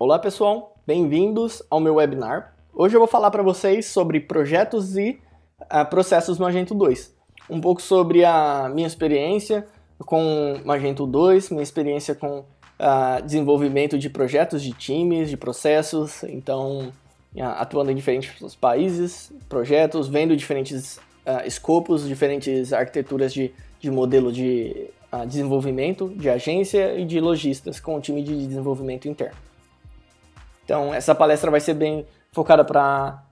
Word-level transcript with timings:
Olá 0.00 0.18
pessoal, 0.18 0.78
bem-vindos 0.86 1.62
ao 1.68 1.78
meu 1.78 1.96
webinar. 1.96 2.54
Hoje 2.72 2.96
eu 2.96 2.98
vou 2.98 3.06
falar 3.06 3.30
para 3.30 3.42
vocês 3.42 3.84
sobre 3.84 4.18
projetos 4.18 4.96
e 4.96 5.20
uh, 5.60 5.84
processos 5.90 6.38
Magento 6.38 6.74
2. 6.74 7.14
Um 7.50 7.60
pouco 7.60 7.82
sobre 7.82 8.24
a 8.24 8.70
minha 8.74 8.86
experiência 8.86 9.66
com 10.06 10.58
Magento 10.64 11.06
2, 11.06 11.50
minha 11.50 11.62
experiência 11.62 12.14
com 12.14 12.38
uh, 12.38 13.22
desenvolvimento 13.26 13.98
de 13.98 14.08
projetos 14.08 14.62
de 14.62 14.72
times, 14.72 15.28
de 15.28 15.36
processos, 15.36 16.24
então 16.24 16.90
uh, 17.36 17.42
atuando 17.58 17.90
em 17.90 17.94
diferentes 17.94 18.54
países, 18.54 19.30
projetos, 19.50 20.08
vendo 20.08 20.34
diferentes 20.34 20.98
escopos, 21.44 22.08
diferentes 22.08 22.72
arquiteturas 22.72 23.34
de, 23.34 23.52
de 23.78 23.90
modelo 23.90 24.32
de 24.32 24.88
desenvolvimento, 25.28 26.08
de 26.16 26.30
agência 26.30 26.98
e 26.98 27.04
de 27.04 27.20
lojistas 27.20 27.78
com 27.78 27.96
o 27.96 28.00
time 28.00 28.22
de 28.22 28.46
desenvolvimento 28.46 29.06
interno. 29.06 29.49
Então, 30.70 30.94
essa 30.94 31.16
palestra 31.16 31.50
vai 31.50 31.58
ser 31.58 31.74
bem 31.74 32.06
focada 32.30 32.64
para 32.64 33.24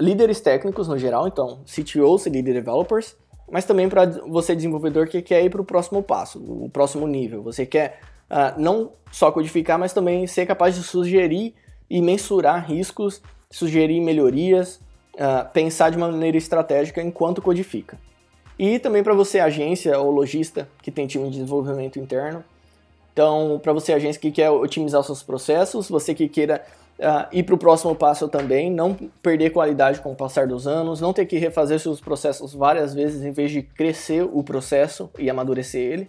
líderes 0.00 0.40
técnicos 0.40 0.88
no 0.88 0.96
geral, 0.96 1.28
então 1.28 1.58
CTOs 1.66 2.24
e 2.24 2.30
líder 2.30 2.54
developers, 2.54 3.14
mas 3.52 3.66
também 3.66 3.90
para 3.90 4.06
você 4.06 4.56
desenvolvedor 4.56 5.06
que 5.06 5.20
quer 5.20 5.44
ir 5.44 5.50
para 5.50 5.60
o 5.60 5.64
próximo 5.66 6.02
passo, 6.02 6.38
o 6.38 6.70
próximo 6.70 7.06
nível. 7.06 7.42
Você 7.42 7.66
quer 7.66 8.00
uh, 8.30 8.58
não 8.58 8.92
só 9.12 9.30
codificar, 9.30 9.78
mas 9.78 9.92
também 9.92 10.26
ser 10.26 10.46
capaz 10.46 10.76
de 10.76 10.82
sugerir 10.82 11.54
e 11.90 12.00
mensurar 12.00 12.66
riscos, 12.66 13.20
sugerir 13.50 14.00
melhorias, 14.00 14.80
uh, 15.12 15.46
pensar 15.52 15.90
de 15.90 15.98
uma 15.98 16.10
maneira 16.10 16.38
estratégica 16.38 17.02
enquanto 17.02 17.42
codifica. 17.42 17.98
E 18.58 18.78
também 18.78 19.02
para 19.02 19.12
você 19.12 19.40
agência 19.40 19.98
ou 19.98 20.10
lojista 20.10 20.66
que 20.80 20.90
tem 20.90 21.06
time 21.06 21.26
de 21.26 21.32
desenvolvimento 21.32 21.98
interno. 21.98 22.42
Então, 23.18 23.58
para 23.60 23.72
você 23.72 23.92
agência 23.92 24.20
que 24.20 24.30
quer 24.30 24.48
otimizar 24.48 25.02
seus 25.02 25.24
processos, 25.24 25.88
você 25.88 26.14
que 26.14 26.28
queira 26.28 26.64
uh, 27.00 27.26
ir 27.32 27.42
para 27.42 27.56
o 27.56 27.58
próximo 27.58 27.92
passo 27.92 28.28
também, 28.28 28.70
não 28.70 28.94
perder 29.20 29.50
qualidade 29.50 29.98
com 29.98 30.12
o 30.12 30.14
passar 30.14 30.46
dos 30.46 30.68
anos, 30.68 31.00
não 31.00 31.12
ter 31.12 31.26
que 31.26 31.36
refazer 31.36 31.80
seus 31.80 32.00
processos 32.00 32.54
várias 32.54 32.94
vezes 32.94 33.24
em 33.24 33.32
vez 33.32 33.50
de 33.50 33.60
crescer 33.60 34.22
o 34.22 34.40
processo 34.44 35.10
e 35.18 35.28
amadurecer 35.28 35.80
ele, 35.80 36.08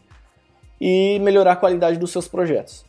e 0.80 1.17
melhorar 1.23 1.53
a 1.53 1.55
qualidade 1.55 1.97
dos 1.97 2.11
seus 2.11 2.27
projetos. 2.27 2.85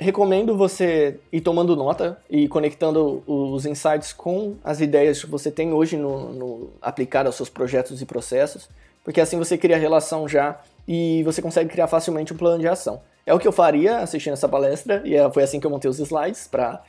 Recomendo 0.00 0.56
você 0.56 1.20
ir 1.30 1.42
tomando 1.42 1.76
nota 1.76 2.18
e 2.30 2.48
conectando 2.48 3.22
os 3.26 3.66
insights 3.66 4.14
com 4.14 4.56
as 4.64 4.80
ideias 4.80 5.22
que 5.22 5.28
você 5.28 5.50
tem 5.50 5.74
hoje 5.74 5.98
no, 5.98 6.32
no 6.32 6.70
aplicado 6.80 7.26
aos 7.26 7.36
seus 7.36 7.50
projetos 7.50 8.00
e 8.00 8.06
processos, 8.06 8.66
porque 9.04 9.20
assim 9.20 9.36
você 9.36 9.58
cria 9.58 9.76
relação 9.76 10.26
já 10.26 10.58
e 10.88 11.22
você 11.22 11.42
consegue 11.42 11.68
criar 11.68 11.86
facilmente 11.86 12.32
um 12.32 12.36
plano 12.36 12.58
de 12.58 12.66
ação. 12.66 13.02
É 13.26 13.34
o 13.34 13.38
que 13.38 13.46
eu 13.46 13.52
faria 13.52 13.98
assistindo 13.98 14.32
essa 14.32 14.48
palestra 14.48 15.02
e 15.04 15.14
é, 15.14 15.30
foi 15.30 15.42
assim 15.42 15.60
que 15.60 15.66
eu 15.66 15.70
montei 15.70 15.90
os 15.90 15.98
slides 15.98 16.48
para 16.48 16.82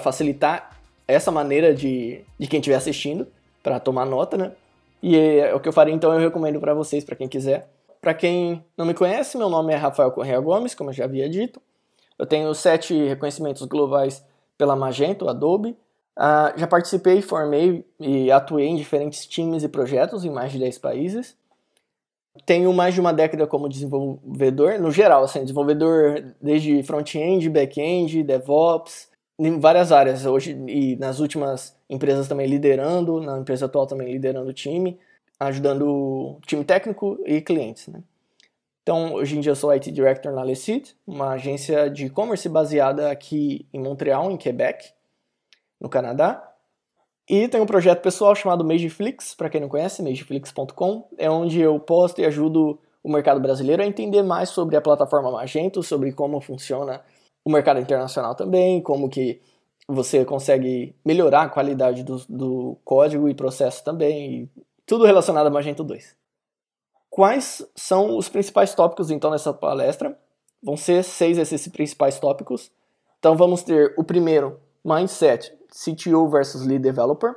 facilitar 0.00 0.76
essa 1.06 1.30
maneira 1.30 1.72
de, 1.72 2.24
de 2.36 2.48
quem 2.48 2.58
estiver 2.58 2.74
assistindo, 2.74 3.28
para 3.62 3.78
tomar 3.78 4.04
nota, 4.04 4.36
né? 4.36 4.52
E 5.00 5.16
é, 5.16 5.50
é 5.50 5.54
o 5.54 5.60
que 5.60 5.68
eu 5.68 5.72
faria, 5.72 5.94
então 5.94 6.12
eu 6.12 6.18
recomendo 6.18 6.58
para 6.58 6.74
vocês, 6.74 7.04
para 7.04 7.14
quem 7.14 7.28
quiser. 7.28 7.70
Para 8.00 8.14
quem 8.14 8.64
não 8.76 8.84
me 8.84 8.94
conhece, 8.94 9.38
meu 9.38 9.48
nome 9.48 9.72
é 9.72 9.76
Rafael 9.76 10.10
Correia 10.10 10.40
Gomes, 10.40 10.74
como 10.74 10.90
eu 10.90 10.94
já 10.94 11.04
havia 11.04 11.28
dito. 11.28 11.62
Eu 12.18 12.26
tenho 12.26 12.52
sete 12.52 12.94
reconhecimentos 13.06 13.62
globais 13.62 14.24
pela 14.56 14.74
Magento, 14.74 15.28
Adobe. 15.28 15.70
Uh, 16.16 16.58
já 16.58 16.66
participei, 16.66 17.22
formei 17.22 17.84
e 18.00 18.30
atuei 18.32 18.66
em 18.66 18.74
diferentes 18.74 19.24
times 19.24 19.62
e 19.62 19.68
projetos 19.68 20.24
em 20.24 20.30
mais 20.30 20.50
de 20.50 20.58
10 20.58 20.78
países. 20.78 21.36
Tenho 22.44 22.72
mais 22.72 22.94
de 22.94 23.00
uma 23.00 23.12
década 23.12 23.46
como 23.46 23.68
desenvolvedor, 23.68 24.78
no 24.78 24.90
geral, 24.90 25.24
assim, 25.24 25.42
desenvolvedor 25.42 26.34
desde 26.40 26.82
front-end, 26.82 27.48
back-end, 27.48 28.22
DevOps, 28.22 29.08
em 29.38 29.60
várias 29.60 29.92
áreas 29.92 30.26
hoje 30.26 30.52
e 30.66 30.96
nas 30.96 31.20
últimas 31.20 31.76
empresas 31.88 32.26
também 32.26 32.46
liderando, 32.46 33.20
na 33.20 33.38
empresa 33.38 33.66
atual 33.66 33.86
também 33.86 34.10
liderando 34.10 34.50
o 34.50 34.52
time, 34.52 34.98
ajudando 35.38 35.86
o 35.88 36.40
time 36.46 36.64
técnico 36.64 37.18
e 37.24 37.40
clientes, 37.40 37.86
né? 37.88 38.02
Então, 38.82 39.12
hoje 39.12 39.36
em 39.36 39.40
dia 39.40 39.52
eu 39.52 39.56
sou 39.56 39.70
IT 39.70 39.92
Director 39.92 40.32
na 40.32 40.42
Lecit, 40.42 40.96
uma 41.06 41.32
agência 41.32 41.90
de 41.90 42.06
e-commerce 42.06 42.48
baseada 42.48 43.10
aqui 43.10 43.66
em 43.72 43.78
Montreal, 43.78 44.30
em 44.30 44.36
Quebec, 44.38 44.92
no 45.78 45.90
Canadá. 45.90 46.47
E 47.28 47.46
tem 47.46 47.60
um 47.60 47.66
projeto 47.66 48.00
pessoal 48.00 48.34
chamado 48.34 48.64
Mageflix, 48.64 49.34
para 49.34 49.50
quem 49.50 49.60
não 49.60 49.68
conhece, 49.68 50.02
mageflix.com, 50.02 51.08
é 51.18 51.30
onde 51.30 51.60
eu 51.60 51.78
posto 51.78 52.20
e 52.20 52.24
ajudo 52.24 52.78
o 53.02 53.12
mercado 53.12 53.38
brasileiro 53.38 53.82
a 53.82 53.86
entender 53.86 54.22
mais 54.22 54.48
sobre 54.48 54.76
a 54.76 54.80
plataforma 54.80 55.30
Magento, 55.30 55.82
sobre 55.82 56.10
como 56.12 56.40
funciona 56.40 57.02
o 57.44 57.50
mercado 57.50 57.80
internacional 57.80 58.34
também, 58.34 58.80
como 58.80 59.10
que 59.10 59.42
você 59.86 60.24
consegue 60.24 60.94
melhorar 61.04 61.42
a 61.42 61.48
qualidade 61.48 62.02
do, 62.02 62.16
do 62.28 62.78
código 62.82 63.28
e 63.28 63.34
processo 63.34 63.84
também, 63.84 64.42
e 64.42 64.50
tudo 64.86 65.04
relacionado 65.04 65.46
a 65.46 65.50
Magento 65.50 65.84
2. 65.84 66.16
Quais 67.10 67.66
são 67.74 68.16
os 68.16 68.28
principais 68.28 68.74
tópicos 68.74 69.10
então 69.10 69.30
nessa 69.30 69.52
palestra? 69.52 70.18
Vão 70.62 70.76
ser 70.78 71.02
seis 71.04 71.36
esses 71.36 71.68
principais 71.68 72.18
tópicos. 72.18 72.70
Então 73.18 73.36
vamos 73.36 73.62
ter 73.62 73.94
o 73.98 74.04
primeiro, 74.04 74.60
Mindset, 74.84 75.57
CTO 75.70 76.28
versus 76.28 76.66
Lead 76.66 76.82
Developer. 76.82 77.34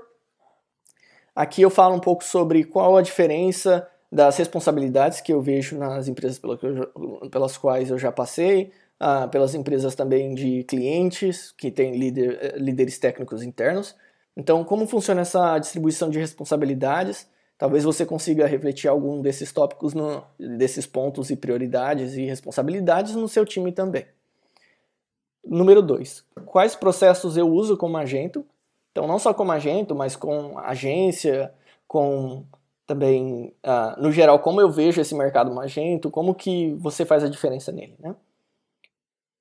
Aqui 1.36 1.62
eu 1.62 1.70
falo 1.70 1.96
um 1.96 2.00
pouco 2.00 2.24
sobre 2.24 2.64
qual 2.64 2.98
a 2.98 3.02
diferença 3.02 3.88
das 4.12 4.38
responsabilidades 4.38 5.22
que 5.22 5.32
eu 5.32 5.42
vejo 5.42 5.78
nas 5.78 6.08
empresas 6.08 6.40
pelas 7.32 7.58
quais 7.58 7.90
eu 7.90 7.98
já 7.98 8.12
passei, 8.12 8.72
ah, 9.00 9.28
pelas 9.28 9.56
empresas 9.56 9.96
também 9.96 10.36
de 10.36 10.64
clientes, 10.66 11.54
que 11.58 11.72
têm 11.72 11.98
líder, 11.98 12.38
eh, 12.42 12.58
líderes 12.58 13.00
técnicos 13.00 13.42
internos. 13.42 13.96
Então, 14.36 14.64
como 14.64 14.86
funciona 14.86 15.22
essa 15.22 15.58
distribuição 15.58 16.10
de 16.10 16.20
responsabilidades? 16.20 17.28
Talvez 17.58 17.84
você 17.84 18.06
consiga 18.06 18.46
refletir 18.46 18.88
algum 18.88 19.22
desses 19.22 19.52
tópicos, 19.52 19.94
no, 19.94 20.24
desses 20.38 20.86
pontos 20.86 21.30
e 21.30 21.36
prioridades 21.36 22.16
e 22.16 22.26
responsabilidades 22.26 23.16
no 23.16 23.28
seu 23.28 23.46
time 23.46 23.72
também. 23.72 24.06
Número 25.44 25.82
2. 25.82 26.26
Quais 26.46 26.76
processos 26.76 27.38
eu 27.38 27.50
uso 27.50 27.76
como 27.76 27.98
agento? 27.98 28.46
Então, 28.92 29.08
não 29.08 29.18
só 29.18 29.34
como 29.34 29.52
agento, 29.52 29.96
mas 29.96 30.16
com 30.16 30.58
agência, 30.60 31.54
com 31.88 32.46
também, 32.86 33.54
uh, 33.66 34.02
no 34.02 34.12
geral, 34.12 34.40
como 34.40 34.60
eu 34.60 34.70
vejo 34.70 35.00
esse 35.00 35.16
mercado 35.16 35.54
magento, 35.54 36.12
como 36.12 36.36
que 36.36 36.74
você 36.74 37.06
faz 37.06 37.24
a 37.24 37.30
diferença 37.30 37.72
nele, 37.72 37.96
né? 38.00 38.14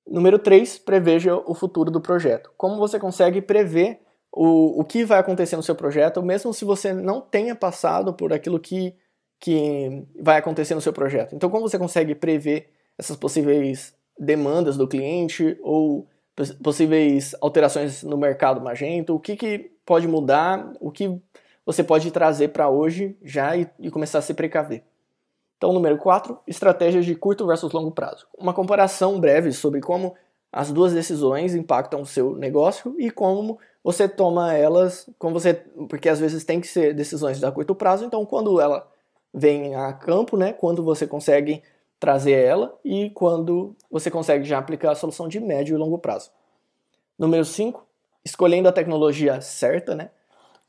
Número 0.07 0.39
3, 0.39 0.79
preveja 0.79 1.35
o 1.35 1.53
futuro 1.53 1.91
do 1.91 2.01
projeto. 2.01 2.51
Como 2.57 2.77
você 2.77 2.97
consegue 2.99 3.41
prever 3.41 4.01
o, 4.31 4.79
o 4.79 4.85
que 4.85 5.03
vai 5.03 5.19
acontecer 5.19 5.55
no 5.55 5.63
seu 5.63 5.75
projeto, 5.75 6.23
mesmo 6.23 6.53
se 6.53 6.65
você 6.65 6.93
não 6.93 7.21
tenha 7.21 7.55
passado 7.55 8.13
por 8.13 8.33
aquilo 8.33 8.59
que, 8.59 8.95
que 9.39 10.05
vai 10.19 10.37
acontecer 10.37 10.73
no 10.73 10.81
seu 10.81 10.93
projeto. 10.93 11.35
Então, 11.35 11.49
como 11.49 11.67
você 11.67 11.77
consegue 11.77 12.15
prever 12.15 12.71
essas 12.97 13.17
possíveis 13.17 13.93
demandas 14.21 14.77
do 14.77 14.87
cliente 14.87 15.57
ou 15.63 16.07
possíveis 16.63 17.35
alterações 17.41 18.03
no 18.03 18.15
mercado 18.17 18.61
Magento, 18.61 19.15
o 19.15 19.19
que, 19.19 19.35
que 19.35 19.71
pode 19.83 20.07
mudar, 20.07 20.71
o 20.79 20.91
que 20.91 21.19
você 21.65 21.83
pode 21.83 22.11
trazer 22.11 22.49
para 22.49 22.69
hoje 22.69 23.17
já 23.23 23.57
e, 23.57 23.67
e 23.79 23.89
começar 23.89 24.19
a 24.19 24.21
se 24.21 24.35
precaver. 24.35 24.83
Então, 25.57 25.73
número 25.73 25.97
4, 25.97 26.37
estratégias 26.47 27.03
de 27.03 27.15
curto 27.15 27.47
versus 27.47 27.71
longo 27.71 27.91
prazo. 27.91 28.27
Uma 28.37 28.53
comparação 28.53 29.19
breve 29.19 29.51
sobre 29.51 29.81
como 29.81 30.15
as 30.51 30.71
duas 30.71 30.93
decisões 30.93 31.55
impactam 31.55 32.01
o 32.01 32.05
seu 32.05 32.35
negócio 32.35 32.95
e 32.99 33.09
como 33.09 33.59
você 33.83 34.07
toma 34.07 34.53
elas, 34.53 35.09
como 35.17 35.33
você, 35.33 35.55
porque 35.89 36.09
às 36.09 36.19
vezes 36.19 36.43
tem 36.43 36.61
que 36.61 36.67
ser 36.67 36.93
decisões 36.93 37.39
de 37.39 37.51
curto 37.51 37.73
prazo, 37.73 38.05
então 38.05 38.23
quando 38.25 38.61
ela 38.61 38.87
vem 39.33 39.73
a 39.75 39.93
campo, 39.93 40.37
né, 40.37 40.53
quando 40.53 40.83
você 40.83 41.07
consegue 41.07 41.63
trazer 42.01 42.31
ela 42.31 42.75
e 42.83 43.11
quando 43.11 43.75
você 43.89 44.09
consegue 44.09 44.43
já 44.43 44.57
aplicar 44.57 44.91
a 44.91 44.95
solução 44.95 45.27
de 45.27 45.39
médio 45.39 45.75
e 45.75 45.77
longo 45.77 45.99
prazo. 45.99 46.31
Número 47.17 47.45
5, 47.45 47.85
escolhendo 48.25 48.67
a 48.67 48.71
tecnologia 48.71 49.39
certa, 49.39 49.93
né? 49.93 50.09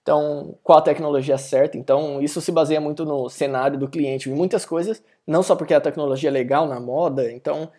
Então, 0.03 0.59
qual 0.63 0.79
a 0.79 0.83
tecnologia 0.83 1.39
certa? 1.39 1.79
Então, 1.79 2.21
isso 2.21 2.39
se 2.43 2.53
baseia 2.53 2.83
muito 2.83 3.07
no 3.07 3.31
cenário 3.31 3.79
do 3.79 3.89
cliente 3.89 4.29
em 4.29 4.35
muitas 4.35 4.67
coisas, 4.67 5.03
não 5.27 5.43
só 5.43 5.57
porque 5.57 5.73
a 5.73 5.81
tecnologia 5.81 6.29
é 6.29 6.33
legal 6.33 6.69
na 6.69 6.79
moda. 6.79 7.33
Então, 7.33 7.71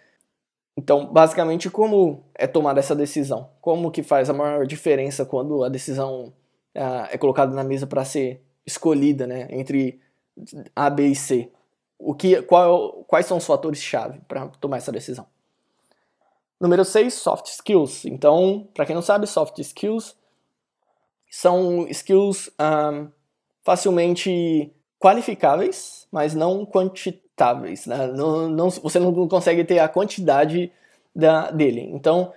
então, 0.76 1.06
basicamente, 1.06 1.70
como 1.70 2.24
é 2.34 2.48
tomada 2.48 2.80
essa 2.80 2.96
decisão? 2.96 3.52
Como 3.62 3.92
que 3.92 4.02
faz 4.02 4.32
a 4.32 4.34
maior 4.34 4.66
diferença 4.66 5.28
quando 5.28 5.64
a 5.64 5.70
decisão 5.70 6.34
uh, 6.76 7.06
é 7.12 7.20
colocada 7.20 7.54
na 7.54 7.64
mesa 7.64 7.86
para 7.86 8.04
ser 8.04 8.42
escolhida, 8.66 9.28
né, 9.28 9.48
entre 9.52 10.02
A, 10.76 10.90
B 10.90 11.10
e 11.10 11.16
C? 11.16 11.52
O 12.06 12.14
que, 12.14 12.42
qual, 12.42 13.04
quais 13.06 13.26
são 13.26 13.38
os 13.38 13.46
fatores-chave 13.46 14.20
para 14.28 14.48
tomar 14.60 14.78
essa 14.78 14.92
decisão? 14.92 15.26
Número 16.60 16.84
6, 16.84 17.14
soft 17.14 17.48
skills. 17.48 18.06
Então, 18.06 18.68
para 18.74 18.86
quem 18.86 18.96
não 18.96 19.02
sabe, 19.02 19.26
soft 19.26 19.58
skills 19.60 20.16
são 21.30 21.88
skills 21.88 22.50
um, 22.60 23.10
facilmente 23.64 24.72
qualificáveis, 25.00 26.08
mas 26.12 26.34
não 26.34 26.66
quantitáveis. 26.66 27.86
Né? 27.86 28.08
Não, 28.08 28.50
não, 28.50 28.70
você 28.70 29.00
não 29.00 29.28
consegue 29.28 29.64
ter 29.64 29.80
a 29.80 29.88
quantidade 29.88 30.72
da, 31.16 31.52
dele. 31.52 31.82
Então, 31.82 32.34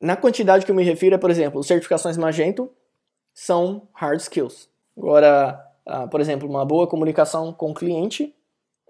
Na 0.00 0.16
quantidade 0.16 0.64
que 0.66 0.70
eu 0.70 0.74
me 0.74 0.82
refiro 0.82 1.14
é, 1.14 1.18
por 1.18 1.30
exemplo, 1.30 1.62
certificações 1.62 2.16
Magento 2.16 2.68
são 3.32 3.88
hard 3.92 4.18
skills. 4.18 4.68
Agora, 4.98 5.64
uh, 5.86 6.08
por 6.08 6.20
exemplo, 6.20 6.48
uma 6.48 6.64
boa 6.64 6.88
comunicação 6.88 7.52
com 7.52 7.70
o 7.70 7.74
cliente 7.74 8.34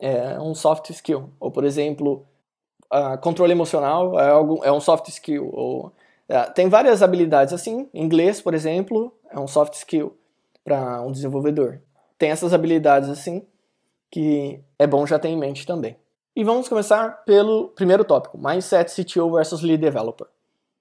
é 0.02 0.40
um 0.40 0.54
soft 0.54 0.90
skill. 0.90 1.30
Ou, 1.38 1.50
por 1.50 1.64
exemplo, 1.64 2.26
uh, 2.92 3.16
controle 3.20 3.52
emocional 3.52 4.18
é, 4.18 4.28
algo, 4.28 4.60
é 4.64 4.72
um 4.72 4.80
soft 4.80 5.08
skill. 5.08 5.48
Ou, 5.52 5.86
uh, 6.28 6.52
tem 6.54 6.68
várias 6.68 7.02
habilidades 7.02 7.54
assim. 7.54 7.88
Inglês, 7.94 8.40
por 8.40 8.52
exemplo, 8.52 9.12
é 9.30 9.38
um 9.38 9.46
soft 9.46 9.74
skill 9.74 10.16
para 10.64 11.00
um 11.02 11.12
desenvolvedor. 11.12 11.80
Tem 12.18 12.30
essas 12.30 12.52
habilidades 12.52 13.08
assim 13.08 13.46
que 14.10 14.60
é 14.78 14.86
bom 14.86 15.06
já 15.06 15.18
ter 15.18 15.28
em 15.28 15.38
mente 15.38 15.66
também. 15.66 15.96
E 16.34 16.44
vamos 16.44 16.68
começar 16.68 17.24
pelo 17.24 17.68
primeiro 17.68 18.04
tópico, 18.04 18.36
Mindset 18.36 18.90
CTO 18.92 19.30
versus 19.30 19.62
Lead 19.62 19.80
Developer. 19.80 20.26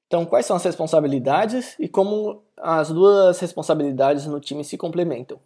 Então, 0.08 0.26
quais 0.26 0.46
são 0.46 0.58
as 0.58 0.64
responsabilidades 0.64 1.76
e 1.80 1.88
como 1.88 2.44
as 2.58 2.90
duas 2.90 3.40
responsabilidades 3.40 4.26
no 4.26 4.40
time 4.42 4.64
se 4.64 4.78
complementam? 4.78 5.40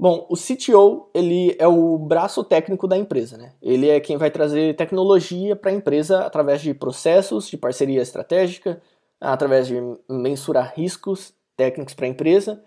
Bom, 0.00 0.28
o 0.30 0.36
CTO 0.36 1.10
ele 1.12 1.56
é 1.58 1.66
o 1.66 1.98
braço 1.98 2.44
técnico 2.44 2.86
da 2.86 2.96
empresa, 2.96 3.36
né? 3.36 3.54
Ele 3.60 3.88
é 3.88 3.98
quem 3.98 4.16
vai 4.16 4.30
trazer 4.30 4.76
tecnologia 4.76 5.56
para 5.56 5.72
a 5.72 5.74
empresa 5.74 6.20
através 6.20 6.60
de 6.60 6.72
processos, 6.72 7.48
de 7.48 7.56
parceria 7.56 8.00
estratégica, 8.00 8.80
através 9.20 9.66
de 9.66 9.74
mensurar 10.08 10.72
riscos 10.76 11.34
técnicos 11.56 11.94
para 11.94 12.06
a 12.06 12.08
empresa, 12.10 12.62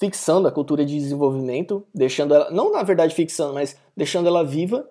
fixando 0.00 0.48
a 0.48 0.52
cultura 0.52 0.84
de 0.84 0.98
desenvolvimento, 0.98 1.86
deixando 1.94 2.34
ela, 2.34 2.50
não 2.50 2.72
na 2.72 2.82
verdade 2.82 3.14
fixando, 3.14 3.54
mas 3.54 3.76
deixando 3.96 4.26
ela 4.26 4.42
viva, 4.42 4.88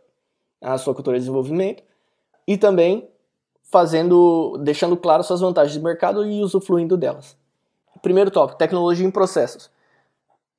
a 0.62 0.78
sua 0.78 0.96
cultura 0.96 1.18
de 1.18 1.24
desenvolvimento, 1.26 1.84
e 2.48 2.56
também 2.56 3.10
fazendo, 3.64 4.58
deixando 4.60 4.96
claro 4.96 5.22
suas 5.24 5.42
vantagens 5.42 5.74
de 5.74 5.84
mercado 5.84 6.26
e 6.26 6.42
usufruindo 6.42 6.96
delas. 6.96 7.36
Primeiro 8.02 8.32
tópico, 8.32 8.58
tecnologia 8.58 9.06
em 9.06 9.12
processos 9.12 9.73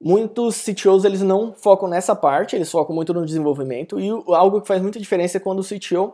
muitos 0.04 0.62
CTOs 0.62 1.06
eles 1.06 1.22
não 1.22 1.54
focam 1.54 1.88
nessa 1.88 2.14
parte, 2.14 2.54
eles 2.54 2.70
focam 2.70 2.94
muito 2.94 3.14
no 3.14 3.24
desenvolvimento 3.24 3.98
e 3.98 4.10
algo 4.34 4.60
que 4.60 4.68
faz 4.68 4.82
muita 4.82 5.00
diferença 5.00 5.38
é 5.38 5.40
quando 5.40 5.60
o 5.60 5.64
CTO 5.64 6.12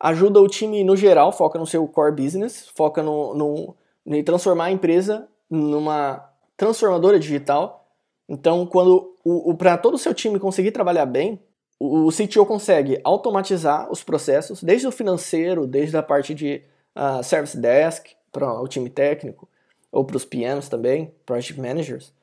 ajuda 0.00 0.40
o 0.40 0.48
time 0.48 0.82
no 0.82 0.96
geral, 0.96 1.30
foca 1.30 1.58
no 1.58 1.66
seu 1.66 1.86
core 1.86 2.16
business, 2.16 2.70
foca 2.74 3.02
no, 3.02 3.34
no 3.34 3.76
em 4.06 4.24
transformar 4.24 4.64
a 4.64 4.70
empresa 4.70 5.28
numa 5.50 6.26
transformadora 6.56 7.20
digital. 7.20 7.86
Então, 8.26 8.64
quando 8.64 9.14
o, 9.22 9.50
o 9.50 9.54
para 9.54 9.76
todo 9.76 9.94
o 9.94 9.98
seu 9.98 10.14
time 10.14 10.38
conseguir 10.38 10.70
trabalhar 10.70 11.04
bem, 11.04 11.38
o, 11.78 12.06
o 12.06 12.08
CTO 12.10 12.46
consegue 12.46 12.98
automatizar 13.04 13.92
os 13.92 14.02
processos, 14.02 14.62
desde 14.62 14.86
o 14.86 14.92
financeiro, 14.92 15.66
desde 15.66 15.94
a 15.94 16.02
parte 16.02 16.34
de 16.34 16.62
uh, 16.96 17.22
service 17.22 17.58
desk 17.58 18.12
para 18.32 18.62
o 18.62 18.66
time 18.66 18.88
técnico 18.88 19.46
ou 19.92 20.06
para 20.06 20.16
os 20.16 20.24
PMs 20.24 20.70
também, 20.70 21.12
project 21.26 21.60
managers 21.60 22.14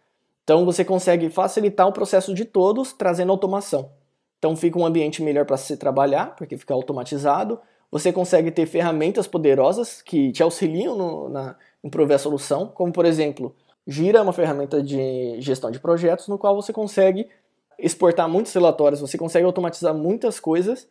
então 0.48 0.64
você 0.64 0.86
consegue 0.86 1.30
facilitar 1.30 1.86
o 1.90 1.92
processo 1.92 2.34
de 2.34 2.46
todos 2.46 2.94
trazendo 2.94 3.34
automação. 3.34 3.92
Então 4.40 4.56
fica 4.56 4.80
um 4.80 4.86
ambiente 4.86 5.22
melhor 5.22 5.46
para 5.46 5.58
se 5.58 5.76
trabalhar, 5.76 6.38
porque 6.38 6.58
fica 6.58 6.74
automatizado. 6.74 7.60
Você 7.92 8.14
consegue 8.14 8.50
ter 8.50 8.66
ferramentas 8.66 9.28
poderosas 9.28 10.02
que 10.02 10.32
te 10.32 10.42
auxiliam 10.42 10.96
no, 10.96 11.28
na, 11.28 11.58
em 11.84 11.90
prover 11.90 12.16
a 12.16 12.20
solução, 12.20 12.68
como 12.68 12.94
por 12.94 13.06
exemplo, 13.06 13.54
Gira 13.86 14.20
é 14.20 14.22
uma 14.22 14.32
ferramenta 14.32 14.82
de 14.82 15.36
gestão 15.42 15.70
de 15.70 15.82
projetos 15.82 16.30
no 16.30 16.38
qual 16.38 16.56
você 16.56 16.72
consegue 16.72 17.28
exportar 17.78 18.30
muitos 18.30 18.54
relatórios, 18.54 19.02
você 19.02 19.18
consegue 19.18 19.46
automatizar 19.46 19.94
muitas 19.94 20.40
coisas 20.40 20.88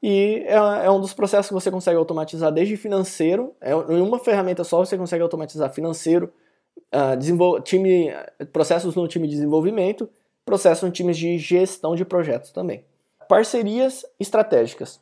e 0.00 0.44
é, 0.46 0.54
é, 0.54 0.90
um 0.90 1.00
dos 1.00 1.12
processos 1.12 1.48
que 1.48 1.54
você 1.54 1.68
consegue 1.68 1.98
automatizar 1.98 2.52
desde 2.52 2.76
financeiro, 2.76 3.56
é, 3.60 3.72
em 3.72 4.00
uma 4.00 4.20
ferramenta 4.20 4.62
só 4.62 4.78
você 4.78 4.96
consegue 4.96 5.24
automatizar 5.24 5.68
financeiro, 5.72 6.32
uh, 6.94 7.60
time, 7.62 8.10
processos 8.52 8.94
no 8.94 9.06
time 9.08 9.26
de 9.26 9.34
desenvolvimento, 9.34 10.08
processos 10.44 10.84
no 10.84 10.90
time 10.90 11.12
de 11.12 11.38
gestão 11.38 11.94
de 11.94 12.04
projetos 12.04 12.50
também. 12.50 12.84
Parcerias 13.28 14.04
estratégicas. 14.18 15.00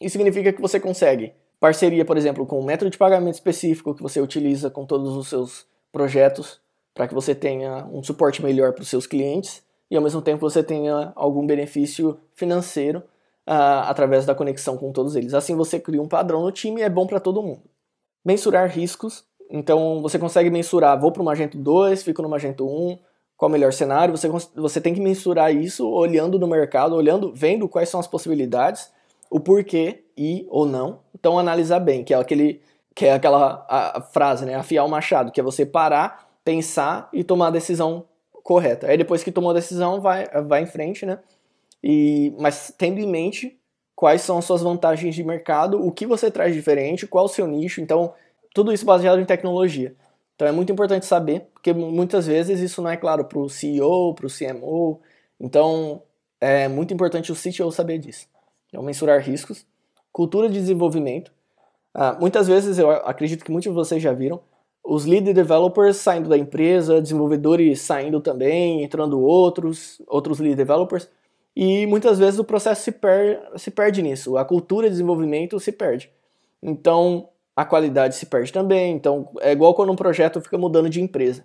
Isso 0.00 0.12
significa 0.12 0.52
que 0.52 0.60
você 0.60 0.78
consegue 0.78 1.32
parceria, 1.58 2.04
por 2.04 2.16
exemplo, 2.16 2.46
com 2.46 2.60
um 2.60 2.64
método 2.64 2.90
de 2.90 2.98
pagamento 2.98 3.34
específico 3.34 3.94
que 3.94 4.02
você 4.02 4.20
utiliza 4.20 4.70
com 4.70 4.86
todos 4.86 5.14
os 5.14 5.28
seus 5.28 5.66
projetos 5.92 6.60
para 6.94 7.06
que 7.06 7.14
você 7.14 7.34
tenha 7.34 7.86
um 7.92 8.02
suporte 8.02 8.42
melhor 8.42 8.72
para 8.72 8.82
os 8.82 8.88
seus 8.88 9.06
clientes 9.06 9.62
e 9.90 9.96
ao 9.96 10.02
mesmo 10.02 10.22
tempo 10.22 10.40
você 10.40 10.62
tenha 10.62 11.12
algum 11.14 11.46
benefício 11.46 12.18
financeiro 12.34 13.00
uh, 13.46 13.84
através 13.86 14.24
da 14.24 14.34
conexão 14.34 14.76
com 14.76 14.90
todos 14.92 15.16
eles. 15.16 15.34
Assim 15.34 15.54
você 15.54 15.78
cria 15.78 16.00
um 16.00 16.08
padrão 16.08 16.42
no 16.42 16.50
time 16.50 16.80
e 16.80 16.84
é 16.84 16.88
bom 16.88 17.06
para 17.06 17.20
todo 17.20 17.42
mundo. 17.42 17.62
Mensurar 18.24 18.68
riscos 18.68 19.24
então 19.50 20.00
você 20.00 20.18
consegue 20.18 20.48
mensurar, 20.48 20.98
vou 20.98 21.10
para 21.10 21.20
o 21.20 21.24
Magento 21.24 21.58
2, 21.58 22.02
fico 22.02 22.22
no 22.22 22.28
Magento 22.28 22.64
1, 22.64 22.98
qual 23.36 23.48
o 23.48 23.52
melhor 23.52 23.72
cenário, 23.72 24.16
você, 24.16 24.28
você 24.54 24.80
tem 24.80 24.94
que 24.94 25.00
mensurar 25.00 25.54
isso 25.54 25.88
olhando 25.88 26.38
no 26.38 26.46
mercado, 26.46 26.94
olhando, 26.94 27.32
vendo 27.34 27.68
quais 27.68 27.88
são 27.88 27.98
as 27.98 28.06
possibilidades, 28.06 28.92
o 29.28 29.40
porquê 29.40 30.04
e 30.16 30.46
ou 30.48 30.66
não. 30.66 31.00
Então 31.14 31.38
analisar 31.38 31.80
bem, 31.80 32.04
que 32.04 32.14
é 32.14 32.16
aquele 32.18 32.60
que 32.94 33.06
é 33.06 33.12
aquela 33.12 33.64
a, 33.68 33.98
a 33.98 34.02
frase, 34.02 34.44
né, 34.44 34.54
afiar 34.54 34.84
o 34.84 34.88
machado, 34.88 35.32
que 35.32 35.40
é 35.40 35.42
você 35.42 35.64
parar, 35.64 36.28
pensar 36.44 37.08
e 37.12 37.24
tomar 37.24 37.48
a 37.48 37.52
decisão 37.52 38.04
correta. 38.42 38.88
Aí 38.88 38.96
depois 38.96 39.22
que 39.24 39.32
tomou 39.32 39.50
a 39.50 39.54
decisão, 39.54 40.00
vai 40.00 40.26
vai 40.46 40.62
em 40.62 40.66
frente, 40.66 41.04
né? 41.06 41.18
E 41.82 42.34
mas 42.38 42.72
tendo 42.76 43.00
em 43.00 43.06
mente 43.06 43.58
quais 44.00 44.22
são 44.22 44.38
as 44.38 44.44
suas 44.44 44.62
vantagens 44.62 45.14
de 45.14 45.22
mercado, 45.22 45.84
o 45.84 45.92
que 45.92 46.06
você 46.06 46.30
traz 46.30 46.54
diferente, 46.54 47.06
qual 47.06 47.26
o 47.26 47.28
seu 47.28 47.46
nicho. 47.46 47.80
Então, 47.82 48.14
tudo 48.54 48.72
isso 48.72 48.84
baseado 48.84 49.20
em 49.20 49.24
tecnologia. 49.24 49.94
Então 50.34 50.48
é 50.48 50.52
muito 50.52 50.72
importante 50.72 51.06
saber, 51.06 51.48
porque 51.52 51.72
muitas 51.72 52.26
vezes 52.26 52.60
isso 52.60 52.80
não 52.80 52.90
é 52.90 52.96
claro 52.96 53.24
para 53.24 53.38
o 53.38 53.48
CEO, 53.48 54.14
para 54.14 54.26
o 54.26 54.30
CMO. 54.30 55.00
Então 55.38 56.02
é 56.40 56.68
muito 56.68 56.94
importante 56.94 57.30
o 57.30 57.34
CTO 57.34 57.70
saber 57.70 57.98
disso. 57.98 58.26
Então, 58.68 58.82
mensurar 58.82 59.20
riscos, 59.20 59.66
cultura 60.12 60.48
de 60.48 60.54
desenvolvimento. 60.54 61.32
Ah, 61.92 62.16
muitas 62.18 62.46
vezes, 62.46 62.78
eu 62.78 62.90
acredito 62.90 63.44
que 63.44 63.50
muitos 63.50 63.70
de 63.70 63.74
vocês 63.74 64.02
já 64.02 64.12
viram, 64.12 64.40
os 64.82 65.04
lead 65.04 65.32
developers 65.32 65.96
saindo 65.96 66.28
da 66.28 66.38
empresa, 66.38 67.02
desenvolvedores 67.02 67.80
saindo 67.80 68.20
também, 68.20 68.82
entrando 68.82 69.20
outros, 69.20 70.00
outros 70.06 70.38
lead 70.38 70.56
developers, 70.56 71.10
e 71.54 71.86
muitas 71.86 72.18
vezes 72.18 72.38
o 72.38 72.44
processo 72.44 72.82
se, 72.82 72.92
per 72.92 73.42
se 73.56 73.70
perde 73.70 74.02
nisso, 74.02 74.36
a 74.36 74.44
cultura 74.44 74.86
de 74.86 74.92
desenvolvimento 74.92 75.58
se 75.60 75.72
perde. 75.72 76.10
Então, 76.62 77.28
a 77.60 77.64
qualidade 77.66 78.16
se 78.16 78.24
perde 78.24 78.50
também. 78.50 78.94
Então, 78.94 79.28
é 79.38 79.52
igual 79.52 79.74
quando 79.74 79.92
um 79.92 79.96
projeto 79.96 80.40
fica 80.40 80.56
mudando 80.56 80.88
de 80.88 80.98
empresa. 80.98 81.44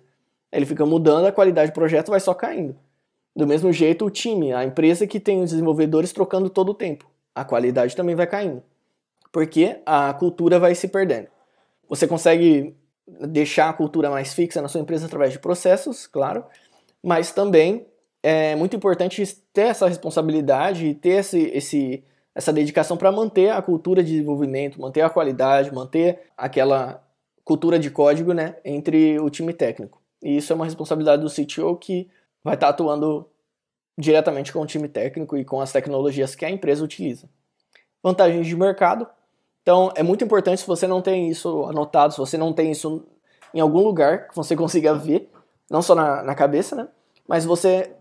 Ele 0.50 0.64
fica 0.64 0.86
mudando, 0.86 1.26
a 1.26 1.32
qualidade 1.32 1.70
do 1.70 1.74
projeto 1.74 2.08
vai 2.08 2.18
só 2.18 2.32
caindo. 2.32 2.74
Do 3.34 3.46
mesmo 3.46 3.70
jeito, 3.70 4.06
o 4.06 4.10
time, 4.10 4.50
a 4.50 4.64
empresa 4.64 5.06
que 5.06 5.20
tem 5.20 5.42
os 5.42 5.50
desenvolvedores 5.50 6.14
trocando 6.14 6.48
todo 6.48 6.70
o 6.70 6.74
tempo, 6.74 7.06
a 7.34 7.44
qualidade 7.44 7.94
também 7.94 8.14
vai 8.14 8.26
caindo. 8.26 8.62
Porque 9.30 9.78
a 9.84 10.14
cultura 10.14 10.58
vai 10.58 10.74
se 10.74 10.88
perdendo. 10.88 11.28
Você 11.86 12.08
consegue 12.08 12.74
deixar 13.06 13.68
a 13.68 13.74
cultura 13.74 14.08
mais 14.08 14.32
fixa 14.32 14.62
na 14.62 14.68
sua 14.68 14.80
empresa 14.80 15.04
através 15.04 15.32
de 15.32 15.38
processos, 15.38 16.06
claro, 16.06 16.46
mas 17.02 17.30
também 17.30 17.86
é 18.22 18.56
muito 18.56 18.74
importante 18.74 19.22
ter 19.52 19.66
essa 19.66 19.86
responsabilidade 19.86 20.86
e 20.86 20.94
ter 20.94 21.20
esse, 21.20 21.42
esse 21.52 22.02
essa 22.36 22.52
dedicação 22.52 22.98
para 22.98 23.10
manter 23.10 23.48
a 23.48 23.62
cultura 23.62 24.04
de 24.04 24.12
desenvolvimento, 24.12 24.78
manter 24.78 25.00
a 25.00 25.08
qualidade, 25.08 25.72
manter 25.72 26.20
aquela 26.36 27.02
cultura 27.42 27.78
de 27.78 27.90
código 27.90 28.34
né, 28.34 28.56
entre 28.62 29.18
o 29.18 29.30
time 29.30 29.54
técnico. 29.54 30.02
E 30.22 30.36
isso 30.36 30.52
é 30.52 30.56
uma 30.56 30.66
responsabilidade 30.66 31.22
do 31.22 31.30
CTO 31.30 31.74
que 31.76 32.10
vai 32.44 32.52
estar 32.52 32.66
tá 32.66 32.70
atuando 32.70 33.26
diretamente 33.98 34.52
com 34.52 34.60
o 34.60 34.66
time 34.66 34.86
técnico 34.86 35.34
e 35.38 35.46
com 35.46 35.62
as 35.62 35.72
tecnologias 35.72 36.34
que 36.34 36.44
a 36.44 36.50
empresa 36.50 36.84
utiliza. 36.84 37.26
Vantagens 38.02 38.46
de 38.46 38.54
mercado. 38.54 39.08
Então, 39.62 39.90
é 39.96 40.02
muito 40.02 40.22
importante 40.22 40.60
se 40.60 40.66
você 40.66 40.86
não 40.86 41.00
tem 41.00 41.30
isso 41.30 41.64
anotado, 41.64 42.12
se 42.12 42.18
você 42.18 42.36
não 42.36 42.52
tem 42.52 42.70
isso 42.70 43.02
em 43.54 43.60
algum 43.60 43.80
lugar 43.80 44.28
que 44.28 44.36
você 44.36 44.54
consiga 44.56 44.92
ver, 44.92 45.30
não 45.70 45.80
só 45.80 45.94
na, 45.94 46.22
na 46.22 46.34
cabeça, 46.34 46.76
né? 46.76 46.86
Mas 47.26 47.46
você 47.46 47.96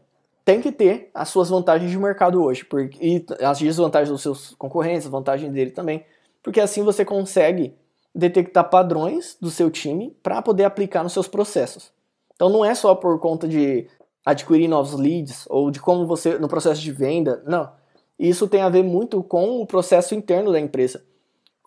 tem 0.45 0.61
que 0.61 0.71
ter 0.71 1.09
as 1.11 1.29
suas 1.29 1.49
vantagens 1.49 1.89
de 1.89 1.97
mercado 1.97 2.41
hoje, 2.41 2.63
porque, 2.63 2.97
e 3.01 3.25
as 3.43 3.57
desvantagens 3.57 4.11
dos 4.11 4.21
seus 4.21 4.53
concorrentes, 4.55 5.07
as 5.07 5.11
vantagens 5.11 5.51
dele 5.51 5.71
também, 5.71 6.05
porque 6.43 6.61
assim 6.61 6.83
você 6.83 7.03
consegue 7.03 7.75
detectar 8.13 8.69
padrões 8.69 9.35
do 9.41 9.49
seu 9.49 9.71
time 9.71 10.15
para 10.21 10.43
poder 10.43 10.63
aplicar 10.63 11.01
nos 11.01 11.13
seus 11.13 11.27
processos. 11.27 11.91
Então 12.35 12.49
não 12.49 12.63
é 12.63 12.75
só 12.75 12.93
por 12.93 13.19
conta 13.19 13.47
de 13.47 13.87
adquirir 14.23 14.67
novos 14.67 14.93
leads 14.93 15.45
ou 15.49 15.71
de 15.71 15.79
como 15.79 16.05
você 16.05 16.37
no 16.37 16.47
processo 16.47 16.79
de 16.79 16.91
venda, 16.91 17.43
não. 17.45 17.71
Isso 18.17 18.47
tem 18.47 18.61
a 18.61 18.69
ver 18.69 18.83
muito 18.83 19.23
com 19.23 19.61
o 19.61 19.65
processo 19.65 20.13
interno 20.13 20.51
da 20.51 20.59
empresa. 20.59 21.03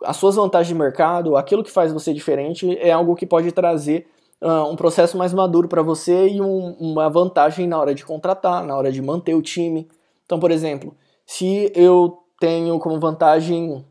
As 0.05 0.17
suas 0.17 0.37
vantagens 0.37 0.69
de 0.69 0.75
mercado, 0.75 1.37
aquilo 1.37 1.65
que 1.65 1.71
faz 1.71 1.93
você 1.93 2.15
diferente 2.15 2.79
é 2.79 2.93
algo 2.93 3.17
que 3.17 3.27
pode 3.27 3.51
trazer 3.51 4.07
uh, 4.43 4.71
um 4.71 4.77
processo 4.77 5.17
mais 5.17 5.33
maduro 5.33 5.69
para 5.69 5.83
você 5.83 6.29
e 6.29 6.41
um, 6.41 6.73
uma 6.79 7.09
vantagem 7.09 7.67
na 7.67 7.79
hora 7.79 7.95
de 7.95 8.05
contratar, 8.05 8.65
na 8.65 8.77
hora 8.77 8.91
de 8.93 9.03
manter 9.03 9.35
o 9.35 9.43
time. 9.43 9.89
Então, 10.25 10.39
por 10.39 10.51
exemplo, 10.51 10.95
se 11.27 11.73
eu 11.75 12.23
tenho 12.41 12.79
como 12.79 12.99
vantagem 12.99 13.85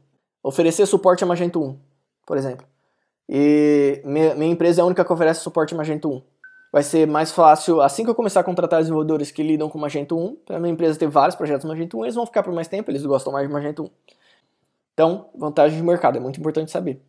oferecer 0.43 0.85
suporte 0.85 1.23
a 1.23 1.27
Magento 1.27 1.61
1, 1.61 1.77
por 2.25 2.37
exemplo. 2.37 2.65
e 3.27 4.01
minha, 4.05 4.35
minha 4.35 4.51
empresa 4.51 4.81
é 4.81 4.83
a 4.83 4.85
única 4.85 5.03
que 5.03 5.11
oferece 5.11 5.41
suporte 5.41 5.75
Magento 5.75 6.09
1. 6.09 6.21
Vai 6.71 6.83
ser 6.83 7.07
mais 7.07 7.31
fácil, 7.31 7.81
assim 7.81 8.03
que 8.03 8.09
eu 8.09 8.15
começar 8.15 8.41
a 8.41 8.43
contratar 8.43 8.79
desenvolvedores 8.79 9.31
que 9.31 9.41
lidam 9.41 9.69
com 9.69 9.79
Magento 9.79 10.17
1, 10.17 10.35
para 10.45 10.59
minha 10.59 10.73
empresa 10.73 10.99
ter 10.99 11.07
vários 11.07 11.35
projetos 11.35 11.65
Magento 11.65 11.97
1, 11.97 12.05
eles 12.05 12.15
vão 12.15 12.25
ficar 12.25 12.43
por 12.43 12.53
mais 12.53 12.67
tempo, 12.67 12.91
eles 12.91 13.05
gostam 13.05 13.33
mais 13.33 13.47
de 13.47 13.53
Magento 13.53 13.83
1. 13.83 13.89
Então, 14.93 15.29
vantagem 15.35 15.77
de 15.77 15.83
mercado, 15.83 16.17
é 16.17 16.19
muito 16.19 16.39
importante 16.39 16.71
saber. 16.71 17.01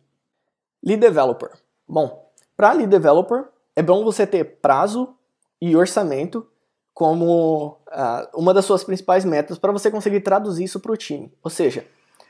Lead 0.83 1.01
Developer. 1.01 1.51
Bom, 1.87 2.28
para 2.59 2.73
Lead 2.73 2.89
Developer, 2.89 3.45
é 3.73 3.81
bom 3.81 4.03
você 4.03 4.27
ter 4.27 4.43
prazo 4.43 5.15
e 5.61 5.77
orçamento 5.77 6.45
como 6.93 7.77
uh, 7.87 8.27
uma 8.37 8.53
das 8.53 8.65
suas 8.65 8.83
principais 8.83 9.23
metas 9.23 9.57
para 9.57 9.71
você 9.71 9.89
conseguir 9.89 10.19
traduzir 10.19 10.65
isso 10.65 10.77
para 10.77 10.91
o 10.91 10.97
time. 10.97 11.31
Ou 11.41 11.49
seja, 11.49 11.85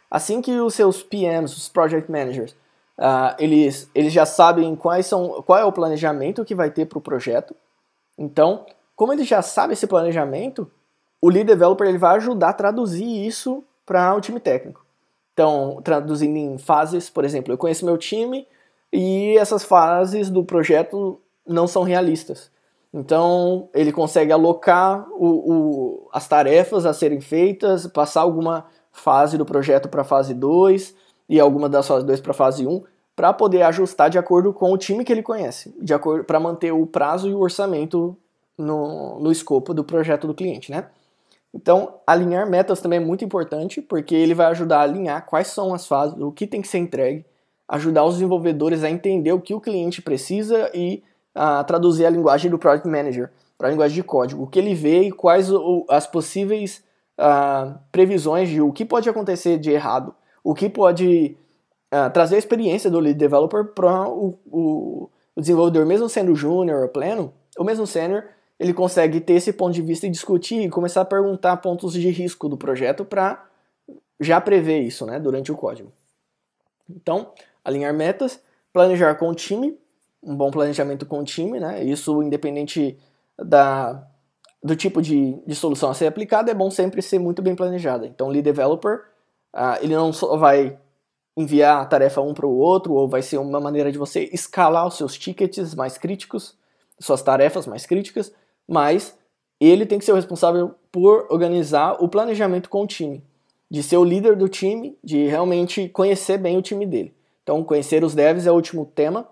assim 0.07 0.39
que 0.39 0.51
os 0.59 0.75
seus 0.75 1.01
PMs, 1.01 1.57
os 1.57 1.67
Project 1.67 2.11
Managers, 2.11 2.51
uh, 2.99 3.33
eles, 3.39 3.89
eles 3.95 4.13
já 4.13 4.23
sabem 4.23 4.75
quais 4.75 5.07
são, 5.07 5.41
qual 5.41 5.57
é 5.57 5.65
o 5.65 5.71
planejamento 5.71 6.45
que 6.45 6.53
vai 6.53 6.69
ter 6.69 6.85
para 6.85 6.99
o 6.99 7.01
projeto. 7.01 7.55
Então, 8.15 8.67
como 8.95 9.11
ele 9.11 9.23
já 9.23 9.41
sabe 9.41 9.73
esse 9.73 9.87
planejamento, 9.87 10.71
o 11.19 11.27
Lead 11.27 11.47
Developer 11.47 11.87
ele 11.87 11.97
vai 11.97 12.17
ajudar 12.17 12.49
a 12.49 12.53
traduzir 12.53 13.25
isso 13.25 13.63
para 13.83 14.13
o 14.13 14.21
time 14.21 14.39
técnico. 14.39 14.85
Então, 15.33 15.81
traduzindo 15.83 16.37
em 16.37 16.59
fases, 16.59 17.09
por 17.09 17.25
exemplo, 17.25 17.51
eu 17.51 17.57
conheço 17.57 17.83
meu 17.83 17.97
time 17.97 18.47
e 18.91 19.37
essas 19.37 19.63
fases 19.63 20.29
do 20.29 20.43
projeto 20.43 21.21
não 21.47 21.67
são 21.67 21.83
realistas. 21.83 22.51
Então, 22.93 23.69
ele 23.73 23.91
consegue 23.91 24.31
alocar 24.31 25.07
o, 25.11 25.27
o, 25.27 26.09
as 26.11 26.27
tarefas 26.27 26.85
a 26.85 26.93
serem 26.93 27.21
feitas, 27.21 27.85
passar 27.87 28.21
alguma 28.21 28.65
fase 28.91 29.37
do 29.37 29.45
projeto 29.45 29.87
para 29.87 30.03
fase 30.03 30.33
2 30.33 30.95
e 31.27 31.39
alguma 31.39 31.69
das 31.69 31.87
fases 31.87 32.03
2 32.03 32.19
para 32.21 32.33
fase 32.33 32.65
1, 32.65 32.83
para 33.15 33.31
poder 33.31 33.61
ajustar 33.63 34.09
de 34.09 34.17
acordo 34.17 34.51
com 34.53 34.71
o 34.71 34.77
time 34.77 35.05
que 35.05 35.11
ele 35.11 35.21
conhece, 35.21 35.75
de 35.79 35.93
acordo 35.93 36.23
para 36.23 36.39
manter 36.39 36.71
o 36.71 36.87
prazo 36.87 37.29
e 37.29 37.33
o 37.33 37.39
orçamento 37.39 38.17
no, 38.57 39.19
no 39.19 39.31
escopo 39.31 39.73
do 39.73 39.83
projeto 39.83 40.25
do 40.25 40.33
cliente, 40.33 40.71
né? 40.71 40.85
Então, 41.53 41.95
alinhar 42.05 42.47
metas 42.49 42.79
também 42.79 42.97
é 42.97 43.03
muito 43.03 43.25
importante, 43.25 43.81
porque 43.81 44.13
ele 44.13 44.33
vai 44.33 44.47
ajudar 44.47 44.79
a 44.79 44.83
alinhar 44.83 45.25
quais 45.25 45.47
são 45.47 45.73
as 45.73 45.87
fases, 45.87 46.19
o 46.19 46.31
que 46.31 46.45
tem 46.45 46.61
que 46.61 46.67
ser 46.67 46.77
entregue, 46.77 47.25
ajudar 47.69 48.03
os 48.03 48.15
desenvolvedores 48.15 48.83
a 48.83 48.89
entender 48.89 49.31
o 49.31 49.39
que 49.39 49.53
o 49.53 49.61
cliente 49.61 50.01
precisa 50.01 50.71
e 50.73 51.03
a 51.35 51.63
traduzir 51.63 52.05
a 52.05 52.09
linguagem 52.09 52.49
do 52.49 52.57
Product 52.57 52.87
Manager 52.87 53.29
para 53.57 53.67
a 53.67 53.71
linguagem 53.71 53.95
de 53.95 54.03
código, 54.03 54.43
o 54.43 54.47
que 54.47 54.57
ele 54.57 54.73
vê 54.73 55.03
e 55.03 55.11
quais 55.11 55.51
o, 55.51 55.85
as 55.87 56.07
possíveis 56.07 56.83
uh, 57.19 57.77
previsões 57.91 58.49
de 58.49 58.59
o 58.59 58.71
que 58.71 58.83
pode 58.83 59.07
acontecer 59.07 59.59
de 59.59 59.69
errado, 59.69 60.15
o 60.43 60.55
que 60.55 60.67
pode 60.67 61.37
uh, 61.93 62.11
trazer 62.11 62.35
a 62.35 62.39
experiência 62.39 62.89
do 62.89 62.99
lead 62.99 63.17
developer 63.17 63.65
para 63.65 64.09
o, 64.09 64.39
o, 64.49 65.09
o, 65.35 65.41
desenvolvedor, 65.41 65.85
mesmo 65.85 66.09
sendo 66.09 66.33
júnior 66.33 66.83
ou 66.83 66.89
pleno, 66.89 67.31
ou 67.57 67.65
mesmo 67.65 67.85
sênior, 67.85 68.23
ele 68.59 68.73
consegue 68.73 69.21
ter 69.21 69.33
esse 69.33 69.53
ponto 69.53 69.73
de 69.73 69.81
vista 69.81 70.07
e 70.07 70.09
discutir 70.09 70.61
e 70.61 70.69
começar 70.69 71.01
a 71.01 71.05
perguntar 71.05 71.57
pontos 71.57 71.93
de 71.93 72.09
risco 72.09 72.49
do 72.49 72.57
projeto 72.57 73.05
para 73.05 73.45
já 74.19 74.41
prever 74.41 74.79
isso 74.79 75.05
né, 75.05 75.19
durante 75.19 75.51
o 75.51 75.55
código. 75.55 75.91
Então, 76.89 77.31
alinhar 77.63 77.93
metas, 77.93 78.41
planejar 78.73 79.15
com 79.15 79.29
o 79.29 79.35
time 79.35 79.77
um 80.23 80.35
bom 80.35 80.51
planejamento 80.51 81.05
com 81.05 81.19
o 81.19 81.23
time, 81.23 81.59
né? 81.59 81.83
Isso 81.83 82.21
independente 82.21 82.97
da, 83.37 84.05
do 84.63 84.75
tipo 84.75 85.01
de, 85.01 85.41
de 85.45 85.55
solução 85.55 85.89
a 85.89 85.93
ser 85.93 86.07
aplicada, 86.07 86.51
é 86.51 86.53
bom 86.53 86.69
sempre 86.69 87.01
ser 87.01 87.19
muito 87.19 87.41
bem 87.41 87.55
planejada. 87.55 88.05
Então, 88.05 88.27
o 88.27 88.29
lead 88.29 88.43
developer, 88.43 89.05
uh, 89.55 89.81
ele 89.81 89.95
não 89.95 90.11
só 90.11 90.35
vai 90.37 90.77
enviar 91.37 91.81
a 91.81 91.85
tarefa 91.85 92.21
um 92.21 92.33
para 92.33 92.45
o 92.45 92.57
outro, 92.57 92.93
ou 92.93 93.07
vai 93.07 93.21
ser 93.21 93.37
uma 93.37 93.59
maneira 93.59 93.91
de 93.91 93.97
você 93.97 94.29
escalar 94.33 94.85
os 94.85 94.97
seus 94.97 95.17
tickets 95.17 95.73
mais 95.73 95.97
críticos, 95.97 96.57
suas 96.99 97.21
tarefas 97.21 97.65
mais 97.65 97.85
críticas, 97.85 98.33
mas 98.67 99.17
ele 99.57 99.85
tem 99.85 99.99
que 99.99 100.05
ser 100.05 100.11
o 100.11 100.15
responsável 100.15 100.75
por 100.91 101.27
organizar 101.29 102.03
o 102.03 102.09
planejamento 102.09 102.69
com 102.69 102.83
o 102.83 102.87
time, 102.87 103.23
de 103.71 103.81
ser 103.81 103.95
o 103.95 104.03
líder 104.03 104.35
do 104.35 104.49
time, 104.49 104.97
de 105.01 105.27
realmente 105.27 105.87
conhecer 105.89 106.37
bem 106.37 106.57
o 106.57 106.61
time 106.61 106.85
dele. 106.85 107.13
Então, 107.49 107.63
conhecer 107.63 108.03
os 108.03 108.13
devs 108.13 108.45
é 108.45 108.51
o 108.51 108.53
último 108.53 108.85
tema 108.85 109.27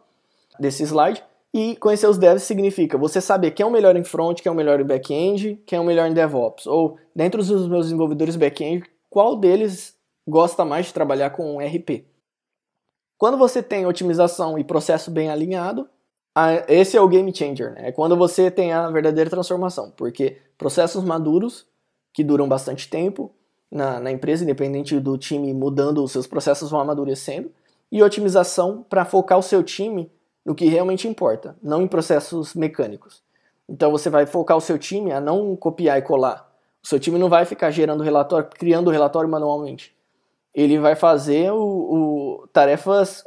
desse 0.60 0.82
slide. 0.82 1.24
E 1.54 1.76
conhecer 1.76 2.08
os 2.08 2.18
devs 2.18 2.42
significa 2.42 2.98
você 2.98 3.22
saber 3.22 3.52
quem 3.52 3.64
é 3.64 3.68
o 3.68 3.72
melhor 3.72 3.96
em 3.96 4.04
front, 4.04 4.42
quem 4.42 4.50
é 4.50 4.52
o 4.52 4.56
melhor 4.56 4.82
em 4.82 4.84
back-end, 4.84 5.62
quem 5.68 5.78
é 5.78 5.80
o 5.80 5.86
melhor 5.86 6.10
em 6.10 6.16
DevOps. 6.16 6.66
Ou, 6.66 6.98
dentro 7.16 7.44
dos 7.44 7.68
meus 7.68 7.86
desenvolvedores 7.86 8.36
back-end, 8.36 8.84
qual 9.08 9.36
deles 9.36 9.96
gosta 10.28 10.66
mais 10.66 10.88
de 10.88 10.96
trabalhar 10.96 11.30
com 11.30 11.60
RP. 11.60 12.08
Quando 13.20 13.38
você 13.38 13.62
tem 13.62 13.86
otimização 13.86 14.58
e 14.58 14.64
processo 14.64 15.12
bem 15.12 15.30
alinhado, 15.30 15.88
esse 16.68 16.98
é 16.98 17.02
o 17.02 17.08
game 17.08 17.32
changer, 17.32 17.74
né? 17.74 17.90
É 17.90 17.92
quando 17.92 18.18
você 18.18 18.50
tem 18.50 18.74
a 18.74 18.90
verdadeira 18.90 19.30
transformação, 19.30 19.92
porque 19.96 20.38
processos 20.58 21.04
maduros, 21.04 21.68
que 22.12 22.24
duram 22.24 22.50
bastante 22.50 22.90
tempo 22.90 23.32
na, 23.72 24.00
na 24.00 24.12
empresa, 24.12 24.44
independente 24.44 25.00
do 25.00 25.20
time 25.20 25.54
mudando, 25.54 26.04
os 26.04 26.12
seus 26.12 26.26
processos 26.26 26.72
vão 26.72 26.80
amadurecendo, 26.80 27.52
e 27.92 28.04
otimização 28.04 28.86
para 28.88 29.06
focar 29.06 29.38
o 29.38 29.44
seu 29.44 29.64
time 29.64 30.12
no 30.46 30.56
que 30.56 30.66
realmente 30.66 31.08
importa, 31.08 31.56
não 31.62 31.82
em 31.82 31.88
processos 31.88 32.54
mecânicos. 32.54 33.22
Então 33.68 33.92
você 33.92 34.10
vai 34.10 34.26
focar 34.26 34.56
o 34.56 34.62
seu 34.62 34.78
time 34.78 35.12
a 35.12 35.20
não 35.20 35.56
copiar 35.56 35.98
e 35.98 36.02
colar. 36.02 36.50
O 36.84 36.88
seu 36.88 37.00
time 37.00 37.20
não 37.20 37.28
vai 37.28 37.44
ficar 37.44 37.70
gerando 37.70 38.02
relatório, 38.04 38.50
criando 38.50 38.90
relatório 38.90 39.30
manualmente. 39.30 39.96
Ele 40.54 40.80
vai 40.80 40.96
fazer 40.96 41.52
o, 41.52 41.58
o 41.58 42.48
tarefas 42.54 43.26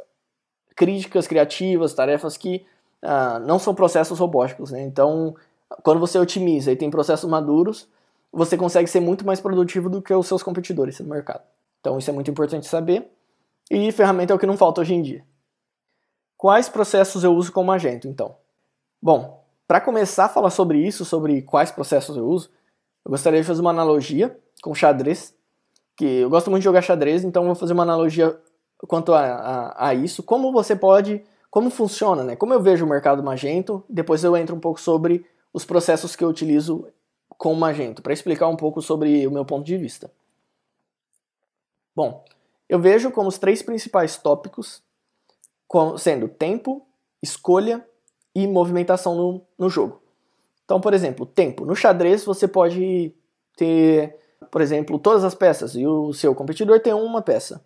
críticas, 0.75 1.27
criativas, 1.27 1.93
tarefas 1.93 2.37
que 2.37 2.65
ah, 3.01 3.39
não 3.39 3.59
são 3.59 3.75
processos 3.75 4.17
robóticos. 4.17 4.71
Né? 4.71 4.81
Então, 4.81 5.35
quando 5.83 5.99
você 5.99 6.17
otimiza 6.17 6.71
e 6.71 6.75
tem 6.75 6.89
processos 6.89 7.29
maduros, 7.29 7.87
você 8.31 8.57
consegue 8.57 8.89
ser 8.89 8.99
muito 8.99 9.25
mais 9.25 9.39
produtivo 9.39 9.89
do 9.89 10.01
que 10.01 10.13
os 10.13 10.25
seus 10.27 10.41
competidores 10.41 10.99
no 10.99 11.07
mercado. 11.07 11.43
Então, 11.79 11.97
isso 11.97 12.09
é 12.09 12.13
muito 12.13 12.31
importante 12.31 12.65
saber. 12.65 13.07
E 13.73 13.89
ferramenta 13.93 14.33
é 14.33 14.35
o 14.35 14.39
que 14.39 14.45
não 14.45 14.57
falta 14.57 14.81
hoje 14.81 14.93
em 14.93 15.01
dia. 15.01 15.25
Quais 16.35 16.67
processos 16.67 17.23
eu 17.23 17.33
uso 17.33 17.53
como 17.53 17.67
Magento, 17.67 18.05
então? 18.05 18.35
Bom, 19.01 19.45
para 19.65 19.79
começar 19.79 20.25
a 20.25 20.29
falar 20.29 20.49
sobre 20.49 20.85
isso, 20.85 21.05
sobre 21.05 21.41
quais 21.43 21.71
processos 21.71 22.17
eu 22.17 22.27
uso, 22.27 22.49
eu 23.05 23.11
gostaria 23.11 23.39
de 23.39 23.47
fazer 23.47 23.61
uma 23.61 23.69
analogia 23.69 24.37
com 24.61 24.75
xadrez, 24.75 25.33
que 25.95 26.03
eu 26.03 26.29
gosto 26.29 26.51
muito 26.51 26.59
de 26.61 26.65
jogar 26.65 26.81
xadrez, 26.81 27.23
então 27.23 27.45
vou 27.45 27.55
fazer 27.55 27.71
uma 27.71 27.83
analogia 27.83 28.37
quanto 28.87 29.13
a, 29.13 29.21
a, 29.21 29.87
a 29.87 29.93
isso, 29.93 30.21
como 30.21 30.51
você 30.51 30.75
pode, 30.75 31.23
como 31.49 31.69
funciona, 31.69 32.25
né? 32.25 32.35
Como 32.35 32.53
eu 32.53 32.59
vejo 32.59 32.85
o 32.85 32.89
mercado 32.89 33.23
Magento, 33.23 33.85
depois 33.87 34.21
eu 34.21 34.35
entro 34.35 34.53
um 34.53 34.59
pouco 34.59 34.81
sobre 34.81 35.25
os 35.53 35.63
processos 35.63 36.13
que 36.13 36.25
eu 36.25 36.27
utilizo 36.27 36.85
com 37.37 37.55
Magento, 37.55 38.01
para 38.01 38.11
explicar 38.11 38.49
um 38.49 38.57
pouco 38.57 38.81
sobre 38.81 39.25
o 39.25 39.31
meu 39.31 39.45
ponto 39.45 39.65
de 39.65 39.77
vista. 39.77 40.11
Bom, 41.95 42.25
eu 42.71 42.79
vejo 42.79 43.11
como 43.11 43.27
os 43.27 43.37
três 43.37 43.61
principais 43.61 44.15
tópicos 44.15 44.81
sendo 45.97 46.29
tempo, 46.29 46.87
escolha 47.21 47.85
e 48.33 48.47
movimentação 48.47 49.13
no, 49.13 49.41
no 49.59 49.69
jogo. 49.69 50.01
Então, 50.63 50.79
por 50.79 50.93
exemplo, 50.93 51.25
tempo. 51.25 51.65
No 51.65 51.75
xadrez 51.75 52.23
você 52.23 52.47
pode 52.47 53.13
ter, 53.57 54.17
por 54.49 54.61
exemplo, 54.61 54.97
todas 54.97 55.25
as 55.25 55.35
peças 55.35 55.75
e 55.75 55.85
o 55.85 56.13
seu 56.13 56.33
competidor 56.33 56.79
tem 56.79 56.93
uma 56.93 57.21
peça, 57.21 57.61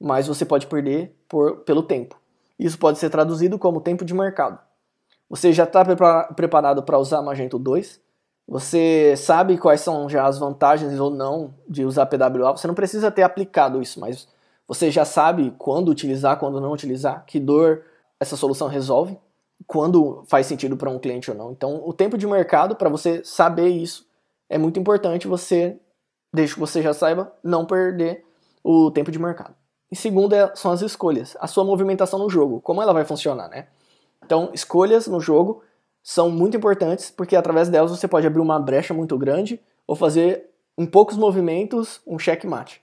mas 0.00 0.26
você 0.26 0.42
pode 0.46 0.66
perder 0.66 1.14
por, 1.28 1.58
pelo 1.58 1.82
tempo. 1.82 2.18
Isso 2.58 2.78
pode 2.78 2.98
ser 2.98 3.10
traduzido 3.10 3.58
como 3.58 3.82
tempo 3.82 4.06
de 4.06 4.14
mercado. 4.14 4.58
Você 5.28 5.52
já 5.52 5.64
está 5.64 5.84
preparado 6.34 6.82
para 6.82 6.98
usar 6.98 7.20
Magento 7.20 7.58
2? 7.58 8.00
Você 8.48 9.14
sabe 9.18 9.58
quais 9.58 9.82
são 9.82 10.08
já 10.08 10.24
as 10.24 10.38
vantagens 10.38 10.98
ou 10.98 11.10
não 11.10 11.52
de 11.68 11.84
usar 11.84 12.06
PWA? 12.06 12.56
Você 12.56 12.66
não 12.66 12.74
precisa 12.74 13.10
ter 13.10 13.22
aplicado 13.22 13.82
isso, 13.82 14.00
mas 14.00 14.26
você 14.66 14.90
já 14.90 15.04
sabe 15.04 15.54
quando 15.58 15.88
utilizar, 15.88 16.38
quando 16.38 16.60
não 16.60 16.72
utilizar, 16.72 17.24
que 17.26 17.38
dor 17.38 17.84
essa 18.18 18.36
solução 18.36 18.68
resolve, 18.68 19.18
quando 19.66 20.24
faz 20.26 20.46
sentido 20.46 20.76
para 20.76 20.90
um 20.90 20.98
cliente 20.98 21.30
ou 21.30 21.36
não. 21.36 21.52
Então, 21.52 21.82
o 21.86 21.92
tempo 21.92 22.18
de 22.18 22.26
mercado, 22.26 22.76
para 22.76 22.88
você 22.88 23.22
saber 23.24 23.68
isso, 23.68 24.06
é 24.48 24.58
muito 24.58 24.78
importante 24.78 25.26
você, 25.26 25.78
desde 26.32 26.54
que 26.54 26.60
você 26.60 26.82
já 26.82 26.92
saiba, 26.92 27.32
não 27.42 27.64
perder 27.64 28.24
o 28.62 28.90
tempo 28.90 29.10
de 29.10 29.18
mercado. 29.18 29.54
E 29.90 29.96
segundo 29.96 30.34
é, 30.34 30.54
são 30.54 30.72
as 30.72 30.82
escolhas, 30.82 31.36
a 31.40 31.46
sua 31.46 31.64
movimentação 31.64 32.18
no 32.18 32.28
jogo, 32.28 32.60
como 32.60 32.82
ela 32.82 32.92
vai 32.92 33.04
funcionar, 33.04 33.48
né? 33.48 33.68
Então, 34.24 34.50
escolhas 34.52 35.06
no 35.06 35.20
jogo 35.20 35.62
são 36.02 36.30
muito 36.30 36.56
importantes 36.56 37.10
porque 37.10 37.36
através 37.36 37.68
delas 37.68 37.90
você 37.90 38.08
pode 38.08 38.26
abrir 38.26 38.40
uma 38.40 38.58
brecha 38.58 38.92
muito 38.92 39.16
grande 39.16 39.60
ou 39.86 39.94
fazer 39.94 40.50
em 40.76 40.84
poucos 40.84 41.16
movimentos 41.16 42.00
um 42.06 42.18
checkmate. 42.18 42.82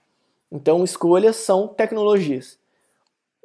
Então, 0.54 0.84
escolhas 0.84 1.34
são 1.34 1.66
tecnologias. 1.66 2.56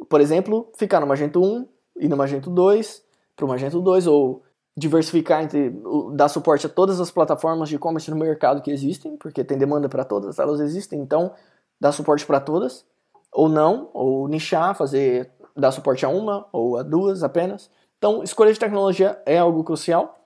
Por 0.08 0.22
exemplo, 0.22 0.72
ficar 0.78 1.00
no 1.00 1.08
Magento 1.08 1.44
1 1.44 1.68
e 2.02 2.08
no 2.08 2.16
Magento 2.16 2.52
2 2.52 3.04
para 3.36 3.46
o 3.46 3.48
Magento 3.50 3.82
2, 3.82 4.06
ou 4.06 4.44
diversificar 4.78 5.44
entre 5.44 5.74
dar 6.14 6.30
suporte 6.30 6.68
a 6.68 6.70
todas 6.70 7.02
as 7.02 7.10
plataformas 7.10 7.68
de 7.68 7.78
e-commerce 7.78 8.12
no 8.12 8.16
mercado 8.16 8.62
que 8.62 8.70
existem, 8.70 9.18
porque 9.18 9.44
tem 9.44 9.58
demanda 9.58 9.90
para 9.90 10.06
todas, 10.06 10.38
elas 10.38 10.60
existem, 10.60 11.00
então 11.00 11.34
dar 11.82 11.92
suporte 11.92 12.26
para 12.28 12.40
todas, 12.40 12.86
ou 13.32 13.50
não, 13.50 13.90
ou 13.92 14.28
nichar, 14.28 14.76
fazer 14.76 15.32
dar 15.56 15.72
suporte 15.72 16.06
a 16.06 16.10
uma 16.10 16.46
ou 16.52 16.78
a 16.78 16.84
duas 16.84 17.24
apenas. 17.24 17.72
Então, 17.98 18.22
escolha 18.22 18.54
de 18.54 18.60
tecnologia 18.60 19.20
é 19.26 19.40
algo 19.40 19.64
crucial. 19.64 20.20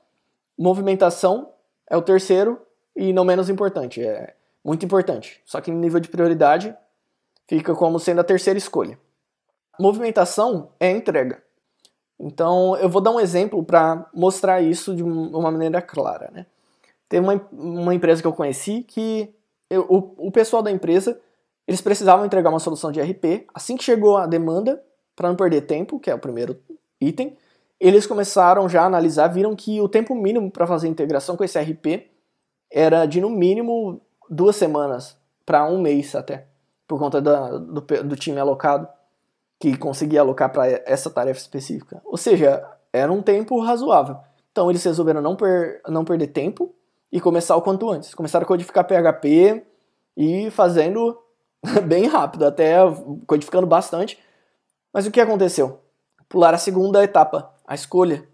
Movimentação 0.57 1.49
é 1.89 1.95
o 1.95 2.01
terceiro 2.01 2.59
e 2.93 3.13
não 3.13 3.23
menos 3.23 3.49
importante, 3.49 4.03
é 4.03 4.35
muito 4.63 4.85
importante. 4.85 5.41
Só 5.45 5.59
que 5.59 5.71
em 5.71 5.75
nível 5.75 5.99
de 5.99 6.09
prioridade 6.09 6.75
fica 7.47 7.73
como 7.75 7.99
sendo 7.99 8.21
a 8.21 8.23
terceira 8.23 8.57
escolha. 8.57 8.97
Movimentação 9.79 10.71
é 10.79 10.91
entrega. 10.91 11.43
Então, 12.19 12.77
eu 12.77 12.87
vou 12.87 13.01
dar 13.01 13.11
um 13.11 13.19
exemplo 13.19 13.63
para 13.63 14.09
mostrar 14.13 14.61
isso 14.61 14.95
de 14.95 15.03
uma 15.03 15.51
maneira 15.51 15.81
clara. 15.81 16.29
Né? 16.31 16.45
Tem 17.09 17.19
uma, 17.19 17.33
uma 17.51 17.93
empresa 17.93 18.21
que 18.21 18.27
eu 18.27 18.33
conheci 18.33 18.83
que 18.83 19.33
eu, 19.69 19.85
o, 19.89 20.27
o 20.27 20.31
pessoal 20.31 20.61
da 20.61 20.71
empresa 20.71 21.19
eles 21.67 21.81
precisavam 21.81 22.25
entregar 22.25 22.49
uma 22.49 22.59
solução 22.59 22.91
de 22.91 23.01
RP. 23.01 23.47
Assim 23.53 23.77
que 23.77 23.83
chegou 23.83 24.17
a 24.17 24.25
demanda, 24.25 24.83
para 25.15 25.29
não 25.29 25.35
perder 25.35 25.61
tempo, 25.61 25.99
que 25.99 26.09
é 26.09 26.15
o 26.15 26.19
primeiro 26.19 26.59
item, 26.99 27.37
eles 27.79 28.05
começaram 28.05 28.67
já 28.67 28.83
a 28.83 28.85
analisar, 28.85 29.27
viram 29.27 29.55
que 29.55 29.79
o 29.81 29.89
tempo 29.89 30.15
mínimo 30.15 30.49
para 30.51 30.67
fazer 30.67 30.87
a 30.87 30.89
integração 30.89 31.35
com 31.35 31.43
esse 31.43 31.59
RP 31.59 32.07
era 32.71 33.05
de 33.05 33.21
no 33.21 33.29
mínimo 33.29 34.01
duas 34.29 34.55
semanas 34.55 35.17
para 35.45 35.65
um 35.65 35.81
mês 35.81 36.15
até, 36.15 36.47
por 36.87 36.99
conta 36.99 37.21
do, 37.21 37.81
do 37.81 38.15
time 38.15 38.39
alocado 38.39 38.87
que 39.59 39.77
conseguia 39.77 40.21
alocar 40.21 40.51
para 40.51 40.67
essa 40.85 41.09
tarefa 41.09 41.39
específica. 41.39 42.01
Ou 42.03 42.17
seja, 42.17 42.69
era 42.91 43.11
um 43.11 43.21
tempo 43.21 43.59
razoável. 43.61 44.17
Então 44.51 44.69
eles 44.69 44.83
resolveram 44.83 45.21
não, 45.21 45.35
per, 45.35 45.81
não 45.87 46.03
perder 46.03 46.27
tempo 46.27 46.75
e 47.11 47.21
começar 47.21 47.55
o 47.55 47.61
quanto 47.61 47.89
antes. 47.89 48.13
Começaram 48.13 48.43
a 48.43 48.47
codificar 48.47 48.85
PHP 48.85 49.65
e 50.17 50.51
fazendo 50.51 51.17
bem 51.87 52.07
rápido, 52.07 52.45
até 52.45 52.75
codificando 53.25 53.65
bastante. 53.65 54.19
Mas 54.93 55.07
o 55.07 55.11
que 55.11 55.21
aconteceu? 55.21 55.79
Pular 56.27 56.53
a 56.53 56.57
segunda 56.57 57.03
etapa, 57.03 57.53
a 57.65 57.73
escolha. 57.73 58.27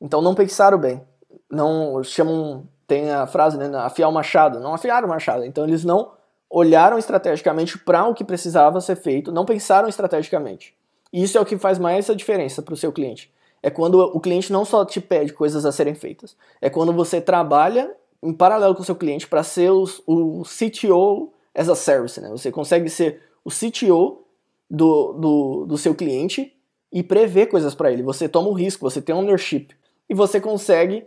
Então 0.00 0.22
não 0.22 0.34
pensaram 0.34 0.78
bem. 0.78 1.02
Não 1.50 2.04
chamam, 2.04 2.68
tem 2.92 3.10
a 3.10 3.26
frase, 3.26 3.56
né, 3.56 3.70
afiar 3.78 4.10
o 4.10 4.12
machado. 4.12 4.60
Não 4.60 4.74
afiaram 4.74 5.06
o 5.06 5.10
machado. 5.10 5.46
Então 5.46 5.64
eles 5.64 5.82
não 5.82 6.12
olharam 6.50 6.98
estrategicamente 6.98 7.78
para 7.78 8.06
o 8.06 8.12
que 8.12 8.22
precisava 8.22 8.78
ser 8.82 8.96
feito, 8.96 9.32
não 9.32 9.46
pensaram 9.46 9.88
estrategicamente. 9.88 10.76
E 11.10 11.22
isso 11.22 11.38
é 11.38 11.40
o 11.40 11.46
que 11.46 11.56
faz 11.56 11.78
mais 11.78 12.10
a 12.10 12.14
diferença 12.14 12.60
para 12.60 12.74
o 12.74 12.76
seu 12.76 12.92
cliente. 12.92 13.32
É 13.62 13.70
quando 13.70 13.94
o 13.98 14.20
cliente 14.20 14.52
não 14.52 14.66
só 14.66 14.84
te 14.84 15.00
pede 15.00 15.32
coisas 15.32 15.64
a 15.64 15.72
serem 15.72 15.94
feitas, 15.94 16.36
é 16.60 16.68
quando 16.68 16.92
você 16.92 17.20
trabalha 17.20 17.94
em 18.22 18.34
paralelo 18.34 18.74
com 18.74 18.82
o 18.82 18.84
seu 18.84 18.94
cliente 18.94 19.26
para 19.26 19.42
ser 19.42 19.70
o, 19.70 19.84
o 20.06 20.42
CTO 20.42 21.32
as 21.54 21.68
a 21.68 21.74
service, 21.74 22.20
né? 22.20 22.28
Você 22.30 22.50
consegue 22.50 22.88
ser 22.90 23.22
o 23.44 23.50
CTO 23.50 24.24
do, 24.70 25.12
do, 25.12 25.66
do 25.66 25.78
seu 25.78 25.94
cliente 25.94 26.54
e 26.92 27.02
prever 27.02 27.46
coisas 27.46 27.74
para 27.74 27.90
ele. 27.90 28.02
Você 28.02 28.28
toma 28.28 28.48
o 28.48 28.52
risco, 28.52 28.88
você 28.88 29.00
tem 29.00 29.14
ownership 29.14 29.68
e 30.08 30.14
você 30.14 30.40
consegue 30.40 31.06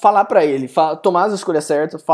falar 0.00 0.24
para 0.24 0.44
ele, 0.44 0.70
tomar 1.02 1.24
as 1.24 1.32
escolhas 1.32 1.64
certas, 1.64 2.04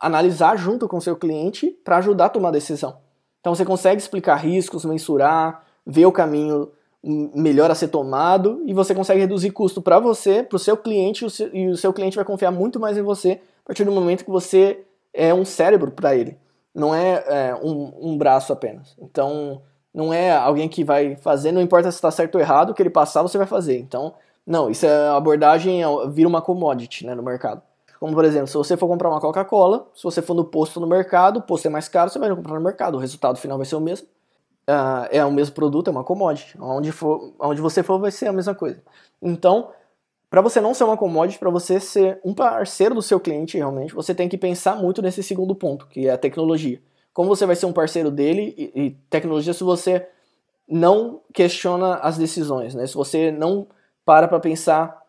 analisar 0.00 0.56
junto 0.56 0.86
com 0.86 1.00
seu 1.00 1.16
cliente 1.16 1.70
para 1.84 1.98
ajudar 1.98 2.26
a 2.26 2.28
tomar 2.28 2.48
a 2.48 2.52
decisão. 2.52 2.96
Então 3.40 3.54
você 3.54 3.64
consegue 3.64 4.00
explicar 4.00 4.36
riscos, 4.36 4.84
mensurar, 4.84 5.64
ver 5.86 6.06
o 6.06 6.12
caminho 6.12 6.70
melhor 7.02 7.70
a 7.70 7.74
ser 7.74 7.88
tomado 7.88 8.62
e 8.64 8.72
você 8.72 8.94
consegue 8.94 9.20
reduzir 9.20 9.50
custo 9.50 9.82
para 9.82 9.98
você, 9.98 10.42
para 10.42 10.56
o 10.56 10.58
seu 10.58 10.76
cliente 10.76 11.26
e 11.52 11.68
o 11.68 11.76
seu 11.76 11.92
cliente 11.92 12.16
vai 12.16 12.24
confiar 12.24 12.50
muito 12.50 12.80
mais 12.80 12.96
em 12.96 13.02
você 13.02 13.40
a 13.62 13.66
partir 13.66 13.84
do 13.84 13.92
momento 13.92 14.24
que 14.24 14.30
você 14.30 14.84
é 15.12 15.34
um 15.34 15.44
cérebro 15.44 15.90
para 15.90 16.16
ele 16.16 16.38
não 16.74 16.94
é, 16.94 17.24
é 17.26 17.54
um, 17.54 17.92
um, 18.00 18.18
braço 18.18 18.52
apenas. 18.52 18.96
Então, 18.98 19.62
não 19.94 20.12
é 20.12 20.32
alguém 20.32 20.68
que 20.68 20.82
vai 20.82 21.14
fazer, 21.16 21.52
não 21.52 21.62
importa 21.62 21.90
se 21.90 21.96
está 21.96 22.10
certo 22.10 22.34
ou 22.34 22.40
errado, 22.40 22.70
o 22.70 22.74
que 22.74 22.82
ele 22.82 22.90
passar 22.90 23.22
você 23.22 23.38
vai 23.38 23.46
fazer. 23.46 23.78
Então, 23.78 24.14
não, 24.46 24.70
isso 24.70 24.84
é 24.84 25.08
abordagem, 25.08 25.82
é, 25.82 25.86
vira 26.08 26.28
uma 26.28 26.42
commodity 26.42 27.06
né, 27.06 27.14
no 27.14 27.22
mercado. 27.22 27.62
Como, 27.98 28.12
por 28.12 28.24
exemplo, 28.24 28.46
se 28.46 28.54
você 28.56 28.76
for 28.76 28.86
comprar 28.86 29.08
uma 29.08 29.20
Coca-Cola, 29.20 29.88
se 29.94 30.02
você 30.02 30.20
for 30.20 30.34
no 30.34 30.44
posto 30.44 30.78
no 30.78 30.86
mercado, 30.86 31.38
o 31.38 31.42
posto 31.42 31.66
é 31.66 31.70
mais 31.70 31.88
caro, 31.88 32.10
você 32.10 32.18
vai 32.18 32.28
comprar 32.34 32.54
no 32.54 32.60
mercado, 32.60 32.96
o 32.96 32.98
resultado 32.98 33.38
final 33.38 33.56
vai 33.56 33.66
ser 33.66 33.76
o 33.76 33.80
mesmo. 33.80 34.06
Uh, 34.68 35.08
é 35.10 35.24
o 35.24 35.30
mesmo 35.30 35.54
produto, 35.54 35.88
é 35.88 35.90
uma 35.90 36.04
commodity. 36.04 36.58
Onde, 36.60 36.92
for, 36.92 37.32
onde 37.38 37.60
você 37.60 37.82
for 37.82 37.98
vai 37.98 38.10
ser 38.10 38.26
a 38.26 38.32
mesma 38.32 38.54
coisa. 38.54 38.82
Então, 39.22 39.70
para 40.28 40.42
você 40.42 40.60
não 40.60 40.74
ser 40.74 40.84
uma 40.84 40.96
commodity, 40.96 41.38
para 41.38 41.50
você 41.50 41.78
ser 41.78 42.20
um 42.24 42.34
parceiro 42.34 42.94
do 42.94 43.00
seu 43.00 43.20
cliente 43.20 43.56
realmente, 43.56 43.94
você 43.94 44.14
tem 44.14 44.28
que 44.28 44.36
pensar 44.36 44.76
muito 44.76 45.00
nesse 45.00 45.22
segundo 45.22 45.54
ponto, 45.54 45.86
que 45.86 46.08
é 46.08 46.10
a 46.10 46.18
tecnologia. 46.18 46.82
Como 47.12 47.28
você 47.28 47.46
vai 47.46 47.56
ser 47.56 47.66
um 47.66 47.72
parceiro 47.72 48.10
dele 48.10 48.54
e, 48.58 48.72
e 48.74 48.90
tecnologia 49.08 49.54
se 49.54 49.62
você 49.62 50.06
não 50.68 51.20
questiona 51.32 51.96
as 51.96 52.18
decisões, 52.18 52.74
né? 52.74 52.86
Se 52.86 52.94
você 52.94 53.30
não 53.30 53.66
para 54.04 54.28
para 54.28 54.40
pensar 54.40 55.02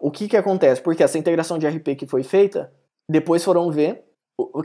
o 0.00 0.10
que 0.10 0.28
que 0.28 0.36
acontece, 0.36 0.80
porque 0.80 1.02
essa 1.02 1.18
integração 1.18 1.58
de 1.58 1.66
RP 1.66 1.96
que 1.96 2.06
foi 2.06 2.22
feita, 2.22 2.72
depois 3.08 3.44
foram 3.44 3.70
ver 3.70 4.04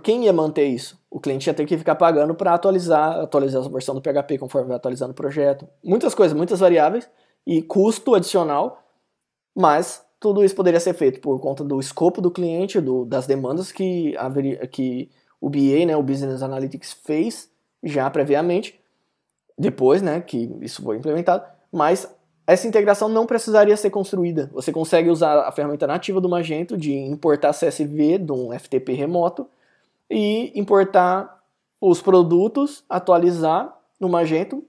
quem 0.03 0.25
ia 0.25 0.33
manter 0.33 0.65
isso. 0.65 0.99
O 1.09 1.19
cliente 1.19 1.47
ia 1.47 1.53
ter 1.53 1.65
que 1.65 1.77
ficar 1.77 1.95
pagando 1.95 2.35
para 2.35 2.53
atualizar, 2.53 3.19
atualizar 3.19 3.63
a 3.63 3.69
versão 3.69 3.95
do 3.95 4.01
PHP 4.01 4.37
conforme 4.37 4.67
vai 4.67 4.77
atualizando 4.77 5.11
o 5.11 5.15
projeto. 5.15 5.67
Muitas 5.83 6.15
coisas, 6.15 6.35
muitas 6.35 6.59
variáveis 6.59 7.09
e 7.45 7.61
custo 7.61 8.15
adicional 8.15 8.83
mas 9.55 10.03
tudo 10.19 10.43
isso 10.43 10.55
poderia 10.55 10.79
ser 10.79 10.93
feito 10.93 11.19
por 11.19 11.39
conta 11.39 11.63
do 11.63 11.79
escopo 11.79 12.21
do 12.21 12.31
cliente, 12.31 12.79
do, 12.79 13.05
das 13.05 13.27
demandas 13.27 13.71
que, 13.71 14.15
haveria, 14.17 14.65
que 14.67 15.11
o 15.39 15.49
BA, 15.49 15.85
né, 15.85 15.95
o 15.95 16.03
Business 16.03 16.41
Analytics, 16.41 16.93
fez 16.93 17.51
já 17.83 18.09
previamente, 18.09 18.79
depois 19.57 20.01
né, 20.01 20.21
que 20.21 20.49
isso 20.61 20.81
foi 20.81 20.97
implementado, 20.97 21.45
mas 21.71 22.09
essa 22.45 22.67
integração 22.67 23.07
não 23.07 23.25
precisaria 23.25 23.75
ser 23.77 23.89
construída. 23.89 24.49
Você 24.53 24.71
consegue 24.71 25.09
usar 25.09 25.47
a 25.47 25.51
ferramenta 25.51 25.87
nativa 25.87 26.19
do 26.19 26.29
Magento 26.29 26.77
de 26.77 26.93
importar 26.93 27.53
CSV 27.53 28.17
de 28.17 28.31
um 28.31 28.57
FTP 28.57 28.93
remoto 28.93 29.47
e 30.09 30.51
importar 30.59 31.41
os 31.79 32.01
produtos, 32.01 32.83
atualizar 32.89 33.77
no 33.99 34.09
Magento, 34.09 34.63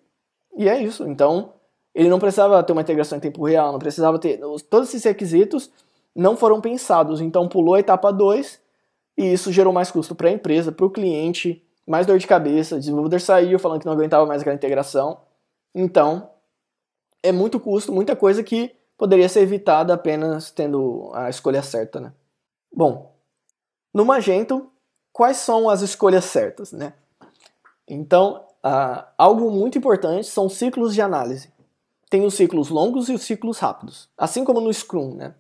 e 0.57 0.69
é 0.69 0.81
isso. 0.81 1.09
Então, 1.09 1.53
ele 1.95 2.09
não 2.09 2.19
precisava 2.19 2.63
ter 2.63 2.73
uma 2.73 2.83
integração 2.83 3.19
em 3.19 3.21
tempo 3.21 3.45
real, 3.45 3.73
não 3.73 3.79
precisava 3.79 4.19
ter. 4.19 4.41
Todos 4.71 4.89
esses 4.89 5.05
requisitos 5.05 5.71
não 6.15 6.37
foram 6.37 6.61
pensados, 6.61 7.21
então 7.21 7.49
pulou 7.49 7.75
a 7.75 7.81
etapa 7.81 8.13
2 8.13 8.61
e 9.17 9.33
isso 9.33 9.53
gerou 9.53 9.73
mais 9.73 9.91
custo 9.91 10.15
para 10.15 10.29
a 10.29 10.33
empresa, 10.33 10.73
para 10.73 10.87
o 10.87 10.91
cliente, 10.91 11.63
mais 11.87 12.07
dor 12.07 12.19
de 12.19 12.27
cabeça. 12.27 12.77
O 12.77 12.79
desenvolvedor 12.79 13.21
saiu 13.21 13.59
falando 13.59 13.81
que 13.81 13.87
não 13.87 13.93
aguentava 13.93 14.27
mais 14.27 14.41
aquela 14.41 14.57
integração. 14.57 15.19
Então, 15.75 16.31
é 17.25 17.33
muito 17.33 17.59
custo, 17.59 17.93
muita 17.93 18.15
coisa 18.15 18.45
que 18.45 18.73
poderia 18.97 19.29
ser 19.29 19.41
evitada 19.41 19.93
apenas 19.93 20.53
tendo 20.53 21.11
a 21.13 21.29
escolha 21.29 21.63
certa, 21.63 21.99
né? 21.99 22.13
Bom, 22.73 23.13
no 23.93 24.05
Magento, 24.05 24.71
quais 25.13 25.39
são 25.39 25.69
as 25.69 25.81
escolhas 25.81 26.25
certas, 26.25 26.71
né? 26.71 26.93
Então, 27.89 28.47
algo 29.19 29.51
muito 29.51 29.77
importante 29.77 30.29
são 30.29 30.49
ciclos 30.49 30.95
de 30.95 31.03
análise 31.03 31.53
tem 32.15 32.25
os 32.25 32.35
ciclos 32.35 32.69
longos 32.69 33.09
e 33.09 33.13
os 33.13 33.23
ciclos 33.23 33.59
rápidos, 33.59 34.09
assim 34.17 34.45
como 34.45 34.61
no 34.61 34.73
Scrum, 34.73 35.17
né? 35.17 35.35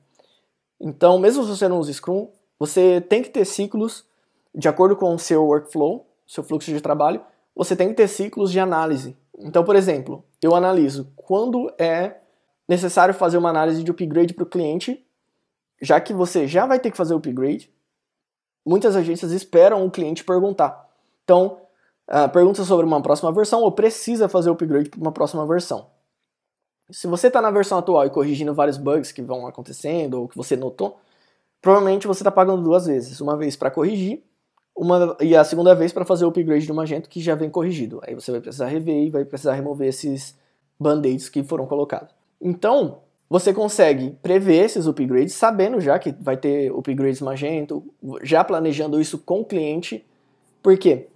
Então, 0.81 1.21
mesmo 1.21 1.45
se 1.45 1.51
você 1.51 1.69
não 1.69 1.79
usa 1.79 1.93
Scrum, 1.93 2.29
você 2.59 3.01
tem 3.01 3.23
que 3.23 3.31
ter 3.31 3.45
ciclos 3.45 4.05
de 4.53 4.69
acordo 4.69 4.97
com 4.97 5.15
o 5.15 5.19
seu 5.19 5.45
workflow, 5.45 6.05
seu 6.27 6.43
fluxo 6.43 6.73
de 6.73 6.81
trabalho, 6.81 7.23
você 7.55 7.77
tem 7.77 7.91
que 7.91 7.95
ter 7.95 8.09
ciclos 8.09 8.51
de 8.51 8.59
análise. 8.59 9.17
Então, 9.39 9.63
por 9.63 9.77
exemplo, 9.77 10.25
eu 10.45 10.55
analiso 10.55 11.13
quando 11.17 11.73
é 11.79 12.19
necessário 12.69 13.15
fazer 13.15 13.39
uma 13.39 13.51
análise 13.51 13.83
de 13.83 13.91
upgrade 13.91 14.35
para 14.35 14.45
o 14.45 14.49
cliente, 14.49 15.05
já 15.81 16.01
que 16.01 16.13
você 16.13 16.47
já 16.47 16.67
vai 16.67 16.79
ter 16.79 16.91
que 16.91 16.97
fazer 16.97 17.15
o 17.15 17.17
upgrade, 17.17 17.73
muitas 18.65 18.97
agências 18.97 19.33
esperam 19.33 19.85
o 19.85 19.91
cliente 19.91 20.25
perguntar. 20.25 20.89
Então, 21.25 21.61
uh, 22.09 22.29
pergunta 22.31 22.63
sobre 22.65 22.85
uma 22.87 23.01
próxima 23.01 23.33
versão 23.33 23.63
ou 23.63 23.73
precisa 23.73 24.29
fazer 24.29 24.51
o 24.51 24.53
upgrade 24.53 24.91
para 24.91 25.01
uma 25.01 25.13
próxima 25.13 25.47
versão. 25.47 25.91
Se 26.91 27.07
você 27.07 27.29
está 27.29 27.41
na 27.41 27.51
versão 27.51 27.79
atual 27.79 28.05
e 28.05 28.11
corrigindo 28.11 28.55
vários 28.55 28.77
bugs 28.77 29.13
que 29.13 29.23
vão 29.23 29.47
acontecendo 29.47 30.21
ou 30.21 30.29
que 30.29 30.37
você 30.37 30.55
notou, 30.57 31.01
provavelmente 31.63 32.07
você 32.07 32.21
está 32.21 32.31
pagando 32.31 32.63
duas 32.63 32.87
vezes. 32.87 33.21
Uma 33.21 33.37
vez 33.37 33.57
para 33.57 33.71
corrigir 33.71 34.23
uma, 34.77 35.17
e 35.21 35.37
a 35.37 35.45
segunda 35.45 35.75
vez 35.75 35.93
para 35.93 36.05
fazer 36.05 36.25
o 36.25 36.29
upgrade 36.29 36.67
do 36.67 36.75
Magento 36.75 37.09
que 37.09 37.21
já 37.21 37.35
vem 37.35 37.49
corrigido. 37.49 38.01
Aí 38.07 38.15
você 38.15 38.31
vai 38.31 38.41
precisar 38.41 38.67
rever 38.67 39.07
e 39.07 39.11
vai 39.11 39.25
precisar 39.25 39.55
remover 39.55 39.89
esses 39.89 40.37
band-aids 40.79 41.29
que 41.29 41.43
foram 41.43 41.67
colocados. 41.67 42.15
Então, 42.41 42.99
você 43.31 43.55
consegue 43.55 44.17
prever 44.23 44.65
esses 44.65 44.87
upgrades 44.87 45.35
sabendo 45.35 45.81
já 45.81 45.99
que 45.99 46.13
vai 46.21 46.37
ter 46.37 46.73
upgrades 46.73 47.21
Magento, 47.21 47.85
já 48.23 48.43
planejando 48.43 49.01
isso 49.01 49.19
com 49.19 49.41
o 49.41 49.45
cliente. 49.45 50.05
Por 50.63 50.77
quê? 50.77 51.09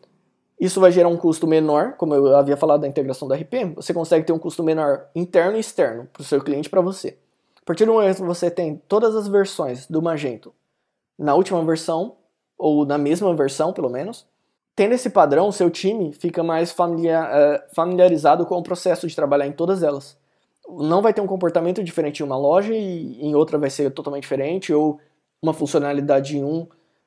Isso 0.60 0.80
vai 0.80 0.90
gerar 0.90 1.08
um 1.08 1.16
custo 1.16 1.46
menor, 1.46 1.94
como 1.96 2.14
eu 2.14 2.36
havia 2.36 2.56
falado 2.56 2.80
da 2.80 2.88
integração 2.88 3.28
da 3.28 3.36
RP, 3.36 3.74
você 3.76 3.94
consegue 3.94 4.26
ter 4.26 4.32
um 4.32 4.38
custo 4.38 4.62
menor 4.64 5.06
interno 5.14 5.56
e 5.56 5.60
externo 5.60 6.08
para 6.12 6.20
o 6.20 6.24
seu 6.24 6.40
cliente 6.40 6.66
e 6.66 6.70
para 6.70 6.80
você. 6.80 7.16
A 7.60 7.64
partir 7.64 7.84
do 7.84 7.92
momento 7.92 8.16
que 8.16 8.22
você 8.22 8.50
tem 8.50 8.82
todas 8.88 9.14
as 9.14 9.28
versões 9.28 9.86
do 9.86 10.02
Magento 10.02 10.52
na 11.16 11.34
última 11.34 11.64
versão, 11.64 12.16
ou 12.58 12.84
na 12.84 12.98
mesma 12.98 13.34
versão 13.34 13.72
pelo 13.72 13.88
menos, 13.88 14.26
tendo 14.74 14.94
esse 14.94 15.10
padrão, 15.10 15.50
seu 15.50 15.70
time 15.70 16.12
fica 16.12 16.42
mais 16.42 16.72
é, 16.72 17.66
familiarizado 17.74 18.44
com 18.46 18.56
o 18.56 18.62
processo 18.62 19.06
de 19.06 19.16
trabalhar 19.16 19.46
em 19.46 19.52
todas 19.52 19.82
elas. 19.82 20.16
Não 20.68 21.00
vai 21.00 21.14
ter 21.14 21.20
um 21.20 21.26
comportamento 21.26 21.82
diferente 21.82 22.20
em 22.20 22.26
uma 22.26 22.36
loja 22.36 22.74
e 22.74 23.20
em 23.20 23.34
outra 23.34 23.58
vai 23.58 23.70
ser 23.70 23.90
totalmente 23.90 24.22
diferente, 24.22 24.72
ou 24.72 25.00
uma 25.42 25.54
funcionalidade 25.54 26.36
em 26.36 26.44
um 26.44 26.66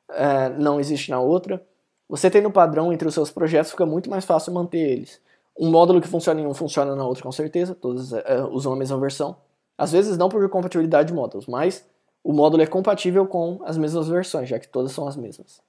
é, 0.09 0.49
não 0.49 0.79
existe 0.79 1.09
na 1.11 1.19
outra. 1.19 1.65
Você 2.09 2.29
tendo 2.29 2.51
padrão 2.51 2.91
entre 2.91 3.07
os 3.07 3.13
seus 3.13 3.31
projetos 3.31 3.71
fica 3.71 3.85
muito 3.85 4.09
mais 4.09 4.25
fácil 4.25 4.53
manter 4.53 4.79
eles. 4.79 5.21
Um 5.57 5.69
módulo 5.69 6.01
que 6.01 6.07
funciona 6.07 6.41
em 6.41 6.45
um 6.45 6.53
funciona 6.53 6.95
na 6.95 7.05
outra 7.05 7.23
com 7.23 7.31
certeza, 7.31 7.73
todos 7.73 8.11
é, 8.11 8.43
usam 8.51 8.73
a 8.73 8.75
mesma 8.75 8.99
versão. 8.99 9.37
Às 9.77 9.91
vezes 9.91 10.17
não 10.17 10.27
por 10.27 10.47
compatibilidade 10.49 11.07
de 11.07 11.13
módulos, 11.13 11.47
mas 11.47 11.87
o 12.23 12.33
módulo 12.33 12.61
é 12.61 12.67
compatível 12.67 13.25
com 13.25 13.59
as 13.65 13.77
mesmas 13.77 14.07
versões, 14.07 14.47
já 14.47 14.59
que 14.59 14.67
todas 14.67 14.91
são 14.91 15.07
as 15.07 15.15
mesmas. 15.15 15.61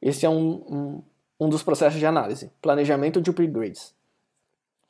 Esse 0.00 0.24
é 0.26 0.28
um, 0.28 0.62
um, 0.68 1.02
um 1.40 1.48
dos 1.48 1.62
processos 1.62 1.98
de 1.98 2.06
análise, 2.06 2.52
planejamento 2.62 3.20
de 3.20 3.30
upgrades. 3.30 3.94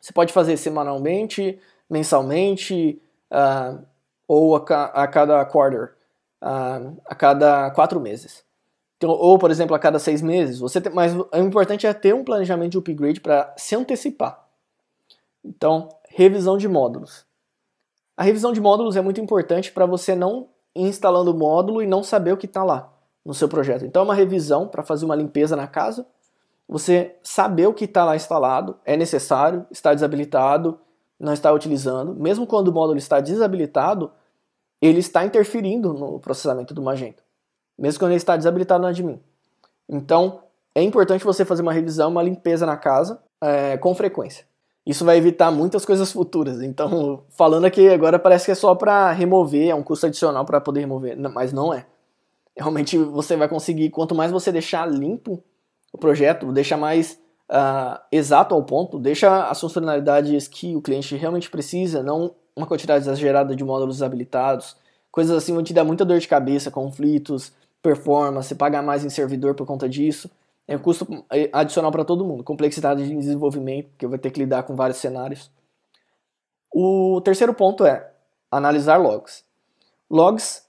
Você 0.00 0.12
pode 0.12 0.32
fazer 0.32 0.56
semanalmente, 0.56 1.58
mensalmente, 1.88 3.00
uh, 3.30 3.82
ou 4.28 4.56
a, 4.56 4.58
a, 4.58 5.08
cada 5.08 5.44
quarter, 5.46 5.94
uh, 6.42 7.00
a 7.06 7.14
cada 7.14 7.70
quatro 7.70 7.98
meses. 8.00 8.44
Então, 8.96 9.10
ou, 9.10 9.38
por 9.38 9.50
exemplo, 9.50 9.74
a 9.74 9.78
cada 9.78 9.98
seis 9.98 10.20
meses. 10.20 10.58
Você 10.58 10.80
tem, 10.80 10.92
mas 10.92 11.14
o 11.14 11.28
importante 11.36 11.86
é 11.86 11.94
ter 11.94 12.14
um 12.14 12.24
planejamento 12.24 12.72
de 12.72 12.78
upgrade 12.78 13.20
para 13.20 13.54
se 13.56 13.74
antecipar. 13.74 14.46
Então, 15.44 15.88
revisão 16.08 16.56
de 16.56 16.68
módulos. 16.68 17.26
A 18.16 18.22
revisão 18.22 18.52
de 18.52 18.60
módulos 18.60 18.96
é 18.96 19.00
muito 19.00 19.20
importante 19.20 19.72
para 19.72 19.86
você 19.86 20.14
não 20.14 20.48
instalando 20.74 21.30
o 21.30 21.34
módulo 21.34 21.82
e 21.82 21.86
não 21.86 22.02
saber 22.02 22.32
o 22.32 22.36
que 22.36 22.46
está 22.46 22.62
lá 22.62 22.92
no 23.24 23.34
seu 23.34 23.48
projeto. 23.48 23.84
Então, 23.84 24.02
é 24.02 24.04
uma 24.04 24.14
revisão 24.14 24.68
para 24.68 24.82
fazer 24.82 25.04
uma 25.04 25.14
limpeza 25.14 25.56
na 25.56 25.66
casa. 25.66 26.06
Você 26.68 27.16
saber 27.22 27.66
o 27.66 27.74
que 27.74 27.84
está 27.84 28.04
lá 28.04 28.16
instalado, 28.16 28.76
é 28.84 28.96
necessário, 28.96 29.66
está 29.70 29.94
desabilitado, 29.94 30.78
não 31.18 31.32
está 31.32 31.52
utilizando. 31.52 32.14
Mesmo 32.14 32.46
quando 32.46 32.68
o 32.68 32.72
módulo 32.72 32.98
está 32.98 33.20
desabilitado, 33.20 34.10
ele 34.80 34.98
está 34.98 35.24
interferindo 35.24 35.92
no 35.94 36.18
processamento 36.20 36.74
do 36.74 36.82
Magento. 36.82 37.22
Mesmo 37.78 38.00
quando 38.00 38.12
ele 38.12 38.18
está 38.18 38.36
desabilitado 38.36 38.82
no 38.82 38.88
admin. 38.88 39.20
Então, 39.88 40.42
é 40.74 40.82
importante 40.82 41.24
você 41.24 41.44
fazer 41.44 41.62
uma 41.62 41.72
revisão, 41.72 42.10
uma 42.10 42.22
limpeza 42.22 42.66
na 42.66 42.76
casa 42.76 43.22
é, 43.40 43.76
com 43.76 43.94
frequência. 43.94 44.46
Isso 44.86 45.04
vai 45.04 45.16
evitar 45.16 45.50
muitas 45.50 45.84
coisas 45.84 46.12
futuras. 46.12 46.60
Então, 46.60 47.22
falando 47.30 47.64
aqui 47.64 47.88
agora 47.88 48.18
parece 48.18 48.46
que 48.46 48.52
é 48.52 48.54
só 48.54 48.74
para 48.74 49.10
remover, 49.12 49.68
é 49.68 49.74
um 49.74 49.82
custo 49.82 50.06
adicional 50.06 50.44
para 50.44 50.60
poder 50.60 50.80
remover, 50.80 51.18
mas 51.32 51.52
não 51.52 51.72
é. 51.72 51.86
Realmente 52.56 52.96
você 52.96 53.36
vai 53.36 53.48
conseguir, 53.48 53.90
quanto 53.90 54.14
mais 54.14 54.30
você 54.30 54.52
deixar 54.52 54.86
limpo 54.86 55.42
o 55.92 55.98
projeto, 55.98 56.52
deixar 56.52 56.76
mais 56.76 57.18
uh, 57.50 57.98
exato 58.12 58.54
ao 58.54 58.62
ponto, 58.62 58.98
deixa 58.98 59.46
as 59.46 59.60
funcionalidades 59.60 60.46
que 60.46 60.76
o 60.76 60.82
cliente 60.82 61.16
realmente 61.16 61.50
precisa, 61.50 62.02
não 62.02 62.34
uma 62.54 62.66
quantidade 62.66 63.04
exagerada 63.04 63.56
de 63.56 63.64
módulos 63.64 64.02
habilitados, 64.02 64.76
coisas 65.10 65.36
assim 65.36 65.52
vão 65.52 65.62
te 65.62 65.72
dar 65.72 65.84
muita 65.84 66.04
dor 66.04 66.18
de 66.18 66.28
cabeça, 66.28 66.70
conflitos, 66.70 67.52
performance, 67.82 68.54
pagar 68.54 68.82
mais 68.82 69.04
em 69.04 69.10
servidor 69.10 69.54
por 69.54 69.66
conta 69.66 69.88
disso. 69.88 70.30
É 70.66 70.76
um 70.76 70.78
custo 70.78 71.06
adicional 71.52 71.92
para 71.92 72.04
todo 72.04 72.24
mundo. 72.24 72.42
Complexidade 72.42 73.06
de 73.06 73.14
desenvolvimento, 73.14 73.90
que 73.98 74.06
vai 74.06 74.18
ter 74.18 74.30
que 74.30 74.40
lidar 74.40 74.62
com 74.62 74.74
vários 74.74 74.98
cenários. 74.98 75.50
O 76.72 77.20
terceiro 77.20 77.52
ponto 77.54 77.84
é 77.84 78.10
analisar 78.50 78.96
logs. 78.96 79.44
Logs, 80.10 80.66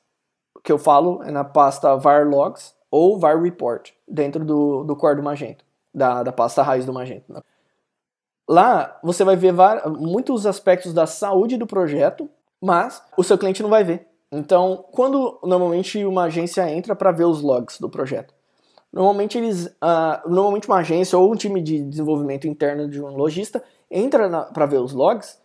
que 0.64 0.72
eu 0.72 0.78
falo, 0.78 1.24
é 1.24 1.32
na 1.32 1.44
pasta 1.44 1.96
var 1.96 2.28
logs 2.28 2.76
ou 2.92 3.18
var 3.18 3.42
report, 3.42 3.92
dentro 4.08 4.46
do, 4.46 4.84
do 4.84 4.96
core 4.96 5.16
do 5.16 5.24
Magento, 5.24 5.66
da, 5.94 6.24
da 6.24 6.32
pasta 6.32 6.62
raiz 6.62 6.86
do 6.86 6.94
Magento. 6.94 7.34
Lá 8.48 9.00
você 9.04 9.24
vai 9.24 9.36
ver 9.36 9.54
muitos 9.98 10.46
aspectos 10.46 10.94
da 10.94 11.08
saúde 11.08 11.58
do 11.58 11.66
projeto, 11.66 12.30
mas 12.62 13.02
o 13.18 13.24
seu 13.24 13.38
cliente 13.38 13.64
não 13.64 13.70
vai 13.70 13.84
ver. 13.84 14.08
Então, 14.32 14.86
quando 14.92 15.40
normalmente 15.44 16.06
uma 16.06 16.26
agência 16.26 16.70
entra 16.70 16.96
para 16.96 17.12
ver 17.12 17.26
os 17.26 17.42
logs 17.42 17.80
do 17.80 17.90
projeto, 17.90 18.35
normalmente 18.96 19.38
eles, 19.38 19.66
uh, 19.66 20.28
normalmente 20.28 20.70
uma 20.70 20.78
agência 20.78 21.20
ou 21.20 21.32
um 21.32 21.36
time 21.36 21.62
de 21.62 21.84
desenvolvimento 21.84 22.48
interno 22.48 22.90
de 22.90 23.02
um 23.02 23.16
lojista 23.16 23.62
entra 23.92 24.30
para 24.54 24.66
ver 24.66 24.78
os 24.78 24.94
logs 24.94 25.38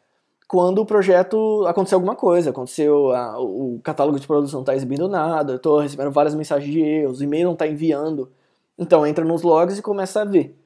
quando 0.50 0.80
o 0.80 0.86
projeto 0.86 1.64
aconteceu 1.66 1.96
alguma 1.96 2.16
coisa, 2.16 2.50
aconteceu 2.50 3.12
o 3.38 3.78
catálogo 3.84 4.18
de 4.18 4.26
produtos 4.26 4.52
não 4.52 4.62
está 4.62 4.74
exibindo 4.74 5.08
nada, 5.08 5.54
estou 5.54 5.78
recebendo 5.78 6.10
várias 6.10 6.34
mensagens 6.34 6.72
de 6.72 6.80
erros, 6.80 7.20
o 7.20 7.24
e-mail 7.24 7.44
não 7.44 7.52
está 7.52 7.68
enviando, 7.68 8.32
então 8.76 9.06
entra 9.06 9.24
nos 9.24 9.42
logs 9.42 9.78
e 9.78 9.82
começa 9.82 10.22
a 10.22 10.24
ver. 10.24 10.58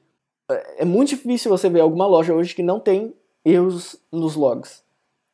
É, 0.49 0.81
é 0.81 0.85
muito 0.85 1.09
difícil 1.09 1.51
você 1.51 1.69
ver 1.69 1.81
alguma 1.81 2.07
loja 2.07 2.33
hoje 2.33 2.55
que 2.55 2.63
não 2.63 2.79
tem 2.79 3.13
erros 3.43 3.95
nos 4.11 4.35
logs. 4.35 4.83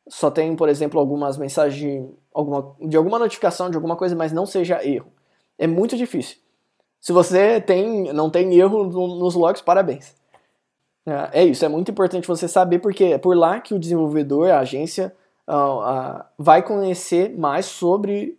Só 0.06 0.30
tem, 0.30 0.54
por 0.54 0.68
exemplo, 0.68 1.00
algumas 1.00 1.38
mensagens 1.38 2.10
alguma, 2.34 2.76
de 2.78 2.96
alguma 2.96 3.18
notificação 3.18 3.70
de 3.70 3.76
alguma 3.76 3.96
coisa, 3.96 4.14
mas 4.14 4.32
não 4.32 4.44
seja 4.44 4.86
erro. 4.86 5.10
É 5.56 5.66
muito 5.66 5.96
difícil. 5.96 6.36
Se 7.02 7.12
você 7.12 7.60
tem, 7.60 8.12
não 8.12 8.30
tem 8.30 8.54
erro 8.54 8.84
nos 8.84 9.34
logs, 9.34 9.60
parabéns. 9.60 10.14
É, 11.04 11.42
é 11.42 11.44
isso, 11.44 11.64
é 11.64 11.68
muito 11.68 11.90
importante 11.90 12.28
você 12.28 12.46
saber, 12.46 12.78
porque 12.78 13.04
é 13.04 13.18
por 13.18 13.36
lá 13.36 13.60
que 13.60 13.74
o 13.74 13.78
desenvolvedor, 13.78 14.50
a 14.50 14.60
agência, 14.60 15.12
uh, 15.48 15.80
uh, 15.80 16.24
vai 16.38 16.62
conhecer 16.62 17.36
mais 17.36 17.66
sobre 17.66 18.38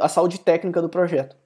a 0.00 0.08
saúde 0.08 0.40
técnica 0.40 0.80
do 0.80 0.88
projeto. 0.88 1.36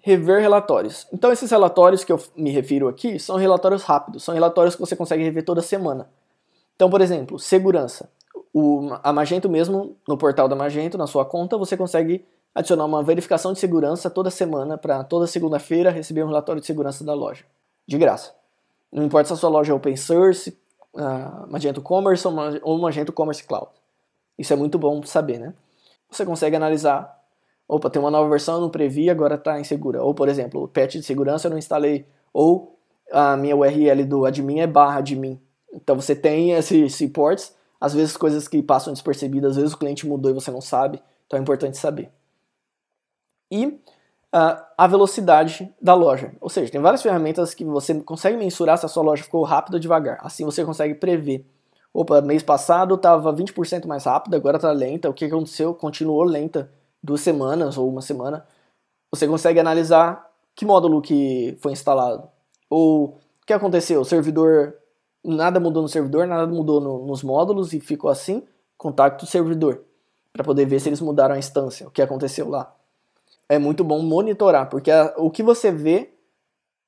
Rever 0.00 0.40
relatórios. 0.40 1.06
Então, 1.12 1.30
esses 1.30 1.50
relatórios 1.50 2.02
que 2.02 2.10
eu 2.10 2.18
me 2.34 2.50
refiro 2.50 2.88
aqui 2.88 3.18
são 3.18 3.36
relatórios 3.36 3.82
rápidos, 3.82 4.24
são 4.24 4.32
relatórios 4.32 4.74
que 4.74 4.80
você 4.80 4.96
consegue 4.96 5.22
rever 5.22 5.44
toda 5.44 5.60
semana. 5.60 6.08
Então, 6.74 6.88
por 6.88 7.02
exemplo, 7.02 7.38
segurança 7.38 8.08
o, 8.58 8.88
a 9.02 9.12
Magento 9.12 9.50
mesmo, 9.50 9.98
no 10.08 10.16
portal 10.16 10.48
da 10.48 10.56
Magento, 10.56 10.96
na 10.96 11.06
sua 11.06 11.26
conta, 11.26 11.58
você 11.58 11.76
consegue 11.76 12.24
adicionar 12.56 12.86
uma 12.86 13.02
verificação 13.02 13.52
de 13.52 13.58
segurança 13.58 14.08
toda 14.08 14.30
semana 14.30 14.78
para 14.78 15.04
toda 15.04 15.26
segunda-feira 15.26 15.90
receber 15.90 16.24
um 16.24 16.28
relatório 16.28 16.58
de 16.58 16.66
segurança 16.66 17.04
da 17.04 17.12
loja, 17.12 17.44
de 17.86 17.98
graça. 17.98 18.34
Não 18.90 19.04
importa 19.04 19.26
se 19.26 19.34
a 19.34 19.36
sua 19.36 19.50
loja 19.50 19.72
é 19.72 19.76
open 19.76 19.94
source, 19.94 20.58
uh, 20.94 21.46
Magento 21.50 21.82
Commerce 21.82 22.26
ou 22.62 22.78
Magento 22.78 23.12
Commerce 23.12 23.44
Cloud. 23.44 23.68
Isso 24.38 24.54
é 24.54 24.56
muito 24.56 24.78
bom 24.78 25.02
saber, 25.02 25.38
né? 25.38 25.52
Você 26.10 26.24
consegue 26.24 26.56
analisar, 26.56 27.22
opa, 27.68 27.90
tem 27.90 28.00
uma 28.00 28.10
nova 28.10 28.26
versão, 28.30 28.54
eu 28.54 28.60
não 28.62 28.70
previ, 28.70 29.10
agora 29.10 29.34
está 29.34 29.60
insegura. 29.60 30.02
Ou, 30.02 30.14
por 30.14 30.26
exemplo, 30.26 30.62
o 30.62 30.68
patch 30.68 30.94
de 30.94 31.02
segurança 31.02 31.48
eu 31.48 31.50
não 31.50 31.58
instalei. 31.58 32.06
Ou 32.32 32.78
a 33.12 33.36
minha 33.36 33.54
URL 33.54 34.02
do 34.06 34.24
admin 34.24 34.60
é 34.60 34.66
barra 34.66 35.00
admin. 35.00 35.38
Então 35.74 35.94
você 35.94 36.16
tem 36.16 36.52
esses 36.52 37.06
ports 37.12 37.54
às 37.78 37.92
vezes 37.92 38.16
coisas 38.16 38.48
que 38.48 38.62
passam 38.62 38.94
despercebidas, 38.94 39.50
às 39.50 39.56
vezes 39.56 39.74
o 39.74 39.78
cliente 39.78 40.06
mudou 40.06 40.30
e 40.30 40.34
você 40.34 40.50
não 40.50 40.62
sabe, 40.62 41.02
então 41.26 41.38
é 41.38 41.42
importante 41.42 41.76
saber. 41.76 42.10
E 43.50 43.66
uh, 43.66 44.62
a 44.76 44.86
velocidade 44.86 45.72
da 45.80 45.94
loja, 45.94 46.32
ou 46.40 46.48
seja, 46.48 46.70
tem 46.70 46.80
várias 46.80 47.02
ferramentas 47.02 47.54
que 47.54 47.64
você 47.64 47.94
consegue 48.00 48.36
mensurar 48.36 48.78
se 48.78 48.86
a 48.86 48.88
sua 48.88 49.02
loja 49.02 49.22
ficou 49.22 49.42
rápida 49.44 49.76
ou 49.76 49.80
devagar, 49.80 50.18
assim 50.20 50.44
você 50.44 50.64
consegue 50.64 50.94
prever. 50.94 51.46
Opa, 51.92 52.20
mês 52.20 52.42
passado 52.42 52.94
estava 52.94 53.32
20% 53.32 53.86
mais 53.86 54.04
rápida, 54.04 54.36
agora 54.36 54.56
está 54.56 54.70
lenta, 54.70 55.08
o 55.08 55.14
que 55.14 55.24
aconteceu? 55.24 55.74
Continuou 55.74 56.24
lenta 56.24 56.70
duas 57.02 57.22
semanas 57.22 57.78
ou 57.78 57.88
uma 57.88 58.02
semana. 58.02 58.46
Você 59.10 59.26
consegue 59.26 59.58
analisar 59.58 60.30
que 60.54 60.66
módulo 60.66 61.00
que 61.00 61.56
foi 61.60 61.72
instalado, 61.72 62.28
ou 62.68 63.18
o 63.42 63.46
que 63.46 63.52
aconteceu, 63.52 64.00
o 64.00 64.04
servidor 64.04 64.74
nada 65.26 65.58
mudou 65.58 65.82
no 65.82 65.88
servidor, 65.88 66.26
nada 66.26 66.46
mudou 66.46 66.80
no, 66.80 67.06
nos 67.06 67.22
módulos 67.22 67.72
e 67.72 67.80
ficou 67.80 68.10
assim, 68.10 68.44
contacto 68.76 69.26
servidor, 69.26 69.82
para 70.32 70.44
poder 70.44 70.66
ver 70.66 70.80
se 70.80 70.88
eles 70.88 71.00
mudaram 71.00 71.34
a 71.34 71.38
instância, 71.38 71.86
o 71.88 71.90
que 71.90 72.02
aconteceu 72.02 72.48
lá. 72.48 72.74
É 73.48 73.58
muito 73.58 73.84
bom 73.84 74.02
monitorar, 74.02 74.68
porque 74.68 74.90
a, 74.90 75.14
o 75.16 75.30
que 75.30 75.42
você 75.42 75.70
vê, 75.70 76.12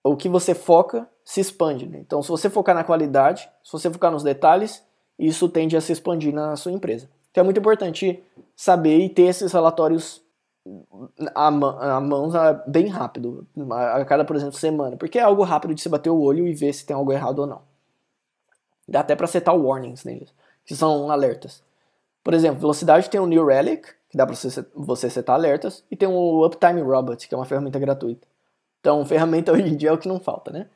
o 0.03 0.16
que 0.16 0.29
você 0.29 0.55
foca, 0.55 1.09
se 1.25 1.40
expande. 1.40 1.87
Né? 1.87 1.99
Então, 2.01 2.23
se 2.23 2.29
você 2.29 2.51
focar 2.51 2.75
na 2.75 2.85
qualidade, 2.85 3.49
se 3.62 3.73
você 3.73 3.90
focar 3.90 4.11
nos 4.11 4.23
detalhes, 4.23 4.83
isso 5.18 5.49
tende 5.49 5.77
a 5.77 5.81
se 5.81 5.92
expandir 5.92 6.33
na 6.33 6.57
sua 6.57 6.73
empresa. 6.73 7.09
Então, 7.31 7.42
é 7.42 7.44
muito 7.44 7.61
importante 7.61 8.23
saber 8.57 8.99
e 8.99 9.09
ter 9.09 9.23
esses 9.23 9.53
relatórios 9.53 10.23
a, 11.35 11.47
a 11.47 12.01
mãos 12.01 12.33
bem 12.66 12.87
rápido, 12.88 13.47
a 13.71 14.05
cada, 14.05 14.25
por 14.25 14.37
exemplo, 14.37 14.55
semana, 14.55 14.97
porque 14.97 15.18
é 15.18 15.23
algo 15.23 15.42
rápido 15.42 15.75
de 15.75 15.81
se 15.81 15.88
bater 15.88 16.11
o 16.11 16.21
olho 16.21 16.47
e 16.47 16.53
ver 16.53 16.73
se 16.73 16.85
tem 16.85 16.94
algo 16.94 17.12
errado 17.12 17.40
ou 17.40 17.47
não. 17.47 17.62
Dá 18.87 19.01
até 19.01 19.14
para 19.14 19.27
setar 19.27 19.57
warnings 19.57 20.05
neles, 20.05 20.33
que 20.64 20.75
são 20.75 21.11
alertas. 21.11 21.62
Por 22.23 22.35
exemplo, 22.35 22.61
velocidade 22.61 23.09
tem 23.09 23.21
o 23.21 23.27
New 23.27 23.47
Relic, 23.47 23.88
que 24.09 24.16
dá 24.16 24.27
para 24.27 24.35
você 24.75 25.11
setar 25.11 25.37
alertas, 25.37 25.85
e 25.90 25.97
tem 25.97 26.09
o 26.09 26.44
Uptime 26.44 26.81
Robot, 26.81 27.29
que 27.29 27.35
é 27.35 27.38
uma 27.38 27.44
ferramenta 27.44 27.79
gratuita. 27.79 28.27
Então, 28.81 29.05
ferramenta 29.07 29.53
hoje 29.53 29.68
em 29.68 29.77
dia 29.77 29.90
é 29.90 29.92
o 29.92 29.99
que 29.99 30.09
não 30.09 30.18
falta, 30.18 30.51
né? 30.51 30.66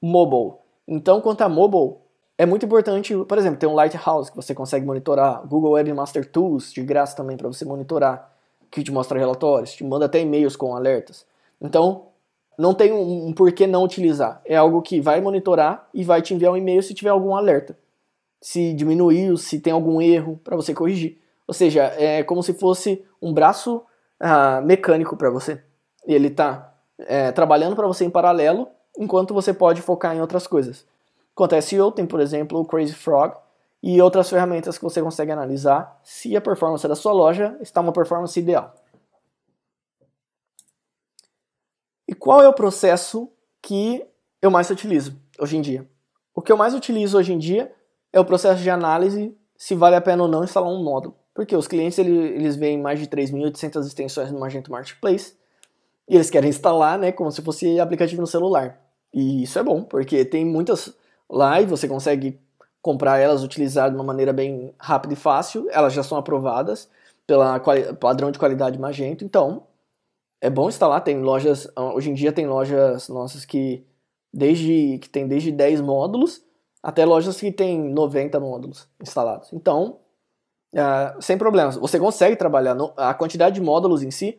Mobile. 0.00 0.54
Então, 0.86 1.20
quanto 1.20 1.42
a 1.42 1.48
mobile, 1.48 1.96
é 2.36 2.46
muito 2.46 2.64
importante, 2.64 3.12
por 3.24 3.36
exemplo, 3.36 3.58
tem 3.58 3.68
um 3.68 3.74
Lighthouse 3.74 4.30
que 4.30 4.36
você 4.36 4.54
consegue 4.54 4.86
monitorar, 4.86 5.44
Google 5.46 5.72
Webmaster 5.72 6.30
Tools 6.30 6.72
de 6.72 6.82
graça 6.82 7.16
também 7.16 7.36
para 7.36 7.48
você 7.48 7.64
monitorar, 7.64 8.32
que 8.70 8.82
te 8.82 8.92
mostra 8.92 9.18
relatórios, 9.18 9.72
te 9.72 9.82
manda 9.82 10.06
até 10.06 10.20
e-mails 10.20 10.54
com 10.54 10.76
alertas. 10.76 11.26
Então, 11.60 12.06
não 12.56 12.74
tem 12.74 12.92
um, 12.92 13.28
um 13.28 13.32
porquê 13.32 13.66
não 13.66 13.84
utilizar. 13.84 14.40
É 14.44 14.56
algo 14.56 14.82
que 14.82 15.00
vai 15.00 15.20
monitorar 15.20 15.88
e 15.94 16.04
vai 16.04 16.20
te 16.20 16.34
enviar 16.34 16.52
um 16.52 16.56
e-mail 16.56 16.82
se 16.82 16.94
tiver 16.94 17.10
algum 17.10 17.34
alerta. 17.34 17.78
Se 18.40 18.72
diminuiu, 18.72 19.36
se 19.36 19.60
tem 19.60 19.72
algum 19.72 20.00
erro 20.00 20.40
para 20.42 20.56
você 20.56 20.74
corrigir. 20.74 21.18
Ou 21.48 21.54
seja, 21.54 21.84
é 21.96 22.22
como 22.22 22.42
se 22.42 22.52
fosse 22.52 23.02
um 23.22 23.32
braço 23.32 23.82
ah, 24.20 24.60
mecânico 24.60 25.16
para 25.16 25.30
você. 25.30 25.64
E 26.06 26.14
ele 26.14 26.28
está 26.28 26.74
é, 26.98 27.32
trabalhando 27.32 27.74
para 27.74 27.86
você 27.86 28.04
em 28.04 28.10
paralelo, 28.10 28.68
enquanto 28.98 29.32
você 29.32 29.54
pode 29.54 29.80
focar 29.80 30.14
em 30.14 30.20
outras 30.20 30.46
coisas. 30.46 30.86
Quanto 31.34 31.60
SEO, 31.62 31.90
tem, 31.90 32.04
por 32.04 32.20
exemplo, 32.20 32.60
o 32.60 32.66
Crazy 32.66 32.92
Frog 32.92 33.34
e 33.82 34.02
outras 34.02 34.28
ferramentas 34.28 34.76
que 34.76 34.84
você 34.84 35.00
consegue 35.00 35.32
analisar 35.32 35.98
se 36.02 36.36
a 36.36 36.40
performance 36.40 36.86
da 36.86 36.94
sua 36.94 37.12
loja 37.12 37.56
está 37.60 37.80
uma 37.80 37.92
performance 37.92 38.38
ideal. 38.38 38.74
E 42.06 42.14
qual 42.14 42.42
é 42.42 42.48
o 42.48 42.52
processo 42.52 43.30
que 43.62 44.04
eu 44.42 44.50
mais 44.50 44.68
utilizo 44.68 45.18
hoje 45.38 45.56
em 45.56 45.62
dia? 45.62 45.88
O 46.34 46.42
que 46.42 46.52
eu 46.52 46.56
mais 46.56 46.74
utilizo 46.74 47.16
hoje 47.16 47.32
em 47.32 47.38
dia 47.38 47.72
é 48.12 48.20
o 48.20 48.24
processo 48.24 48.62
de 48.62 48.68
análise 48.68 49.36
se 49.56 49.74
vale 49.74 49.96
a 49.96 50.00
pena 50.00 50.22
ou 50.22 50.28
não 50.28 50.44
instalar 50.44 50.70
um 50.70 50.82
módulo. 50.82 51.16
Porque 51.38 51.54
os 51.54 51.68
clientes 51.68 51.96
eles, 52.00 52.56
veem 52.56 52.76
mais 52.76 52.98
de 52.98 53.06
3.800 53.06 53.86
extensões 53.86 54.32
no 54.32 54.40
Magento 54.40 54.72
Marketplace 54.72 55.34
e 56.08 56.16
eles 56.16 56.30
querem 56.30 56.50
instalar, 56.50 56.98
né, 56.98 57.12
como 57.12 57.30
se 57.30 57.40
fosse 57.42 57.78
aplicativo 57.78 58.20
no 58.20 58.26
celular. 58.26 58.76
E 59.14 59.44
isso 59.44 59.56
é 59.56 59.62
bom, 59.62 59.84
porque 59.84 60.24
tem 60.24 60.44
muitas 60.44 60.92
lá 61.30 61.60
e 61.60 61.64
você 61.64 61.86
consegue 61.86 62.40
comprar 62.82 63.18
elas, 63.20 63.44
utilizar 63.44 63.88
de 63.88 63.94
uma 63.94 64.02
maneira 64.02 64.32
bem 64.32 64.74
rápida 64.80 65.14
e 65.14 65.16
fácil. 65.16 65.68
Elas 65.70 65.92
já 65.92 66.02
são 66.02 66.18
aprovadas 66.18 66.90
pela 67.24 67.60
padrão 68.00 68.32
de 68.32 68.38
qualidade 68.40 68.76
Magento, 68.76 69.24
então 69.24 69.62
é 70.40 70.50
bom 70.50 70.68
instalar. 70.68 71.02
Tem 71.04 71.22
lojas, 71.22 71.68
hoje 71.94 72.10
em 72.10 72.14
dia 72.14 72.32
tem 72.32 72.48
lojas 72.48 73.08
nossas 73.08 73.44
que 73.44 73.86
desde 74.34 74.98
que 74.98 75.08
tem 75.08 75.28
desde 75.28 75.52
10 75.52 75.82
módulos 75.82 76.42
até 76.82 77.04
lojas 77.04 77.38
que 77.38 77.52
tem 77.52 77.78
90 77.78 78.40
módulos 78.40 78.88
instalados. 79.00 79.52
Então, 79.52 80.00
uh, 80.74 81.20
sem 81.20 81.38
problemas. 81.38 81.76
Você 81.76 81.98
consegue 81.98 82.36
trabalhar. 82.36 82.74
No, 82.74 82.92
a 82.96 83.14
quantidade 83.14 83.54
de 83.54 83.60
módulos 83.60 84.02
em 84.02 84.10
si 84.10 84.38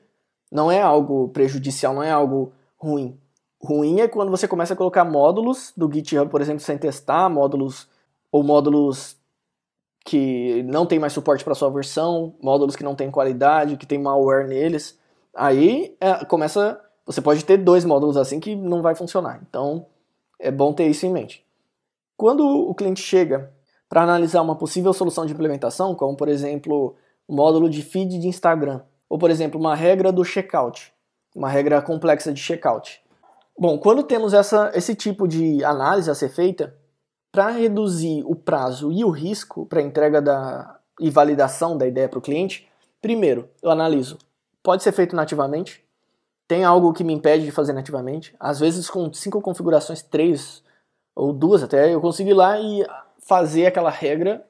não 0.51 0.71
é 0.71 0.81
algo 0.81 1.29
prejudicial, 1.29 1.93
não 1.93 2.03
é 2.03 2.11
algo 2.11 2.51
ruim. 2.77 3.19
Ruim 3.61 3.99
é 3.99 4.07
quando 4.07 4.31
você 4.31 4.47
começa 4.47 4.73
a 4.73 4.77
colocar 4.77 5.03
módulos 5.03 5.73
do 5.75 5.91
GitHub, 5.91 6.29
por 6.29 6.41
exemplo, 6.41 6.61
sem 6.61 6.77
testar, 6.77 7.29
módulos 7.29 7.87
ou 8.31 8.43
módulos 8.43 9.17
que 10.05 10.63
não 10.63 10.85
tem 10.85 10.97
mais 10.97 11.13
suporte 11.13 11.43
para 11.43 11.53
sua 11.53 11.69
versão, 11.69 12.33
módulos 12.41 12.75
que 12.75 12.83
não 12.83 12.95
tem 12.95 13.11
qualidade, 13.11 13.77
que 13.77 13.85
tem 13.85 13.99
malware 13.99 14.47
neles. 14.47 14.97
Aí 15.35 15.95
é, 15.99 16.25
começa. 16.25 16.79
Você 17.05 17.21
pode 17.21 17.43
ter 17.43 17.57
dois 17.57 17.83
módulos 17.83 18.17
assim 18.17 18.39
que 18.39 18.55
não 18.55 18.81
vai 18.81 18.95
funcionar. 18.95 19.41
Então 19.47 19.85
é 20.39 20.49
bom 20.49 20.73
ter 20.73 20.87
isso 20.87 21.05
em 21.05 21.11
mente. 21.11 21.45
Quando 22.15 22.45
o 22.45 22.73
cliente 22.73 23.01
chega 23.01 23.51
para 23.89 24.03
analisar 24.03 24.41
uma 24.41 24.55
possível 24.55 24.93
solução 24.93 25.25
de 25.25 25.33
implementação, 25.33 25.95
como 25.95 26.15
por 26.15 26.29
exemplo 26.29 26.95
o 27.27 27.35
módulo 27.35 27.69
de 27.69 27.81
feed 27.81 28.19
de 28.19 28.27
Instagram, 28.27 28.81
ou 29.09 29.17
por 29.17 29.29
exemplo 29.29 29.59
uma 29.59 29.75
regra 29.75 30.11
do 30.11 30.23
checkout, 30.23 30.93
uma 31.35 31.49
regra 31.49 31.81
complexa 31.81 32.31
de 32.31 32.39
checkout. 32.39 33.01
Bom, 33.57 33.77
quando 33.77 34.03
temos 34.03 34.33
essa, 34.33 34.71
esse 34.73 34.95
tipo 34.95 35.27
de 35.27 35.63
análise 35.65 36.09
a 36.09 36.15
ser 36.15 36.29
feita, 36.29 36.73
para 37.31 37.49
reduzir 37.49 38.23
o 38.25 38.35
prazo 38.35 38.91
e 38.91 39.03
o 39.03 39.09
risco 39.09 39.65
para 39.65 39.81
entrega 39.81 40.21
da, 40.21 40.79
e 40.99 41.09
validação 41.09 41.77
da 41.77 41.85
ideia 41.85 42.07
para 42.07 42.19
o 42.19 42.21
cliente, 42.21 42.67
primeiro 43.01 43.49
eu 43.61 43.69
analiso 43.69 44.17
pode 44.63 44.83
ser 44.83 44.91
feito 44.91 45.15
nativamente. 45.15 45.83
Tem 46.47 46.63
algo 46.63 46.93
que 46.93 47.03
me 47.03 47.13
impede 47.13 47.45
de 47.45 47.51
fazer 47.51 47.73
nativamente. 47.73 48.35
Às 48.39 48.59
vezes, 48.59 48.89
com 48.89 49.11
cinco 49.13 49.41
configurações, 49.41 50.01
três 50.01 50.63
ou 51.15 51.33
duas 51.33 51.61
até, 51.63 51.93
eu 51.93 52.01
consigo 52.01 52.29
ir 52.29 52.33
lá 52.33 52.59
e 52.59 52.85
fazer 53.29 53.67
aquela 53.67 53.91
regra 53.91 54.43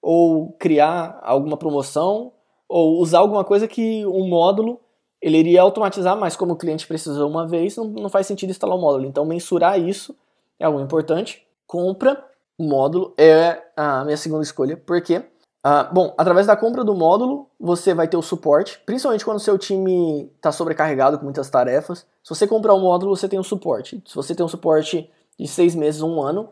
ou 0.00 0.52
criar 0.52 1.18
alguma 1.20 1.56
promoção 1.56 2.32
ou 2.68 3.00
usar 3.00 3.18
alguma 3.18 3.44
coisa 3.44 3.66
que 3.66 4.06
um 4.06 4.28
módulo 4.28 4.80
ele 5.20 5.38
iria 5.38 5.62
automatizar, 5.62 6.16
mas 6.16 6.36
como 6.36 6.52
o 6.52 6.56
cliente 6.56 6.86
precisou 6.86 7.28
uma 7.28 7.46
vez, 7.46 7.76
não, 7.76 7.86
não 7.86 8.08
faz 8.08 8.26
sentido 8.26 8.50
instalar 8.50 8.76
o 8.76 8.80
módulo. 8.80 9.04
Então, 9.06 9.24
mensurar 9.24 9.80
isso 9.80 10.14
é 10.60 10.64
algo 10.64 10.80
importante. 10.80 11.44
Compra 11.66 12.24
módulo 12.56 13.12
é 13.18 13.62
a 13.76 14.04
minha 14.04 14.16
segunda 14.16 14.44
escolha, 14.44 14.76
porque 14.76 15.24
Uh, 15.66 15.88
bom, 15.94 16.14
através 16.18 16.46
da 16.46 16.54
compra 16.54 16.84
do 16.84 16.94
módulo, 16.94 17.48
você 17.58 17.94
vai 17.94 18.06
ter 18.06 18.18
o 18.18 18.22
suporte, 18.22 18.78
principalmente 18.84 19.24
quando 19.24 19.40
seu 19.40 19.56
time 19.56 20.30
está 20.36 20.52
sobrecarregado 20.52 21.16
com 21.16 21.24
muitas 21.24 21.48
tarefas. 21.48 22.00
Se 22.22 22.28
você 22.28 22.46
comprar 22.46 22.74
um 22.74 22.80
módulo, 22.80 23.16
você 23.16 23.26
tem 23.26 23.38
um 23.38 23.42
suporte. 23.42 24.02
Se 24.06 24.14
você 24.14 24.34
tem 24.34 24.44
um 24.44 24.48
suporte 24.48 25.10
de 25.40 25.48
seis 25.48 25.74
meses, 25.74 26.02
um 26.02 26.20
ano, 26.20 26.50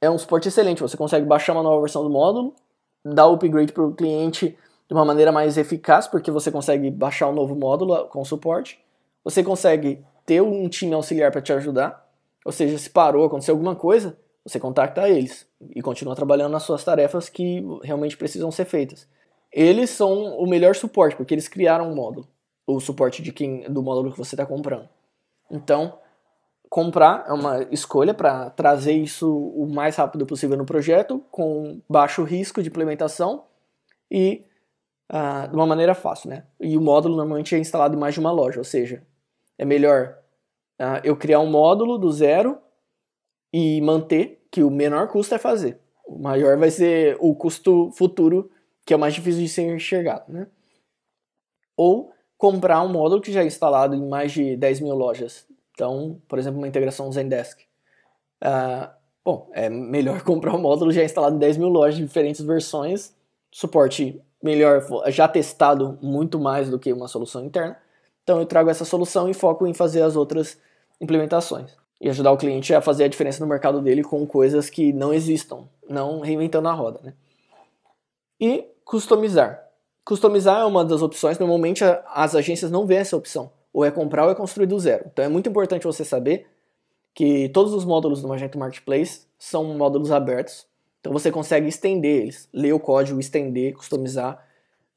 é 0.00 0.10
um 0.10 0.18
suporte 0.18 0.48
excelente. 0.48 0.80
Você 0.80 0.96
consegue 0.96 1.26
baixar 1.26 1.52
uma 1.52 1.62
nova 1.62 1.80
versão 1.80 2.02
do 2.02 2.10
módulo, 2.10 2.54
dar 3.04 3.26
o 3.26 3.34
upgrade 3.34 3.72
para 3.72 3.84
o 3.84 3.94
cliente 3.94 4.56
de 4.88 4.94
uma 4.94 5.04
maneira 5.04 5.30
mais 5.30 5.58
eficaz, 5.58 6.06
porque 6.06 6.30
você 6.30 6.50
consegue 6.50 6.90
baixar 6.90 7.28
um 7.28 7.34
novo 7.34 7.54
módulo 7.54 8.06
com 8.08 8.24
suporte. 8.24 8.78
Você 9.24 9.42
consegue 9.42 10.04
ter 10.24 10.40
um 10.40 10.68
time 10.68 10.94
auxiliar 10.94 11.30
para 11.30 11.42
te 11.42 11.52
ajudar. 11.52 12.06
Ou 12.44 12.52
seja, 12.52 12.78
se 12.78 12.88
parou, 12.88 13.26
aconteceu 13.26 13.54
alguma 13.54 13.74
coisa, 13.74 14.16
você 14.44 14.58
contacta 14.58 15.08
eles 15.08 15.46
e 15.74 15.82
continua 15.82 16.14
trabalhando 16.14 16.52
nas 16.52 16.62
suas 16.62 16.82
tarefas 16.82 17.28
que 17.28 17.62
realmente 17.82 18.16
precisam 18.16 18.50
ser 18.50 18.64
feitas. 18.64 19.06
Eles 19.52 19.90
são 19.90 20.36
o 20.38 20.46
melhor 20.46 20.74
suporte, 20.74 21.16
porque 21.16 21.34
eles 21.34 21.48
criaram 21.48 21.90
um 21.90 21.94
módulo, 21.94 22.26
o 22.66 22.80
suporte 22.80 23.22
de 23.22 23.32
quem, 23.32 23.70
do 23.70 23.82
módulo 23.82 24.12
que 24.12 24.18
você 24.18 24.34
está 24.34 24.46
comprando. 24.46 24.88
Então, 25.50 25.98
comprar 26.68 27.24
é 27.26 27.32
uma 27.32 27.62
escolha 27.70 28.12
para 28.12 28.50
trazer 28.50 28.92
isso 28.92 29.30
o 29.30 29.66
mais 29.66 29.96
rápido 29.96 30.26
possível 30.26 30.56
no 30.56 30.66
projeto, 30.66 31.24
com 31.30 31.80
baixo 31.88 32.22
risco 32.22 32.62
de 32.62 32.68
implementação 32.68 33.44
e 34.10 34.44
uh, 35.10 35.48
de 35.48 35.54
uma 35.54 35.66
maneira 35.66 35.94
fácil. 35.94 36.30
Né? 36.30 36.44
E 36.60 36.76
o 36.76 36.80
módulo 36.80 37.16
normalmente 37.16 37.54
é 37.54 37.58
instalado 37.58 37.96
em 37.96 37.98
mais 37.98 38.14
de 38.14 38.20
uma 38.20 38.30
loja, 38.30 38.58
ou 38.58 38.64
seja, 38.64 39.02
é 39.56 39.64
melhor 39.64 40.18
uh, 40.80 41.00
eu 41.02 41.16
criar 41.16 41.40
um 41.40 41.50
módulo 41.50 41.98
do 41.98 42.10
zero 42.12 42.58
e 43.52 43.80
manter 43.80 44.46
que 44.50 44.62
o 44.62 44.70
menor 44.70 45.08
custo 45.08 45.34
é 45.34 45.38
fazer. 45.38 45.80
O 46.06 46.18
maior 46.18 46.56
vai 46.56 46.70
ser 46.70 47.16
o 47.20 47.34
custo 47.34 47.90
futuro, 47.92 48.50
que 48.86 48.92
é 48.92 48.96
o 48.96 49.00
mais 49.00 49.14
difícil 49.14 49.42
de 49.42 49.48
ser 49.48 49.74
enxergado. 49.74 50.32
Né? 50.32 50.46
Ou 51.76 52.12
comprar 52.36 52.82
um 52.82 52.88
módulo 52.88 53.20
que 53.20 53.32
já 53.32 53.42
é 53.42 53.46
instalado 53.46 53.94
em 53.94 54.08
mais 54.08 54.32
de 54.32 54.56
10 54.56 54.80
mil 54.80 54.94
lojas. 54.94 55.46
Então, 55.78 56.20
por 56.26 56.40
exemplo, 56.40 56.58
uma 56.58 56.66
integração 56.66 57.10
Zendesk. 57.12 57.60
Uh, 58.42 58.90
bom, 59.24 59.48
é 59.52 59.70
melhor 59.70 60.22
comprar 60.26 60.52
um 60.52 60.58
módulo 60.58 60.90
já 60.90 61.04
instalado 61.04 61.36
em 61.36 61.38
10 61.38 61.56
mil 61.56 61.68
lojas, 61.68 61.96
diferentes 61.96 62.40
versões, 62.44 63.14
suporte 63.48 64.20
melhor, 64.42 64.84
já 65.06 65.28
testado 65.28 65.96
muito 66.02 66.36
mais 66.36 66.68
do 66.68 66.80
que 66.80 66.92
uma 66.92 67.06
solução 67.06 67.44
interna. 67.44 67.76
Então 68.24 68.40
eu 68.40 68.46
trago 68.46 68.68
essa 68.68 68.84
solução 68.84 69.28
e 69.28 69.34
foco 69.34 69.68
em 69.68 69.72
fazer 69.72 70.02
as 70.02 70.16
outras 70.16 70.58
implementações 71.00 71.70
e 72.00 72.10
ajudar 72.10 72.32
o 72.32 72.36
cliente 72.36 72.74
a 72.74 72.80
fazer 72.80 73.04
a 73.04 73.08
diferença 73.08 73.38
no 73.38 73.48
mercado 73.48 73.80
dele 73.80 74.02
com 74.02 74.26
coisas 74.26 74.68
que 74.68 74.92
não 74.92 75.14
existam, 75.14 75.68
não 75.88 76.18
reinventando 76.18 76.68
a 76.68 76.72
roda. 76.72 76.98
Né? 77.04 77.14
E 78.40 78.64
customizar. 78.84 79.64
Customizar 80.04 80.60
é 80.60 80.64
uma 80.64 80.84
das 80.84 81.02
opções, 81.02 81.38
normalmente 81.38 81.84
as 81.84 82.34
agências 82.34 82.68
não 82.68 82.84
veem 82.84 83.00
essa 83.00 83.16
opção, 83.16 83.52
ou 83.78 83.84
é 83.84 83.92
comprar 83.92 84.24
ou 84.24 84.32
é 84.32 84.34
construir 84.34 84.66
do 84.66 84.76
zero. 84.76 85.04
Então 85.06 85.24
é 85.24 85.28
muito 85.28 85.48
importante 85.48 85.86
você 85.86 86.04
saber 86.04 86.48
que 87.14 87.48
todos 87.50 87.72
os 87.72 87.84
módulos 87.84 88.20
do 88.20 88.26
Magento 88.26 88.58
Marketplace 88.58 89.28
são 89.38 89.62
módulos 89.78 90.10
abertos, 90.10 90.66
então 90.98 91.12
você 91.12 91.30
consegue 91.30 91.68
estender 91.68 92.22
eles, 92.22 92.48
ler 92.52 92.72
o 92.72 92.80
código, 92.80 93.20
estender, 93.20 93.74
customizar. 93.74 94.44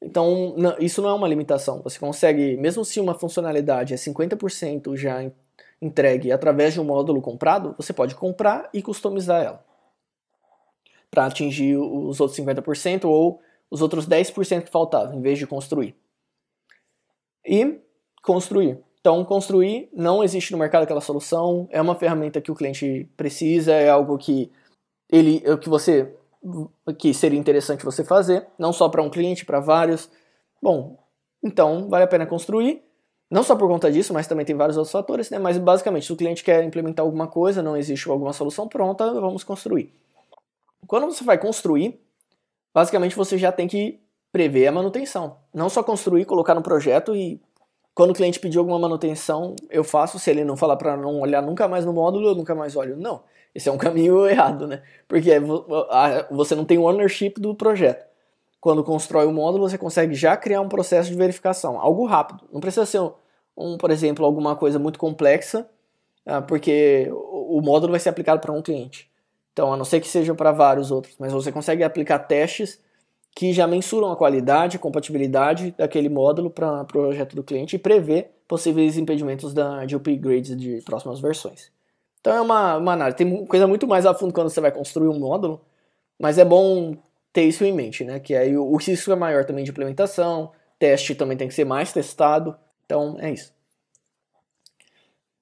Então 0.02 0.56
isso 0.80 1.00
não 1.00 1.10
é 1.10 1.14
uma 1.14 1.28
limitação, 1.28 1.80
você 1.84 2.00
consegue, 2.00 2.58
mesmo 2.58 2.84
se 2.84 3.00
uma 3.00 3.14
funcionalidade 3.14 3.94
é 3.94 3.98
50% 3.98 4.98
já 4.98 5.32
entregue 5.80 6.32
através 6.32 6.74
de 6.74 6.82
um 6.82 6.84
módulo 6.84 7.22
comprado, 7.22 7.76
você 7.78 7.94
pode 7.94 8.16
comprar 8.16 8.68
e 8.74 8.82
customizar 8.82 9.44
ela 9.44 9.64
para 11.12 11.28
atingir 11.28 11.78
os 11.78 12.20
outros 12.20 12.40
50% 12.40 13.06
ou 13.06 13.42
os 13.70 13.80
outros 13.80 14.08
10% 14.08 14.64
que 14.64 14.72
faltavam, 14.72 15.20
em 15.20 15.22
vez 15.22 15.38
de 15.38 15.46
construir. 15.46 15.96
E 17.46 17.80
construir. 18.22 18.80
Então, 19.00 19.24
construir 19.26 19.90
não 19.94 20.24
existe 20.24 20.52
no 20.52 20.58
mercado 20.58 20.84
aquela 20.84 21.02
solução, 21.02 21.68
é 21.72 21.82
uma 21.82 21.96
ferramenta 21.96 22.40
que 22.40 22.52
o 22.52 22.56
cliente 22.56 23.10
precisa, 23.18 23.74
é 23.74 23.90
algo 23.90 24.18
que 24.18 24.52
ele 25.12 25.42
que 25.58 25.70
você 25.70 26.16
que 26.98 27.14
seria 27.14 27.40
interessante 27.40 27.86
você 27.86 28.04
fazer, 28.04 28.48
não 28.58 28.74
só 28.74 28.90
para 28.90 29.02
um 29.02 29.10
cliente, 29.10 29.46
para 29.46 29.60
vários. 29.60 30.10
Bom, 30.62 30.98
então 31.44 31.90
vale 31.90 32.04
a 32.04 32.08
pena 32.08 32.26
construir 32.26 32.84
não 33.32 33.44
só 33.44 33.56
por 33.56 33.70
conta 33.70 33.90
disso, 33.90 34.14
mas 34.14 34.28
também 34.28 34.46
tem 34.46 34.58
vários 34.58 34.76
outros 34.76 34.92
fatores, 34.92 35.30
né? 35.30 35.40
Mas 35.40 35.58
basicamente, 35.58 36.06
se 36.06 36.12
o 36.12 36.18
cliente 36.18 36.44
quer 36.44 36.62
implementar 36.66 37.06
alguma 37.06 37.28
coisa, 37.28 37.64
não 37.64 37.78
existe 37.78 38.10
alguma 38.10 38.34
solução 38.34 38.68
pronta, 38.68 39.14
vamos 39.14 39.42
construir. 39.42 39.94
Quando 40.86 41.06
você 41.06 41.24
vai 41.24 41.38
construir, 41.38 41.98
basicamente 42.74 43.16
você 43.16 43.38
já 43.38 43.50
tem 43.50 43.70
que 43.70 44.02
prever 44.34 44.68
a 44.68 44.72
manutenção. 44.72 45.38
Não 45.54 45.70
só 45.70 45.82
construir, 45.82 46.26
colocar 46.26 46.54
no 46.54 46.62
projeto 46.62 47.16
e 47.16 47.42
quando 47.94 48.12
o 48.12 48.14
cliente 48.14 48.40
pedir 48.40 48.58
alguma 48.58 48.80
manutenção, 48.80 49.56
eu 49.70 49.84
faço. 49.84 50.18
Se 50.18 50.30
ele 50.30 50.44
não 50.44 50.56
falar 50.56 50.78
para 50.78 50.96
não 50.96 51.20
olhar 51.20 51.42
nunca 51.42 51.68
mais 51.68 51.86
no 51.86 51.94
módulo, 51.94 52.30
eu 52.30 52.36
nunca 52.36 52.56
mais 52.56 52.76
olho. 52.76 52.96
Não, 52.98 53.22
esse 53.54 53.68
é 53.68 53.72
um 53.72 53.78
caminho 53.80 54.28
errado, 54.28 54.68
né? 54.68 54.82
Porque 55.08 55.32
você 56.30 56.56
não 56.56 56.66
tem 56.66 56.78
ownership 56.78 57.34
do 57.38 57.54
projeto. 57.54 58.06
Quando 58.60 58.84
constrói 58.84 59.26
o 59.26 59.32
módulo, 59.32 59.68
você 59.68 59.78
consegue 59.78 60.14
já 60.14 60.38
criar 60.38 60.62
um 60.62 60.70
processo 60.70 61.10
de 61.10 61.16
verificação, 61.16 61.80
algo 61.80 62.06
rápido. 62.06 62.48
Não 62.52 62.62
precisa 62.62 62.86
ser, 62.86 63.00
um, 63.00 63.12
um 63.58 63.78
por 63.78 63.90
exemplo, 63.90 64.24
alguma 64.24 64.56
coisa 64.56 64.78
muito 64.78 65.00
complexa, 65.00 65.68
ah, 66.26 66.42
porque 66.42 67.10
o 67.12 67.60
módulo 67.62 67.92
vai 67.92 68.00
ser 68.00 68.10
aplicado 68.10 68.40
para 68.40 68.52
um 68.52 68.62
cliente. 68.62 69.10
Então, 69.52 69.74
a 69.74 69.78
não 69.78 69.84
ser 69.84 70.00
que 70.00 70.08
seja 70.08 70.34
para 70.36 70.52
vários 70.52 70.92
outros, 70.92 71.16
mas 71.20 71.34
você 71.34 71.52
consegue 71.52 71.84
aplicar 71.84 72.20
testes 72.20 72.80
que 73.34 73.54
já 73.54 73.66
mensuram 73.66 74.12
a 74.12 74.16
qualidade 74.16 74.76
e 74.76 74.80
compatibilidade 74.80 75.74
daquele 75.78 76.10
módulo 76.10 76.50
para 76.50 76.82
o 76.82 76.86
pro 76.86 77.02
projeto 77.02 77.36
do 77.36 77.44
cliente 77.44 77.76
e 77.76 77.80
prever 77.80 78.32
possíveis 78.48 78.98
impedimentos 78.98 79.54
da, 79.54 79.86
de 79.86 79.96
upgrades 79.96 80.56
de 80.58 80.82
próximas 80.82 81.20
versões. 81.20 81.72
Então 82.20 82.34
é 82.34 82.42
uma, 82.42 82.78
uma 82.78 82.94
análise. 82.94 83.18
Tem 83.18 83.46
coisa 83.46 83.66
muito 83.66 83.88
mais 83.88 84.06
a 84.06 84.14
fundo 84.14 84.34
quando 84.34 84.50
você 84.50 84.62
vai 84.62 84.72
construir 84.72 85.08
um 85.08 85.18
módulo, 85.18 85.62
mas 86.20 86.38
é 86.38 86.46
bom 86.46 86.96
ter 87.34 87.44
isso 87.44 87.64
em 87.64 87.74
mente, 87.74 88.04
né? 88.04 88.20
Que 88.20 88.36
aí 88.36 88.56
o, 88.56 88.64
o 88.64 88.76
risco 88.76 89.12
é 89.12 89.16
maior 89.16 89.46
também 89.46 89.64
de 89.64 89.72
implementação, 89.72 90.52
teste 90.78 91.16
também 91.16 91.38
tem 91.38 91.48
que 91.48 91.54
ser 91.54 91.66
mais 91.66 91.94
testado. 91.94 92.56
Então 92.86 93.16
é 93.20 93.32
isso. 93.32 93.54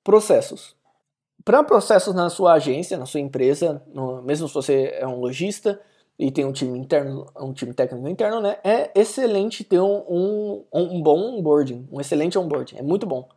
Processos. 0.03 0.75
Para 1.43 1.63
processos 1.63 2.13
na 2.13 2.29
sua 2.29 2.53
agência, 2.53 2.97
na 2.97 3.05
sua 3.05 3.19
empresa, 3.19 3.81
no, 3.87 4.21
mesmo 4.21 4.47
se 4.47 4.53
você 4.53 4.95
é 4.99 5.07
um 5.07 5.19
lojista, 5.19 5.81
e 6.19 6.29
tem 6.29 6.43
um 6.43 6.51
time 6.51 6.77
interno, 6.77 7.25
um 7.39 7.53
time 7.53 7.73
técnico 7.73 8.05
interno, 8.09 8.41
né? 8.41 8.57
É 8.61 8.91
excelente 8.93 9.63
ter 9.63 9.79
um, 9.79 10.03
um, 10.09 10.65
um 10.73 11.01
bom 11.01 11.37
onboarding, 11.37 11.87
um 11.89 12.01
excelente 12.01 12.37
onboarding, 12.37 12.75
é 12.77 12.81
muito 12.81 13.07
bom. 13.07 13.29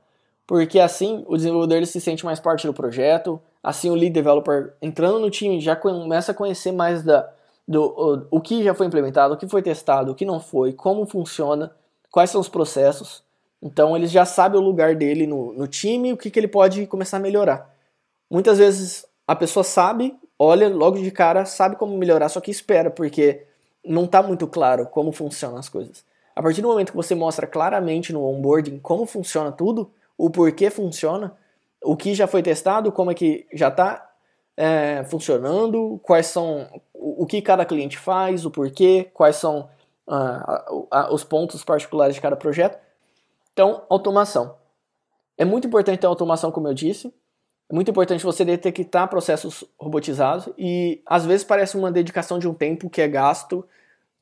Porque 0.44 0.80
assim 0.80 1.24
o 1.28 1.36
desenvolvedor 1.36 1.86
se 1.86 2.00
sente 2.00 2.24
mais 2.24 2.40
parte 2.40 2.66
do 2.66 2.74
projeto, 2.74 3.40
assim 3.62 3.88
o 3.88 3.94
lead 3.94 4.10
developer 4.10 4.74
entrando 4.82 5.20
no 5.20 5.30
time 5.30 5.60
já 5.60 5.76
começa 5.76 6.32
a 6.32 6.34
conhecer 6.34 6.72
mais 6.72 7.04
da, 7.04 7.30
do 7.68 7.84
o, 7.84 8.38
o 8.38 8.40
que 8.40 8.64
já 8.64 8.74
foi 8.74 8.88
implementado, 8.88 9.34
o 9.34 9.36
que 9.36 9.46
foi 9.46 9.62
testado, 9.62 10.10
o 10.10 10.14
que 10.16 10.24
não 10.24 10.40
foi, 10.40 10.72
como 10.72 11.06
funciona, 11.06 11.70
quais 12.10 12.30
são 12.30 12.40
os 12.40 12.48
processos. 12.48 13.22
Então 13.62 13.96
ele 13.96 14.08
já 14.08 14.24
sabe 14.24 14.56
o 14.56 14.60
lugar 14.60 14.96
dele 14.96 15.24
no, 15.24 15.52
no 15.52 15.68
time, 15.68 16.12
o 16.12 16.16
que, 16.16 16.32
que 16.32 16.40
ele 16.40 16.48
pode 16.48 16.84
começar 16.88 17.18
a 17.18 17.20
melhorar. 17.20 17.72
Muitas 18.28 18.58
vezes 18.58 19.06
a 19.24 19.36
pessoa 19.36 19.62
sabe 19.62 20.16
olha 20.38 20.68
logo 20.68 20.98
de 20.98 21.10
cara, 21.10 21.44
sabe 21.44 21.76
como 21.76 21.96
melhorar, 21.96 22.28
só 22.28 22.40
que 22.40 22.50
espera, 22.50 22.90
porque 22.90 23.46
não 23.84 24.04
está 24.04 24.22
muito 24.22 24.46
claro 24.46 24.86
como 24.86 25.12
funcionam 25.12 25.58
as 25.58 25.68
coisas. 25.68 26.04
A 26.34 26.42
partir 26.42 26.62
do 26.62 26.68
momento 26.68 26.90
que 26.90 26.96
você 26.96 27.14
mostra 27.14 27.46
claramente 27.46 28.12
no 28.12 28.24
onboarding 28.24 28.78
como 28.78 29.04
funciona 29.06 29.52
tudo, 29.52 29.90
o 30.16 30.30
porquê 30.30 30.70
funciona, 30.70 31.36
o 31.82 31.96
que 31.96 32.14
já 32.14 32.26
foi 32.26 32.42
testado, 32.42 32.92
como 32.92 33.10
é 33.10 33.14
que 33.14 33.46
já 33.52 33.68
está 33.68 34.10
é, 34.56 35.04
funcionando, 35.04 36.00
quais 36.02 36.26
são 36.26 36.68
o, 36.94 37.26
que 37.26 37.42
cada 37.42 37.64
cliente 37.64 37.98
faz, 37.98 38.46
o 38.46 38.50
porquê, 38.50 39.10
quais 39.12 39.36
são 39.36 39.68
uh, 40.06 41.12
os 41.12 41.24
pontos 41.24 41.64
particulares 41.64 42.14
de 42.14 42.20
cada 42.20 42.36
projeto. 42.36 42.78
Então, 43.52 43.82
automação. 43.88 44.56
É 45.36 45.44
muito 45.44 45.66
importante 45.66 46.04
a 46.06 46.08
automação, 46.08 46.52
como 46.52 46.68
eu 46.68 46.74
disse, 46.74 47.12
é 47.72 47.74
muito 47.74 47.90
importante 47.90 48.22
você 48.22 48.44
detectar 48.44 49.08
processos 49.08 49.64
robotizados 49.80 50.52
e 50.58 51.00
às 51.06 51.24
vezes 51.24 51.42
parece 51.42 51.74
uma 51.74 51.90
dedicação 51.90 52.38
de 52.38 52.46
um 52.46 52.52
tempo 52.52 52.90
que 52.90 53.00
é 53.00 53.08
gasto 53.08 53.64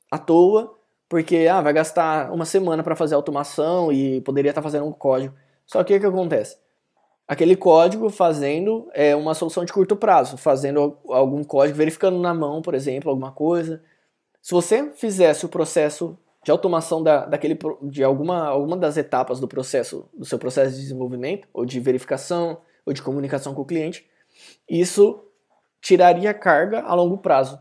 à 0.09 0.17
toa, 0.17 0.73
porque 1.09 1.49
ah, 1.51 1.59
vai 1.59 1.73
gastar 1.73 2.31
uma 2.31 2.45
semana 2.45 2.81
para 2.81 2.95
fazer 2.95 3.13
automação 3.13 3.91
e 3.91 4.21
poderia 4.21 4.51
estar 4.51 4.61
tá 4.61 4.63
fazendo 4.63 4.85
um 4.85 4.93
código. 4.93 5.35
Só 5.65 5.83
que 5.83 5.93
o 5.93 5.99
que 5.99 6.05
acontece? 6.05 6.57
Aquele 7.27 7.57
código 7.57 8.09
fazendo 8.09 8.89
é 8.93 9.13
uma 9.17 9.33
solução 9.33 9.65
de 9.65 9.73
curto 9.73 9.97
prazo, 9.97 10.37
fazendo 10.37 10.97
algum 11.09 11.43
código, 11.43 11.77
verificando 11.77 12.17
na 12.19 12.33
mão, 12.33 12.61
por 12.61 12.73
exemplo, 12.73 13.09
alguma 13.09 13.33
coisa. 13.33 13.83
Se 14.41 14.53
você 14.53 14.91
fizesse 14.95 15.45
o 15.45 15.49
processo 15.49 16.17
de 16.41 16.51
automação 16.51 17.03
da, 17.03 17.25
daquele, 17.25 17.59
de 17.81 18.01
alguma, 18.01 18.47
alguma 18.47 18.77
das 18.77 18.95
etapas 18.95 19.41
do 19.41 19.47
processo, 19.47 20.05
do 20.13 20.23
seu 20.23 20.39
processo 20.39 20.71
de 20.73 20.81
desenvolvimento, 20.81 21.49
ou 21.53 21.65
de 21.65 21.81
verificação, 21.81 22.57
ou 22.91 22.93
de 22.93 23.01
comunicação 23.01 23.53
com 23.53 23.61
o 23.61 23.65
cliente, 23.65 24.05
isso 24.69 25.23
tiraria 25.81 26.33
carga 26.33 26.81
a 26.81 26.93
longo 26.93 27.17
prazo. 27.17 27.59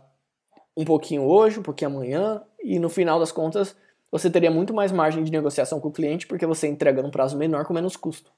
Um 0.76 0.84
pouquinho 0.84 1.22
hoje, 1.22 1.58
um 1.58 1.62
pouquinho 1.62 1.90
amanhã, 1.90 2.42
e 2.62 2.78
no 2.78 2.88
final 2.88 3.18
das 3.18 3.32
contas 3.32 3.74
você 4.10 4.28
teria 4.28 4.50
muito 4.50 4.74
mais 4.74 4.90
margem 4.92 5.22
de 5.22 5.30
negociação 5.30 5.80
com 5.80 5.88
o 5.88 5.92
cliente 5.92 6.26
porque 6.26 6.44
você 6.44 6.66
entrega 6.66 7.02
num 7.02 7.10
prazo 7.10 7.36
menor 7.36 7.64
com 7.64 7.72
menos 7.72 7.96
custo. 7.96 8.32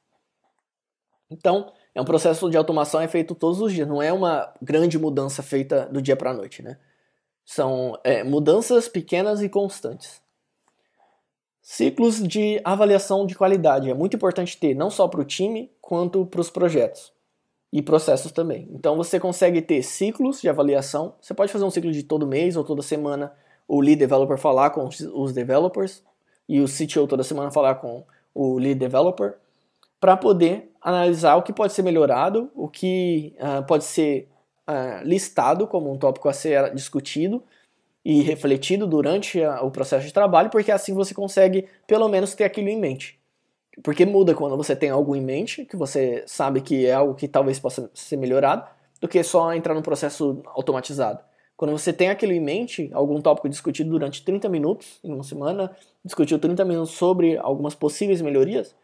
Então, 1.31 1.72
é 1.94 2.00
um 2.00 2.05
processo 2.05 2.48
de 2.50 2.57
automação 2.57 3.00
é 3.00 3.09
feito 3.09 3.35
todos 3.35 3.61
os 3.61 3.72
dias, 3.72 3.88
não 3.88 4.02
é 4.02 4.12
uma 4.12 4.52
grande 4.61 4.98
mudança 4.98 5.42
feita 5.42 5.87
do 5.87 6.02
dia 6.02 6.14
para 6.14 6.31
a 6.31 6.35
noite, 6.35 6.62
né? 6.62 6.78
São 7.44 7.98
é, 8.05 8.22
mudanças 8.22 8.87
pequenas 8.87 9.42
e 9.42 9.48
constantes. 9.48 10.21
Ciclos 11.62 12.20
de 12.20 12.61
avaliação 12.64 13.25
de 13.25 13.37
qualidade 13.37 13.88
é 13.88 13.94
muito 13.94 14.16
importante 14.16 14.59
ter, 14.59 14.75
não 14.75 14.90
só 14.90 15.07
para 15.07 15.20
o 15.20 15.25
time, 15.25 15.70
quanto 15.81 16.27
para 16.27 16.40
os 16.40 16.51
projetos 16.51 17.12
e 17.72 17.81
processos 17.81 18.33
também. 18.33 18.68
Então 18.72 18.96
você 18.96 19.20
consegue 19.20 19.62
ter 19.62 19.81
ciclos 19.85 20.40
de 20.40 20.48
avaliação. 20.48 21.14
Você 21.20 21.33
pode 21.33 21.53
fazer 21.53 21.64
um 21.64 21.70
ciclo 21.70 21.92
de 21.92 22.03
todo 22.03 22.27
mês 22.27 22.57
ou 22.57 22.64
toda 22.64 22.83
semana 22.83 23.33
o 23.68 23.81
lead 23.81 23.96
developer 23.96 24.37
falar 24.37 24.70
com 24.70 24.88
os 25.14 25.33
developers 25.33 26.03
e 26.48 26.61
o 26.61 26.66
CTO 26.66 27.07
toda 27.07 27.22
semana 27.22 27.53
falar 27.53 27.77
com 27.77 28.05
o 28.35 28.59
lead 28.59 28.75
developer 28.75 29.37
para 30.01 30.16
poder 30.16 30.68
analisar 30.81 31.37
o 31.37 31.42
que 31.42 31.53
pode 31.53 31.72
ser 31.72 31.83
melhorado, 31.83 32.51
o 32.57 32.68
que 32.68 33.37
uh, 33.38 33.64
pode 33.64 33.85
ser 33.85 34.29
uh, 34.68 35.05
listado 35.05 35.68
como 35.68 35.92
um 35.92 35.96
tópico 35.96 36.29
a 36.29 36.33
ser 36.33 36.75
discutido 36.75 37.40
e 38.04 38.20
refletido 38.22 38.86
durante 38.86 39.42
a, 39.42 39.62
o 39.62 39.70
processo 39.70 40.06
de 40.06 40.12
trabalho, 40.12 40.50
porque 40.50 40.72
assim 40.72 40.92
você 40.94 41.14
consegue 41.14 41.66
pelo 41.86 42.08
menos 42.08 42.34
ter 42.34 42.44
aquilo 42.44 42.68
em 42.68 42.78
mente. 42.78 43.20
Porque 43.82 44.04
muda 44.04 44.34
quando 44.34 44.56
você 44.56 44.76
tem 44.76 44.90
algo 44.90 45.16
em 45.16 45.20
mente, 45.20 45.64
que 45.64 45.76
você 45.76 46.22
sabe 46.26 46.60
que 46.60 46.86
é 46.86 46.92
algo 46.92 47.14
que 47.14 47.26
talvez 47.26 47.58
possa 47.58 47.90
ser 47.94 48.16
melhorado, 48.16 48.66
do 49.00 49.08
que 49.08 49.22
só 49.22 49.52
entrar 49.54 49.74
num 49.74 49.82
processo 49.82 50.42
automatizado. 50.46 51.20
Quando 51.56 51.72
você 51.72 51.92
tem 51.92 52.08
aquilo 52.08 52.32
em 52.32 52.40
mente, 52.40 52.90
algum 52.92 53.20
tópico 53.20 53.48
discutido 53.48 53.90
durante 53.90 54.24
30 54.24 54.48
minutos 54.48 54.98
em 55.02 55.12
uma 55.12 55.24
semana, 55.24 55.74
discutiu 56.04 56.38
30 56.38 56.64
minutos 56.64 56.92
sobre 56.92 57.36
algumas 57.38 57.74
possíveis 57.74 58.20
melhorias, 58.20 58.74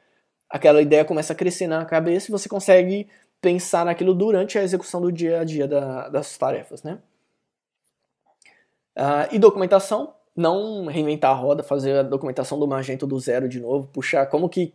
aquela 0.49 0.81
ideia 0.81 1.05
começa 1.05 1.33
a 1.33 1.37
crescer 1.37 1.67
na 1.67 1.85
cabeça 1.85 2.31
e 2.31 2.33
você 2.33 2.49
consegue 2.49 3.09
pensar 3.41 3.85
naquilo 3.85 4.15
durante 4.15 4.59
a 4.59 4.63
execução 4.63 5.01
do 5.01 5.13
dia 5.13 5.41
a 5.41 5.45
dia 5.45 5.69
da, 5.69 6.09
das 6.09 6.37
tarefas, 6.37 6.83
né? 6.83 6.99
Uh, 8.99 9.31
e 9.31 9.39
documentação, 9.39 10.13
não 10.35 10.87
reinventar 10.87 11.31
a 11.31 11.35
roda, 11.35 11.63
fazer 11.63 11.99
a 11.99 12.03
documentação 12.03 12.59
do 12.59 12.67
Magento 12.67 13.07
do 13.07 13.19
zero 13.21 13.49
de 13.49 13.61
novo, 13.61 13.87
puxar 13.87 14.27
como 14.27 14.49
que 14.49 14.75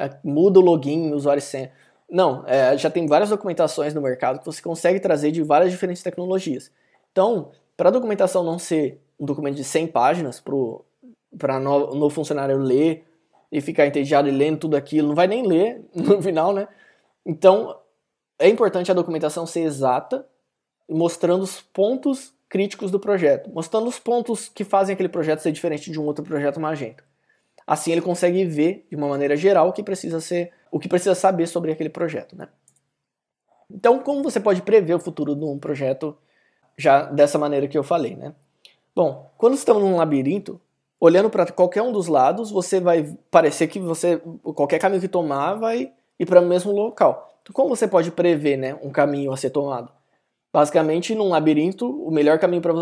uh, 0.00 0.16
muda 0.22 0.60
o 0.60 0.62
login, 0.62 1.12
usuário 1.12 1.40
e 1.40 1.42
senha. 1.42 1.72
Não, 2.08 2.44
é, 2.46 2.76
já 2.76 2.90
tem 2.90 3.06
várias 3.06 3.30
documentações 3.30 3.94
no 3.94 4.00
mercado 4.00 4.38
que 4.38 4.44
você 4.44 4.60
consegue 4.62 5.00
trazer 5.00 5.32
de 5.32 5.42
várias 5.42 5.72
diferentes 5.72 6.02
tecnologias. 6.02 6.70
Então, 7.10 7.50
para 7.76 7.88
a 7.88 7.92
documentação 7.92 8.44
não 8.44 8.58
ser 8.58 9.00
um 9.18 9.24
documento 9.24 9.56
de 9.56 9.64
100 9.64 9.86
páginas 9.88 10.38
para 10.38 10.54
o 10.54 10.84
novo 11.60 12.10
funcionário 12.10 12.58
ler 12.58 13.06
e 13.50 13.60
ficar 13.60 13.86
entediado 13.86 14.28
e 14.28 14.30
lendo 14.30 14.58
tudo 14.58 14.76
aquilo, 14.76 15.08
não 15.08 15.14
vai 15.14 15.26
nem 15.26 15.46
ler 15.46 15.82
no 15.94 16.20
final, 16.22 16.52
né? 16.52 16.68
Então, 17.24 17.76
é 18.38 18.48
importante 18.48 18.90
a 18.90 18.94
documentação 18.94 19.46
ser 19.46 19.60
exata, 19.60 20.26
mostrando 20.88 21.42
os 21.42 21.60
pontos 21.60 22.34
críticos 22.52 22.90
do 22.90 23.00
projeto, 23.00 23.50
mostrando 23.50 23.88
os 23.88 23.98
pontos 23.98 24.46
que 24.46 24.62
fazem 24.62 24.92
aquele 24.92 25.08
projeto 25.08 25.38
ser 25.38 25.52
diferente 25.52 25.90
de 25.90 25.98
um 25.98 26.04
outro 26.04 26.22
projeto 26.22 26.60
Magento. 26.60 27.02
Assim 27.66 27.92
ele 27.92 28.02
consegue 28.02 28.44
ver 28.44 28.86
de 28.90 28.94
uma 28.94 29.08
maneira 29.08 29.34
geral 29.34 29.68
o 29.68 29.72
que 29.72 29.82
precisa 29.82 30.20
ser, 30.20 30.52
o 30.70 30.78
que 30.78 30.86
precisa 30.86 31.14
saber 31.14 31.46
sobre 31.46 31.72
aquele 31.72 31.88
projeto, 31.88 32.36
né? 32.36 32.50
Então, 33.70 34.00
como 34.00 34.22
você 34.22 34.38
pode 34.38 34.60
prever 34.60 34.92
o 34.92 35.00
futuro 35.00 35.34
de 35.34 35.42
um 35.42 35.58
projeto 35.58 36.14
já 36.76 37.04
dessa 37.06 37.38
maneira 37.38 37.66
que 37.66 37.78
eu 37.78 37.82
falei, 37.82 38.16
né? 38.16 38.34
Bom, 38.94 39.32
quando 39.38 39.54
estamos 39.54 39.82
num 39.82 39.96
labirinto, 39.96 40.60
olhando 41.00 41.30
para 41.30 41.50
qualquer 41.50 41.80
um 41.80 41.90
dos 41.90 42.06
lados, 42.06 42.50
você 42.50 42.78
vai 42.78 43.16
parecer 43.30 43.66
que 43.66 43.80
você 43.80 44.18
qualquer 44.54 44.78
caminho 44.78 45.00
que 45.00 45.08
tomar 45.08 45.54
vai 45.54 45.90
ir 46.18 46.26
para 46.26 46.42
o 46.42 46.46
mesmo 46.46 46.70
local. 46.70 47.34
Então, 47.40 47.54
como 47.54 47.74
você 47.74 47.88
pode 47.88 48.10
prever, 48.10 48.58
né, 48.58 48.78
um 48.82 48.90
caminho 48.90 49.32
a 49.32 49.38
ser 49.38 49.48
tomado? 49.48 49.90
Basicamente, 50.52 51.14
num 51.14 51.28
labirinto, 51.28 51.86
o 51.86 52.10
melhor 52.10 52.38
caminho 52.38 52.60
para 52.60 52.74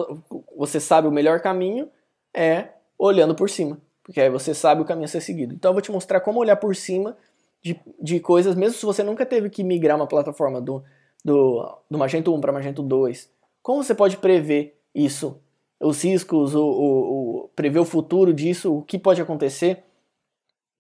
você 0.57 0.81
sabe 0.81 1.07
o 1.07 1.13
melhor 1.13 1.41
caminho 1.41 1.89
é 2.35 2.69
olhando 2.99 3.35
por 3.35 3.49
cima, 3.49 3.79
porque 4.03 4.21
aí 4.21 4.29
você 4.29 4.53
sabe 4.53 4.83
o 4.83 4.85
caminho 4.85 5.05
a 5.05 5.09
ser 5.09 5.21
seguido. 5.21 5.55
Então 5.55 5.71
eu 5.71 5.75
vou 5.75 5.83
te 5.83 5.93
mostrar 5.93 6.21
como 6.21 6.41
olhar 6.41 6.57
por 6.57 6.75
cima 6.75 7.17
de, 7.63 7.79
de 8.01 8.19
coisas, 8.19 8.57
mesmo 8.57 8.77
se 8.77 8.85
você 8.85 9.03
nunca 9.03 9.25
teve 9.25 9.49
que 9.49 9.63
migrar 9.63 9.97
uma 9.97 10.07
plataforma 10.07 10.61
do, 10.61 10.83
do, 11.25 11.79
do 11.89 11.99
Magento 11.99 12.35
1 12.35 12.41
para 12.41 12.53
Magento 12.53 12.83
2. 12.83 13.31
Como 13.63 13.85
você 13.85 13.95
pode 13.95 14.17
prever 14.17 14.79
isso? 14.95 15.41
Os 15.79 16.03
riscos, 16.03 16.55
o, 16.55 16.63
o, 16.63 17.45
o, 17.45 17.49
prever 17.55 17.79
o 17.79 17.85
futuro 17.85 18.35
disso, 18.35 18.77
o 18.77 18.83
que 18.83 18.99
pode 18.99 19.23
acontecer? 19.23 19.85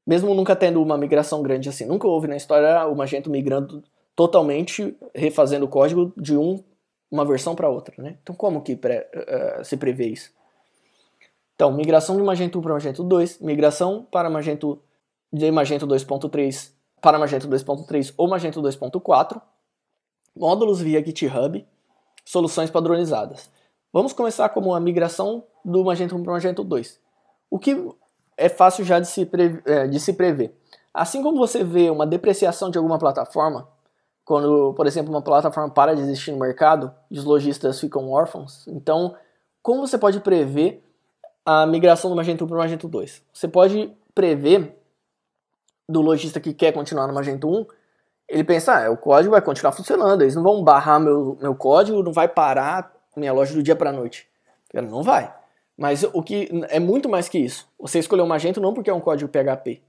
mesmo 0.07 0.34
nunca 0.34 0.57
tendo 0.57 0.82
uma 0.82 0.99
migração 0.99 1.41
grande 1.41 1.68
assim. 1.68 1.86
Nunca 1.86 2.09
houve 2.09 2.26
na 2.26 2.36
história 2.36 2.84
o 2.86 2.97
Magento 2.97 3.30
migrando 3.30 3.82
totalmente, 4.16 4.97
refazendo 5.14 5.66
o 5.66 5.68
código 5.68 6.12
de 6.16 6.36
um, 6.36 6.62
uma 7.11 7.24
versão 7.24 7.54
para 7.54 7.68
outra. 7.68 7.94
Né? 8.02 8.16
Então, 8.22 8.34
como 8.34 8.62
que 8.62 8.76
pré, 8.76 9.11
uh, 9.14 9.64
se 9.64 9.76
prevê 9.76 10.08
isso? 10.08 10.30
Então, 11.54 11.72
migração 11.72 12.16
de 12.16 12.22
Magento 12.22 12.58
1 12.58 12.62
para 12.62 12.72
Magento 12.72 13.04
2, 13.04 13.40
migração 13.40 14.06
para 14.11 14.30
Magento 14.30 14.80
de 15.32 15.50
Magento 15.50 15.86
2.3 15.86 16.72
para 17.00 17.18
Magento 17.18 17.48
2.3 17.48 18.14
ou 18.16 18.28
Magento 18.28 18.62
2.4, 18.62 19.40
módulos 20.36 20.80
via 20.80 21.04
GitHub, 21.04 21.66
soluções 22.24 22.70
padronizadas. 22.70 23.50
Vamos 23.92 24.12
começar 24.12 24.48
como 24.50 24.74
a 24.74 24.80
migração 24.80 25.44
do 25.64 25.84
Magento 25.84 26.16
1 26.16 26.22
para 26.22 26.32
Magento 26.32 26.62
2. 26.62 27.00
O 27.50 27.58
que 27.58 27.76
é 28.36 28.48
fácil 28.48 28.84
já 28.84 29.00
de 29.00 29.08
se, 29.08 29.28
é, 29.66 29.86
de 29.86 29.98
se 29.98 30.12
prever. 30.12 30.56
Assim 30.94 31.22
como 31.22 31.38
você 31.38 31.62
vê 31.64 31.90
uma 31.90 32.06
depreciação 32.06 32.70
de 32.70 32.78
alguma 32.78 32.98
plataforma, 32.98 33.68
quando, 34.31 34.72
por 34.74 34.87
exemplo, 34.87 35.12
uma 35.12 35.20
plataforma 35.20 35.68
para 35.68 35.93
de 35.93 36.03
existir 36.03 36.31
no 36.31 36.39
mercado 36.39 36.95
e 37.11 37.18
os 37.18 37.24
lojistas 37.24 37.81
ficam 37.81 38.09
órfãos, 38.12 38.64
então, 38.68 39.16
como 39.61 39.85
você 39.85 39.99
pode 39.99 40.20
prever 40.20 40.85
a 41.45 41.66
migração 41.66 42.09
do 42.09 42.14
Magento 42.14 42.45
1 42.45 42.47
para 42.47 42.55
o 42.55 42.61
Magento 42.61 42.87
2? 42.87 43.24
Você 43.33 43.49
pode 43.49 43.93
prever 44.14 44.78
do 45.89 46.01
lojista 46.01 46.39
que 46.39 46.55
quer 46.55 46.70
continuar 46.70 47.09
no 47.09 47.12
Magento 47.12 47.49
1, 47.49 47.66
ele 48.28 48.45
pensa, 48.45 48.87
ah, 48.87 48.93
o 48.93 48.97
código 48.97 49.33
vai 49.33 49.43
continuar 49.43 49.72
funcionando, 49.72 50.22
eles 50.22 50.37
não 50.37 50.45
vão 50.45 50.62
barrar 50.62 51.01
meu, 51.01 51.37
meu 51.43 51.57
código, 51.57 52.01
não 52.01 52.12
vai 52.12 52.28
parar 52.28 52.95
minha 53.16 53.33
loja 53.33 53.53
do 53.53 53.64
dia 53.64 53.74
para 53.74 53.91
a 53.91 53.93
noite. 53.93 54.28
Não 54.72 55.03
vai. 55.03 55.35
Mas 55.76 56.05
o 56.05 56.22
que 56.22 56.49
é 56.68 56.78
muito 56.78 57.09
mais 57.09 57.28
que 57.28 57.39
isso. 57.39 57.68
Você 57.81 57.99
escolheu 57.99 58.26
o 58.26 58.28
Magento 58.28 58.61
não 58.61 58.72
porque 58.74 58.91
é 58.91 58.95
um 58.95 59.01
código 59.01 59.28
PHP, 59.28 59.83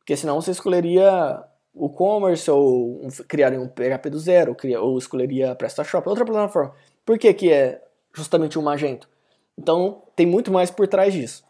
porque 0.00 0.14
senão 0.18 0.38
você 0.38 0.50
escolheria 0.50 1.42
o 1.76 1.88
commerce 1.88 2.50
ou 2.50 3.02
um, 3.02 3.06
um 3.06 3.68
PHP 3.68 4.10
do 4.10 4.18
zero, 4.18 4.56
ou, 4.74 4.84
ou 4.88 4.98
escolheria 4.98 5.54
PrestaShop, 5.54 6.08
outra 6.08 6.24
plataforma. 6.24 6.74
Por 7.04 7.18
que, 7.18 7.32
que 7.34 7.52
é 7.52 7.82
justamente 8.12 8.58
o 8.58 8.62
Magento? 8.62 9.08
Então 9.56 10.02
tem 10.16 10.26
muito 10.26 10.50
mais 10.50 10.70
por 10.70 10.88
trás 10.88 11.12
disso. 11.12 11.44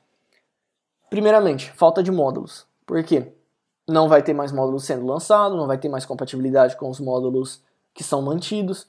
Primeiramente, 1.08 1.70
falta 1.72 2.02
de 2.02 2.10
módulos. 2.10 2.66
Por 2.84 3.02
quê? 3.02 3.32
não 3.88 4.08
vai 4.08 4.22
ter 4.22 4.34
mais 4.34 4.50
módulos 4.50 4.84
sendo 4.84 5.06
lançados, 5.06 5.56
não 5.56 5.66
vai 5.66 5.78
ter 5.78 5.88
mais 5.88 6.04
compatibilidade 6.04 6.76
com 6.76 6.90
os 6.90 6.98
módulos 6.98 7.62
que 7.94 8.02
são 8.02 8.20
mantidos. 8.20 8.82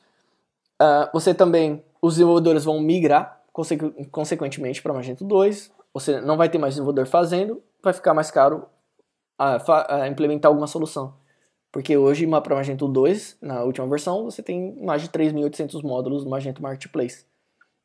Uh, 0.82 1.08
você 1.14 1.34
também, 1.34 1.84
os 2.02 2.16
desenvolvedores 2.16 2.64
vão 2.64 2.80
migrar 2.80 3.38
consequ 3.54 3.92
consequentemente 4.12 4.84
para 4.84 4.94
Magento 4.94 5.26
2, 5.26 5.72
você 5.92 6.22
não 6.22 6.38
vai 6.38 6.48
ter 6.48 6.60
mais 6.60 6.76
desenvolvedor 6.76 7.08
fazendo, 7.08 7.62
vai 7.82 7.92
ficar 7.92 8.14
mais 8.14 8.30
caro 8.30 8.68
uh, 9.40 9.72
uh, 9.72 10.06
implementar 10.06 10.50
alguma 10.50 10.68
solução. 10.68 11.16
Porque 11.78 11.96
hoje, 11.96 12.26
para 12.26 12.56
Magento 12.56 12.88
2, 12.88 13.38
na 13.40 13.62
última 13.62 13.86
versão, 13.86 14.24
você 14.24 14.42
tem 14.42 14.76
mais 14.82 15.04
de 15.04 15.10
3.800 15.10 15.84
módulos 15.84 16.24
no 16.24 16.30
Magento 16.32 16.60
Marketplace. 16.60 17.24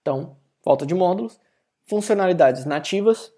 Então, 0.00 0.34
falta 0.64 0.86
de 0.86 0.94
módulos, 0.94 1.38
funcionalidades 1.86 2.64
nativas, 2.64 3.30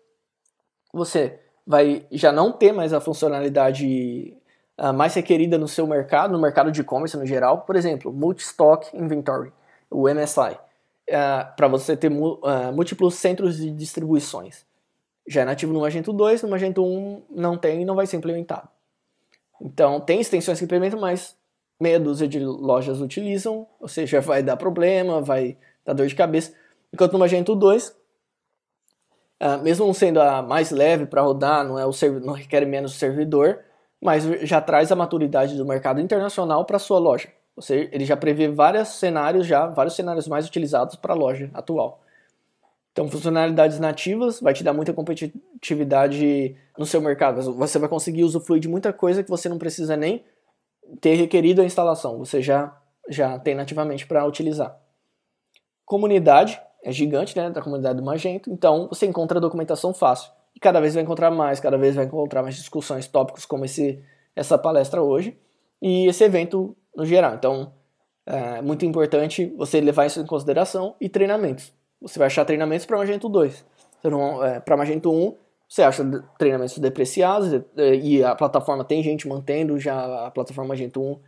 você 0.93 1.41
vai 1.67 2.07
já 2.13 2.31
não 2.31 2.53
ter 2.53 2.71
mais 2.71 2.93
a 2.93 3.01
funcionalidade 3.01 4.39
uh, 4.79 4.93
mais 4.93 5.13
requerida 5.17 5.59
no 5.59 5.67
seu 5.67 5.89
mercado, 5.89 6.33
no 6.33 6.39
mercado 6.41 6.71
de 6.71 6.83
e-commerce 6.83 7.17
no 7.17 7.27
geral. 7.27 7.63
Por 7.63 7.75
exemplo, 7.75 8.13
Multi-Stock 8.13 8.97
Inventory, 8.97 9.53
o 9.91 10.09
MSI, 10.09 10.53
uh, 10.53 10.59
ah, 11.13 11.53
para 11.57 11.67
você 11.67 11.97
ter 11.97 12.13
uh, 12.13 12.73
múltiplos 12.73 13.17
centros 13.17 13.57
de 13.57 13.73
distribuições. 13.73 14.65
Já 15.27 15.41
é 15.41 15.45
nativo 15.45 15.73
no 15.73 15.81
Magento 15.81 16.13
2, 16.13 16.45
no 16.45 16.49
Magento 16.49 16.85
1 16.85 17.23
não 17.29 17.59
tem 17.59 17.83
e 17.83 17.85
não 17.85 17.97
vai 17.97 18.07
ser 18.07 18.19
implementado. 18.19 18.69
Então, 19.61 20.01
tem 20.01 20.21
extensões 20.21 20.59
que 20.59 20.65
implementam, 20.65 21.01
mas 21.01 21.37
meia 21.81 21.99
dúzia 21.99 22.29
de 22.29 22.41
lojas 22.41 23.01
utilizam, 23.01 23.67
ou 23.81 23.89
seja, 23.89 24.21
vai 24.21 24.43
dar 24.43 24.57
problema, 24.57 25.21
vai 25.21 25.57
dar 25.85 25.93
dor 25.93 26.07
de 26.07 26.15
cabeça. 26.15 26.53
Enquanto 26.93 27.13
no 27.13 27.19
Magento 27.19 27.55
2, 27.55 27.95
Uh, 29.43 29.61
mesmo 29.63 29.93
sendo 29.93 30.21
a 30.21 30.41
mais 30.41 30.71
leve 30.71 31.07
para 31.07 31.21
rodar, 31.21 31.65
não, 31.65 31.79
é 31.79 31.85
o 31.85 31.93
não 32.23 32.33
requer 32.33 32.65
menos 32.65 32.95
servidor, 32.95 33.61
mas 34.01 34.25
já 34.43 34.61
traz 34.61 34.93
a 34.93 34.97
maturidade 34.97 35.57
do 35.57 35.67
mercado 35.67 36.01
internacional 36.01 36.65
para 36.65 36.79
sua 36.79 36.99
loja. 36.99 37.29
Ou 37.57 37.63
seja, 37.63 37.89
ele 37.93 38.05
já 38.05 38.17
prevê 38.17 38.49
vários 38.49 38.89
cenários 38.89 39.47
já, 39.47 39.67
vários 39.67 39.97
cenários 39.97 40.29
mais 40.29 40.47
utilizados 40.47 40.97
para 40.97 41.13
a 41.13 41.17
loja 41.17 41.51
atual. 41.53 42.04
Então, 42.95 43.09
funcionalidades 43.09 43.81
nativas 43.81 44.41
vai 44.41 44.55
te 44.55 44.63
dar 44.63 44.73
muita 44.73 44.93
competitividade 44.93 46.55
no 46.79 46.87
seu 46.87 47.01
mercado. 47.01 47.43
Você 47.55 47.77
vai 47.77 47.89
conseguir 47.89 48.23
usufruir 48.23 48.61
de 48.61 48.69
muita 48.69 48.93
coisa 48.93 49.21
que 49.25 49.29
você 49.29 49.49
não 49.49 49.59
precisa 49.59 49.97
nem 49.97 50.25
ter 51.01 51.17
requerido 51.17 51.61
a 51.61 51.65
instalação. 51.65 52.17
Você 52.19 52.41
já 52.41 52.73
já 53.09 53.37
tem 53.39 53.55
nativamente 53.55 54.07
para 54.07 54.25
utilizar. 54.25 54.79
Comunidade 55.85 56.61
é 56.83 56.93
gigante, 56.93 57.37
né, 57.37 57.51
da 57.51 57.61
comunidade 57.61 57.99
do 57.99 58.05
Magento, 58.05 58.51
então 58.51 58.89
você 58.89 59.07
encontra 59.07 59.41
documentação 59.41 59.93
fácil. 59.93 60.31
E 60.55 60.61
cada 60.61 60.81
vez 60.81 60.95
vai 60.95 61.03
encontrar 61.03 61.31
mais, 61.31 61.61
cada 61.61 61.77
vez 61.77 61.95
vai 61.95 62.05
encontrar 62.05 62.43
mais 62.43 62.55
discussões, 62.55 63.09
tópicos 63.09 63.45
como 63.45 63.65
esse, 63.65 64.03
essa 64.37 64.57
palestra 64.57 65.03
hoje 65.03 65.37
e 65.83 66.07
esse 66.07 66.23
evento 66.23 66.77
no 66.95 67.05
geral. 67.05 67.35
Então, 67.35 67.73
é 68.25 68.63
muito 68.63 68.87
importante 68.87 69.53
você 69.57 69.81
levar 69.81 70.07
isso 70.07 70.21
em 70.21 70.27
consideração 70.27 70.95
e 71.01 71.09
treinamentos. 71.09 71.73
Você 72.05 72.19
vai 72.19 72.27
achar 72.27 72.45
treinamentos 72.45 72.87
para 72.87 72.99
Magento 72.99 73.29
2. 73.29 73.65
É, 74.45 74.61
para 74.61 74.77
Magento 74.77 75.11
1, 75.11 75.37
você 75.69 75.83
acha 75.83 76.05
treinamentos 76.39 76.79
depreciados 76.79 77.63
e 77.77 78.23
a 78.23 78.35
plataforma 78.35 78.85
tem 78.85 79.03
gente 79.03 79.27
mantendo 79.27 79.79
já 79.79 80.27
a 80.27 80.31
plataforma 80.31 80.69
Magento 80.69 81.01
1. 81.03 81.19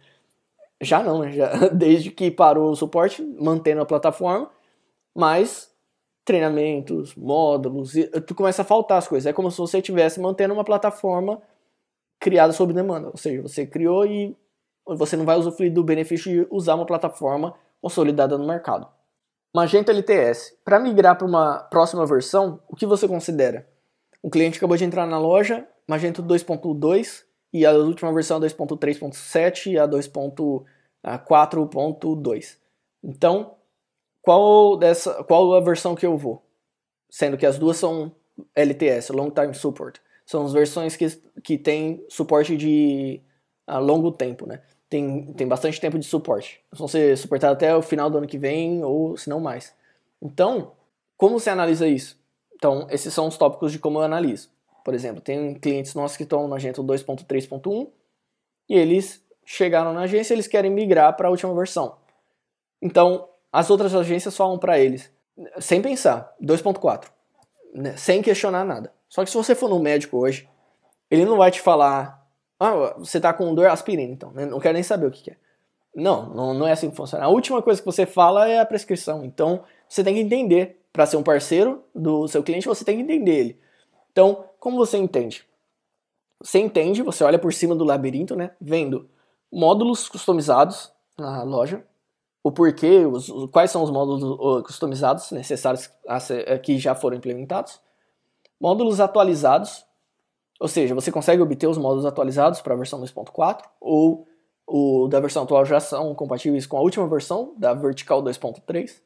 Já 0.82 1.02
não, 1.02 1.20
né? 1.20 1.32
Já, 1.36 1.68
desde 1.68 2.10
que 2.10 2.30
parou 2.30 2.70
o 2.70 2.76
suporte, 2.76 3.22
mantendo 3.22 3.80
a 3.80 3.86
plataforma 3.86 4.50
mas 5.16 5.74
treinamentos, 6.26 7.14
módulos, 7.14 7.96
e 7.96 8.04
tu 8.20 8.34
começa 8.34 8.60
a 8.60 8.64
faltar 8.64 8.98
as 8.98 9.08
coisas. 9.08 9.26
É 9.26 9.32
como 9.32 9.50
se 9.50 9.56
você 9.56 9.78
estivesse 9.78 10.20
mantendo 10.20 10.52
uma 10.52 10.64
plataforma 10.64 11.40
criada 12.20 12.52
sob 12.52 12.74
demanda. 12.74 13.08
Ou 13.08 13.16
seja, 13.16 13.40
você 13.40 13.66
criou 13.66 14.04
e 14.04 14.36
você 14.84 15.16
não 15.16 15.24
vai 15.24 15.38
usufruir 15.38 15.72
do 15.72 15.82
benefício 15.82 16.30
de 16.30 16.46
usar 16.50 16.74
uma 16.74 16.84
plataforma 16.84 17.54
consolidada 17.80 18.36
no 18.36 18.46
mercado. 18.46 18.86
Magento 19.56 19.90
LTS. 19.90 20.54
Para 20.62 20.78
migrar 20.78 21.16
para 21.16 21.26
uma 21.26 21.60
próxima 21.60 22.04
versão, 22.04 22.60
o 22.68 22.76
que 22.76 22.84
você 22.84 23.08
considera? 23.08 23.66
O 24.22 24.28
cliente 24.28 24.58
acabou 24.58 24.76
de 24.76 24.84
entrar 24.84 25.06
na 25.06 25.18
loja, 25.18 25.66
Magento 25.88 26.22
2.2 26.22 27.24
e 27.54 27.64
a 27.64 27.72
última 27.72 28.12
versão 28.12 28.38
2.3.7 28.38 29.72
e 29.72 29.78
a 29.78 29.88
2.4.2. 29.88 32.58
Então, 33.02 33.54
qual, 34.20 34.76
dessa, 34.76 35.24
qual 35.24 35.54
a 35.54 35.60
versão 35.62 35.94
que 35.94 36.04
eu 36.04 36.18
vou? 36.18 36.44
Sendo 37.08 37.38
que 37.38 37.46
as 37.46 37.58
duas 37.58 37.78
são 37.78 38.12
LTS, 38.54 39.08
Long 39.08 39.30
Time 39.30 39.54
Support. 39.54 40.02
São 40.26 40.44
as 40.44 40.52
versões 40.52 40.96
que, 40.96 41.06
que 41.42 41.56
têm 41.56 42.04
suporte 42.10 42.58
de 42.58 43.22
a 43.66 43.78
longo 43.78 44.12
tempo, 44.12 44.46
né? 44.46 44.60
Tem, 44.88 45.32
tem 45.32 45.48
bastante 45.48 45.80
tempo 45.80 45.98
de 45.98 46.06
suporte. 46.06 46.60
Vão 46.72 46.86
ser 46.86 47.16
suportados 47.16 47.56
até 47.56 47.74
o 47.74 47.82
final 47.82 48.08
do 48.08 48.18
ano 48.18 48.26
que 48.26 48.38
vem, 48.38 48.84
ou 48.84 49.16
se 49.16 49.28
não 49.28 49.40
mais. 49.40 49.74
Então, 50.22 50.72
como 51.16 51.40
você 51.40 51.50
analisa 51.50 51.88
isso? 51.88 52.18
Então, 52.54 52.86
esses 52.90 53.12
são 53.12 53.26
os 53.26 53.36
tópicos 53.36 53.72
de 53.72 53.78
como 53.78 53.98
eu 53.98 54.02
analiso. 54.02 54.50
Por 54.84 54.94
exemplo, 54.94 55.20
tem 55.20 55.54
clientes 55.54 55.94
nossos 55.94 56.16
que 56.16 56.22
estão 56.22 56.46
na 56.46 56.56
agência 56.56 56.82
2.3.1 56.82 57.88
e 58.68 58.74
eles 58.74 59.24
chegaram 59.44 59.92
na 59.92 60.02
agência 60.02 60.32
e 60.32 60.36
eles 60.36 60.46
querem 60.46 60.70
migrar 60.70 61.16
para 61.16 61.28
a 61.28 61.30
última 61.30 61.54
versão. 61.54 61.96
Então, 62.80 63.28
as 63.52 63.70
outras 63.70 63.94
agências 63.94 64.36
falam 64.36 64.58
para 64.58 64.78
eles, 64.78 65.10
sem 65.58 65.80
pensar, 65.80 66.34
2.4, 66.42 67.08
né? 67.74 67.96
sem 67.96 68.22
questionar 68.22 68.64
nada. 68.64 68.92
Só 69.08 69.24
que 69.24 69.30
se 69.30 69.36
você 69.36 69.54
for 69.54 69.68
no 69.68 69.78
médico 69.78 70.18
hoje, 70.18 70.48
ele 71.10 71.24
não 71.24 71.36
vai 71.36 71.50
te 71.50 71.60
falar, 71.60 72.25
ah, 72.58 72.94
você 72.98 73.20
tá 73.20 73.32
com 73.32 73.54
dor, 73.54 73.66
aspirina, 73.66 74.12
então, 74.12 74.30
né? 74.32 74.46
não 74.46 74.58
quero 74.60 74.74
nem 74.74 74.82
saber 74.82 75.06
o 75.06 75.10
que, 75.10 75.22
que 75.22 75.30
é. 75.30 75.36
Não, 75.94 76.28
não, 76.28 76.54
não 76.54 76.66
é 76.66 76.72
assim 76.72 76.90
que 76.90 76.96
funciona. 76.96 77.24
A 77.24 77.28
última 77.28 77.62
coisa 77.62 77.80
que 77.80 77.86
você 77.86 78.04
fala 78.04 78.46
é 78.46 78.60
a 78.60 78.66
prescrição. 78.66 79.24
Então, 79.24 79.62
você 79.88 80.04
tem 80.04 80.14
que 80.14 80.20
entender. 80.20 80.82
Para 80.92 81.04
ser 81.04 81.18
um 81.18 81.22
parceiro 81.22 81.84
do 81.94 82.26
seu 82.26 82.42
cliente, 82.42 82.66
você 82.66 82.82
tem 82.82 82.96
que 82.96 83.02
entender 83.02 83.34
ele. 83.34 83.60
Então, 84.12 84.44
como 84.58 84.78
você 84.78 84.96
entende? 84.96 85.46
Você 86.40 86.58
entende, 86.58 87.02
você 87.02 87.22
olha 87.22 87.38
por 87.38 87.52
cima 87.52 87.74
do 87.74 87.84
labirinto, 87.84 88.34
né? 88.34 88.52
Vendo 88.60 89.08
módulos 89.50 90.08
customizados 90.08 90.92
na 91.18 91.42
loja, 91.42 91.84
o 92.42 92.52
porquê, 92.52 93.06
os, 93.06 93.30
quais 93.50 93.70
são 93.70 93.82
os 93.82 93.90
módulos 93.90 94.64
customizados 94.64 95.30
necessários 95.32 95.90
eh, 96.30 96.58
que 96.58 96.78
já 96.78 96.94
foram 96.94 97.16
implementados. 97.16 97.80
Módulos 98.60 99.00
atualizados, 99.00 99.85
ou 100.58 100.68
seja, 100.68 100.94
você 100.94 101.12
consegue 101.12 101.42
obter 101.42 101.66
os 101.66 101.78
módulos 101.78 102.06
atualizados 102.06 102.60
para 102.60 102.74
a 102.74 102.76
versão 102.76 103.00
2.4 103.00 103.62
ou 103.80 104.26
o 104.66 105.06
da 105.06 105.20
versão 105.20 105.44
atual 105.44 105.64
já 105.64 105.78
são 105.78 106.14
compatíveis 106.14 106.66
com 106.66 106.76
a 106.76 106.80
última 106.80 107.06
versão 107.06 107.54
da 107.56 107.72
Vertical 107.72 108.22
2.3. 108.22 109.00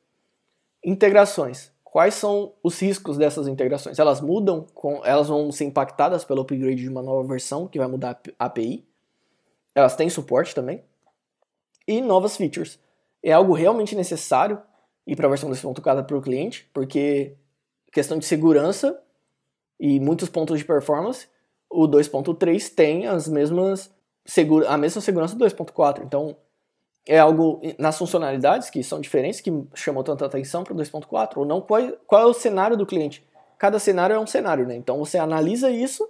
Integrações. 0.85 1.71
quais 1.85 2.15
são 2.15 2.55
os 2.63 2.81
riscos 2.81 3.19
dessas 3.19 3.49
integrações. 3.49 3.99
Elas 3.99 4.21
mudam, 4.21 4.65
com, 4.73 5.05
elas 5.05 5.27
vão 5.27 5.51
ser 5.51 5.65
impactadas 5.65 6.25
pelo 6.25 6.43
upgrade 6.43 6.77
de 6.77 6.89
uma 6.89 7.03
nova 7.03 7.27
versão 7.27 7.67
que 7.67 7.79
vai 7.79 7.89
mudar 7.89 8.21
a 8.39 8.45
API. 8.47 8.87
Elas 9.75 9.97
têm 9.97 10.09
suporte 10.09 10.55
também. 10.55 10.85
E 11.89 12.01
novas 12.01 12.37
features. 12.37 12.79
É 13.21 13.33
algo 13.33 13.53
realmente 13.53 13.97
necessário 13.97 14.63
ir 15.05 15.17
para 15.17 15.27
a 15.27 15.31
versão 15.31 15.51
2.4 15.51 16.07
para 16.07 16.17
o 16.17 16.23
cliente, 16.23 16.71
porque 16.73 17.37
questão 17.93 18.19
de 18.19 18.25
segurança 18.25 19.03
e 19.79 19.99
muitos 19.99 20.29
pontos 20.29 20.59
de 20.59 20.65
performance, 20.65 21.27
o 21.71 21.87
2.3 21.87 22.75
tem 22.75 23.07
as 23.07 23.29
mesmas 23.29 23.91
segura, 24.25 24.69
a 24.69 24.77
mesma 24.77 25.01
segurança 25.01 25.37
do 25.37 25.45
2.4. 25.45 26.03
Então, 26.05 26.37
é 27.07 27.19
algo 27.19 27.61
nas 27.79 27.97
funcionalidades 27.97 28.69
que 28.69 28.83
são 28.83 29.01
diferentes, 29.01 29.41
que 29.41 29.51
chamou 29.75 30.03
tanta 30.05 30.27
atenção 30.27 30.65
para 30.65 30.75
o 30.75 30.77
2.4, 30.77 31.39
ou 31.39 31.45
não, 31.45 31.61
qual, 31.61 31.81
qual 32.07 32.23
é 32.23 32.27
o 32.27 32.35
cenário 32.35 32.77
do 32.77 32.85
cliente. 32.85 33.25
Cada 33.59 33.79
cenário 33.79 34.15
é 34.15 34.19
um 34.19 34.27
cenário, 34.27 34.67
né? 34.67 34.75
Então 34.75 34.99
você 34.99 35.19
analisa 35.19 35.71
isso 35.71 36.09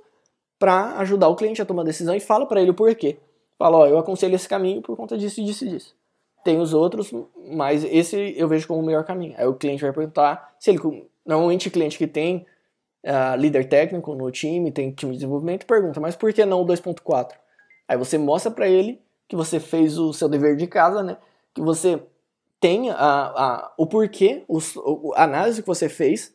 para 0.59 0.99
ajudar 0.99 1.29
o 1.29 1.37
cliente 1.37 1.63
a 1.63 1.65
tomar 1.65 1.85
decisão 1.85 2.15
e 2.15 2.21
fala 2.21 2.47
para 2.47 2.61
ele 2.61 2.71
o 2.71 2.75
porquê. 2.75 3.19
Fala, 3.59 3.79
ó, 3.79 3.87
eu 3.87 3.99
aconselho 3.99 4.35
esse 4.35 4.49
caminho 4.49 4.83
por 4.83 4.97
conta 4.97 5.17
disso, 5.17 5.43
disso 5.43 5.65
e 5.65 5.69
disso. 5.69 5.97
Tem 6.45 6.59
os 6.59 6.73
outros, 6.73 7.13
mas 7.51 7.85
esse 7.85 8.35
eu 8.37 8.49
vejo 8.49 8.67
como 8.67 8.81
o 8.81 8.85
melhor 8.85 9.05
caminho. 9.05 9.35
Aí 9.37 9.47
o 9.47 9.55
cliente 9.55 9.83
vai 9.83 9.93
perguntar 9.93 10.55
se 10.59 10.71
ele. 10.71 11.09
Normalmente 11.25 11.71
cliente 11.71 11.99
que 11.99 12.07
tem 12.07 12.47
uh, 13.05 13.37
líder 13.37 13.69
técnico 13.69 14.15
no 14.15 14.31
time, 14.31 14.71
tem 14.71 14.91
time 14.93 15.13
de 15.13 15.19
desenvolvimento, 15.19 15.67
pergunta, 15.67 16.01
mas 16.01 16.17
por 16.17 16.33
que 16.33 16.45
não 16.45 16.63
o 16.63 16.67
2.4? 16.67 17.33
Aí 17.89 17.97
você 17.97 18.19
mostra 18.19 18.51
para 18.51 18.69
ele 18.69 19.01
que 19.29 19.37
você 19.37 19.61
fez 19.61 19.99
o 19.99 20.13
seu 20.13 20.29
dever 20.29 20.57
de 20.57 20.67
casa, 20.67 21.03
né? 21.03 21.17
Que 21.55 21.61
você 21.61 22.03
tem 22.61 22.91
a, 22.91 22.97
a, 22.97 23.75
o 23.77 23.87
porquê, 23.87 24.45
os, 24.47 24.75
a 25.15 25.25
análise 25.25 25.63
que 25.63 25.67
você 25.67 25.89
fez 25.89 26.35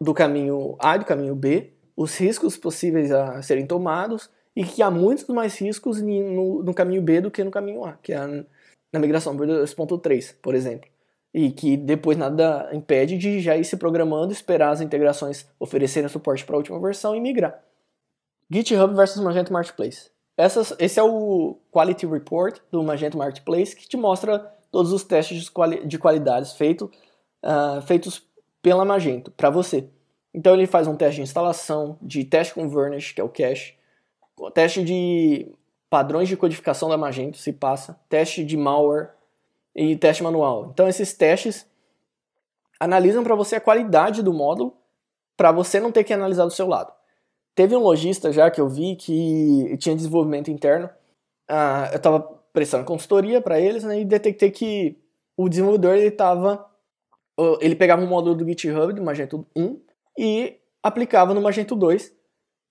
do 0.00 0.14
caminho 0.14 0.76
A 0.78 0.96
e 0.96 0.98
do 1.00 1.04
caminho 1.04 1.34
B, 1.34 1.72
os 1.96 2.16
riscos 2.16 2.56
possíveis 2.56 3.10
a 3.10 3.42
serem 3.42 3.66
tomados 3.66 4.30
e 4.54 4.64
que 4.64 4.82
há 4.82 4.90
muitos 4.90 5.26
mais 5.26 5.58
riscos 5.58 6.00
no, 6.00 6.62
no 6.62 6.74
caminho 6.74 7.02
B 7.02 7.20
do 7.20 7.30
que 7.30 7.42
no 7.42 7.50
caminho 7.50 7.84
A, 7.84 7.94
que 8.02 8.12
é 8.12 8.16
a, 8.16 8.26
na 8.92 9.00
migração 9.00 9.36
para 9.36 9.46
2.3, 9.46 10.36
por 10.40 10.54
exemplo. 10.54 10.88
E 11.34 11.50
que 11.50 11.76
depois 11.76 12.16
nada 12.16 12.70
impede 12.72 13.18
de 13.18 13.40
já 13.40 13.56
ir 13.56 13.64
se 13.64 13.76
programando, 13.76 14.32
esperar 14.32 14.70
as 14.70 14.80
integrações 14.80 15.46
oferecerem 15.58 16.08
suporte 16.08 16.44
para 16.44 16.54
a 16.54 16.58
última 16.58 16.80
versão 16.80 17.16
e 17.16 17.20
migrar. 17.20 17.60
GitHub 18.50 18.94
versus 18.94 19.20
Magento 19.20 19.52
Marketplace. 19.52 20.10
Essas, 20.36 20.72
esse 20.78 20.98
é 20.98 21.02
o 21.02 21.58
Quality 21.72 22.06
Report 22.06 22.58
do 22.70 22.82
Magento 22.82 23.18
Marketplace 23.18 23.74
que 23.74 23.88
te 23.88 23.96
mostra 23.96 24.38
todos 24.70 24.92
os 24.92 25.04
testes 25.04 25.42
de, 25.42 25.50
quali 25.50 25.86
de 25.86 25.98
qualidades 25.98 26.52
feito, 26.52 26.90
uh, 27.44 27.80
feitos 27.82 28.22
pela 28.60 28.84
Magento 28.84 29.30
para 29.30 29.50
você. 29.50 29.88
Então 30.32 30.54
ele 30.54 30.66
faz 30.66 30.88
um 30.88 30.96
teste 30.96 31.16
de 31.16 31.22
instalação, 31.22 31.96
de 32.02 32.24
teste 32.24 32.54
com 32.54 32.68
Varnish, 32.68 33.12
que 33.12 33.20
é 33.20 33.24
o 33.24 33.28
cache, 33.28 33.74
teste 34.52 34.82
de 34.82 35.52
padrões 35.88 36.28
de 36.28 36.36
codificação 36.36 36.88
da 36.88 36.98
Magento, 36.98 37.38
se 37.38 37.52
passa, 37.52 38.00
teste 38.08 38.44
de 38.44 38.56
malware 38.56 39.10
e 39.74 39.96
teste 39.96 40.22
manual. 40.22 40.70
Então 40.72 40.88
esses 40.88 41.12
testes 41.12 41.66
analisam 42.78 43.24
para 43.24 43.34
você 43.34 43.56
a 43.56 43.60
qualidade 43.60 44.22
do 44.22 44.32
módulo 44.32 44.76
para 45.36 45.50
você 45.50 45.80
não 45.80 45.90
ter 45.90 46.04
que 46.04 46.12
analisar 46.12 46.44
do 46.44 46.50
seu 46.50 46.66
lado. 46.66 46.92
Teve 47.54 47.76
um 47.76 47.80
lojista 47.80 48.32
já 48.32 48.50
que 48.50 48.60
eu 48.60 48.68
vi 48.68 48.96
que 48.96 49.76
tinha 49.78 49.94
desenvolvimento 49.94 50.50
interno. 50.50 50.88
Ah, 51.48 51.88
eu 51.92 51.96
estava 51.96 52.20
prestando 52.52 52.84
consultoria 52.84 53.40
para 53.40 53.60
eles 53.60 53.84
né, 53.84 54.00
e 54.00 54.04
detectei 54.04 54.50
que 54.50 54.98
o 55.36 55.48
desenvolvedor 55.48 55.96
ele 55.96 56.10
tava, 56.10 56.64
ele 57.60 57.74
pegava 57.74 58.02
um 58.02 58.06
módulo 58.06 58.36
do 58.36 58.46
GitHub 58.46 58.92
do 58.92 59.02
Magento 59.02 59.46
1 59.56 59.80
e 60.18 60.56
aplicava 60.82 61.34
no 61.34 61.40
Magento 61.40 61.74
2, 61.74 62.12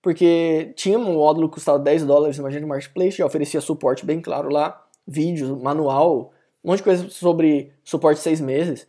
porque 0.02 0.72
tinha 0.76 0.98
um 0.98 1.14
módulo 1.14 1.48
que 1.48 1.54
custava 1.54 1.78
10 1.78 2.04
dólares 2.04 2.38
no 2.38 2.44
Magento 2.44 2.66
Marketplace, 2.66 3.18
já 3.18 3.26
oferecia 3.26 3.60
suporte 3.60 4.06
bem 4.06 4.20
claro 4.20 4.48
lá, 4.48 4.82
vídeos, 5.06 5.50
manual, 5.60 6.32
um 6.64 6.70
monte 6.70 6.78
de 6.78 6.84
coisa 6.84 7.10
sobre 7.10 7.72
suporte 7.84 8.20
seis 8.20 8.40
meses 8.40 8.88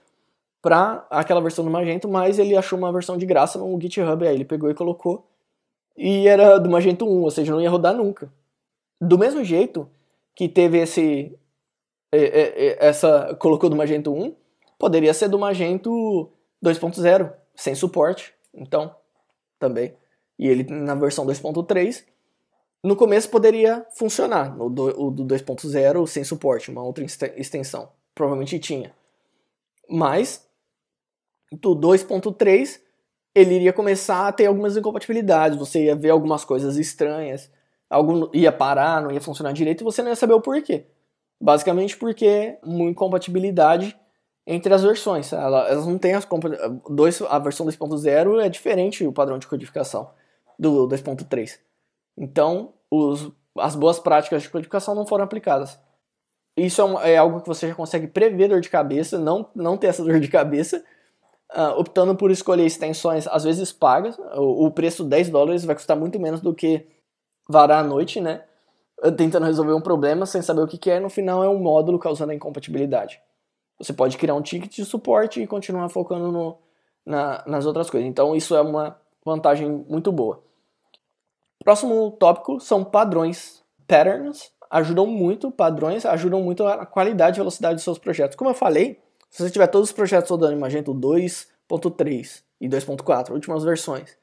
para 0.62 1.06
aquela 1.10 1.42
versão 1.42 1.64
do 1.64 1.70
Magento, 1.70 2.08
mas 2.08 2.40
ele 2.40 2.56
achou 2.56 2.80
uma 2.80 2.92
versão 2.92 3.18
de 3.18 3.26
graça 3.26 3.60
no 3.60 3.80
GitHub, 3.80 4.26
aí 4.26 4.34
ele 4.34 4.46
pegou 4.46 4.70
e 4.70 4.74
colocou 4.74 5.28
e 5.98 6.28
era 6.28 6.58
do 6.58 6.70
Magento 6.70 7.06
1, 7.06 7.22
ou 7.22 7.32
seja, 7.32 7.52
não 7.52 7.62
ia 7.62 7.70
rodar 7.70 7.94
nunca. 7.94 8.32
Do 9.00 9.18
mesmo 9.18 9.44
jeito 9.44 9.90
que 10.34 10.50
teve 10.50 10.80
esse 10.80 11.38
essa 12.80 13.36
colocou 13.36 13.70
do 13.70 13.76
Magento 13.76 14.14
1, 14.14 14.34
poderia 14.80 15.14
ser 15.14 15.28
do 15.28 15.38
Magento 15.38 16.32
2.0, 16.64 17.34
sem 17.54 17.76
suporte. 17.76 18.34
Então, 18.54 18.96
também. 19.60 19.94
E 20.40 20.48
ele 20.48 20.64
na 20.64 20.96
versão 20.96 21.26
2.3, 21.26 22.06
no 22.86 22.96
começo 22.96 23.30
poderia 23.30 23.86
funcionar, 23.98 24.56
o 24.62 24.70
do, 24.70 25.12
do 25.12 25.26
2.0 25.26 26.06
sem 26.08 26.24
suporte, 26.24 26.70
uma 26.70 26.84
outra 26.84 27.04
extensão. 27.04 27.90
Provavelmente 28.14 28.60
tinha. 28.60 28.94
Mas 29.90 30.48
do 31.52 31.76
2.3 31.76 32.80
ele 33.34 33.56
iria 33.56 33.74
começar 33.74 34.28
a 34.28 34.32
ter 34.32 34.46
algumas 34.46 34.78
incompatibilidades, 34.78 35.58
você 35.58 35.86
ia 35.86 35.96
ver 35.96 36.12
algumas 36.12 36.46
coisas 36.46 36.78
estranhas, 36.78 37.52
algo 37.90 38.30
ia 38.34 38.52
parar, 38.52 39.02
não 39.02 39.12
ia 39.12 39.20
funcionar 39.20 39.52
direito 39.52 39.82
e 39.82 39.84
você 39.84 40.02
não 40.02 40.10
ia 40.10 40.16
saber 40.16 40.34
o 40.34 40.42
porquê. 40.42 40.86
Basicamente 41.42 41.98
porque 41.98 42.58
uma 42.64 42.86
incompatibilidade 42.86 44.00
entre 44.48 44.74
as 44.74 44.84
versões. 44.84 45.34
Elas 45.34 45.86
não 45.86 45.98
têm 45.98 46.14
as 46.14 46.26
dois, 46.90 47.22
a 47.24 47.40
versão 47.40 47.66
2.0 47.66 48.46
é 48.46 48.48
diferente 48.48 49.06
o 49.06 49.12
padrão 49.12 49.38
de 49.38 49.48
codificação 49.48 50.12
do 50.58 50.88
2.3. 50.88 51.65
Então, 52.18 52.74
os, 52.90 53.32
as 53.58 53.76
boas 53.76 54.00
práticas 54.00 54.44
de 54.44 54.50
codificação 54.50 54.96
não 54.96 55.06
foram 55.06 55.24
aplicadas. 55.24 55.80
Isso 56.58 56.82
é, 56.82 56.86
um, 56.86 57.00
é, 57.00 57.18
algo 57.18 57.42
que 57.42 57.48
você 57.48 57.68
já 57.68 57.76
consegue 57.76 58.08
prever 58.08 58.48
dor 58.48 58.62
de 58.62 58.70
cabeça, 58.70 59.20
não, 59.20 59.50
não 59.54 59.78
ter 59.78 59.88
essa 59.88 60.04
dor 60.04 60.20
de 60.20 60.28
cabeça, 60.30 60.84
uh, 61.54 61.78
optando 61.78 62.16
por 62.16 62.32
escolher 62.32 62.66
extensões 62.66 63.28
às 63.28 63.44
vezes 63.44 63.72
pagas. 63.74 64.18
O, 64.36 64.66
o 64.66 64.72
preço 64.72 65.04
10 65.04 65.30
dólares 65.30 65.66
vai 65.66 65.76
custar 65.76 65.98
muito 65.98 66.20
menos 66.20 66.40
do 66.40 66.54
que 66.54 66.88
varar 67.48 67.84
à 67.84 67.88
noite, 67.88 68.22
né? 68.22 68.44
Tentando 69.18 69.46
resolver 69.46 69.74
um 69.74 69.82
problema 69.82 70.26
sem 70.26 70.42
saber 70.42 70.62
o 70.62 70.68
que, 70.68 70.78
que 70.78 70.90
é, 70.90 71.00
no 71.00 71.10
final 71.10 71.44
é 71.44 71.50
um 71.50 71.60
módulo 71.60 72.00
causando 72.00 72.32
a 72.32 72.36
incompatibilidade. 72.36 73.22
Você 73.78 73.92
pode 73.92 74.18
criar 74.18 74.36
um 74.36 74.42
ticket 74.42 74.74
de 74.74 74.86
suporte 74.86 75.42
e 75.42 75.48
continuar 75.48 75.90
focando 75.90 76.32
no, 76.32 76.58
na, 77.06 77.44
nas 77.46 77.66
outras 77.66 77.90
coisas. 77.90 78.10
Então 78.10 78.34
isso 78.34 78.56
é 78.56 78.62
uma 78.62 78.98
vantagem 79.26 79.86
muito 79.90 80.12
boa. 80.14 80.42
Próximo 81.66 82.12
tópico 82.12 82.60
são 82.60 82.84
padrões. 82.84 83.64
Patterns 83.88 84.52
ajudam 84.70 85.08
muito, 85.08 85.50
padrões 85.50 86.06
ajudam 86.06 86.40
muito 86.44 86.64
a 86.66 86.86
qualidade 86.86 87.38
e 87.38 87.40
velocidade 87.40 87.74
dos 87.74 87.84
seus 87.84 87.98
projetos. 87.98 88.36
Como 88.36 88.52
eu 88.52 88.54
falei, 88.54 89.02
se 89.32 89.42
você 89.42 89.50
tiver 89.50 89.66
todos 89.66 89.90
os 89.90 89.96
projetos 89.96 90.30
rodando 90.30 90.54
em 90.54 90.60
Magento 90.60 90.94
2.3 90.94 92.44
e 92.62 92.70
2.4, 92.70 93.32
últimas 93.32 93.64
versões, 93.64 94.16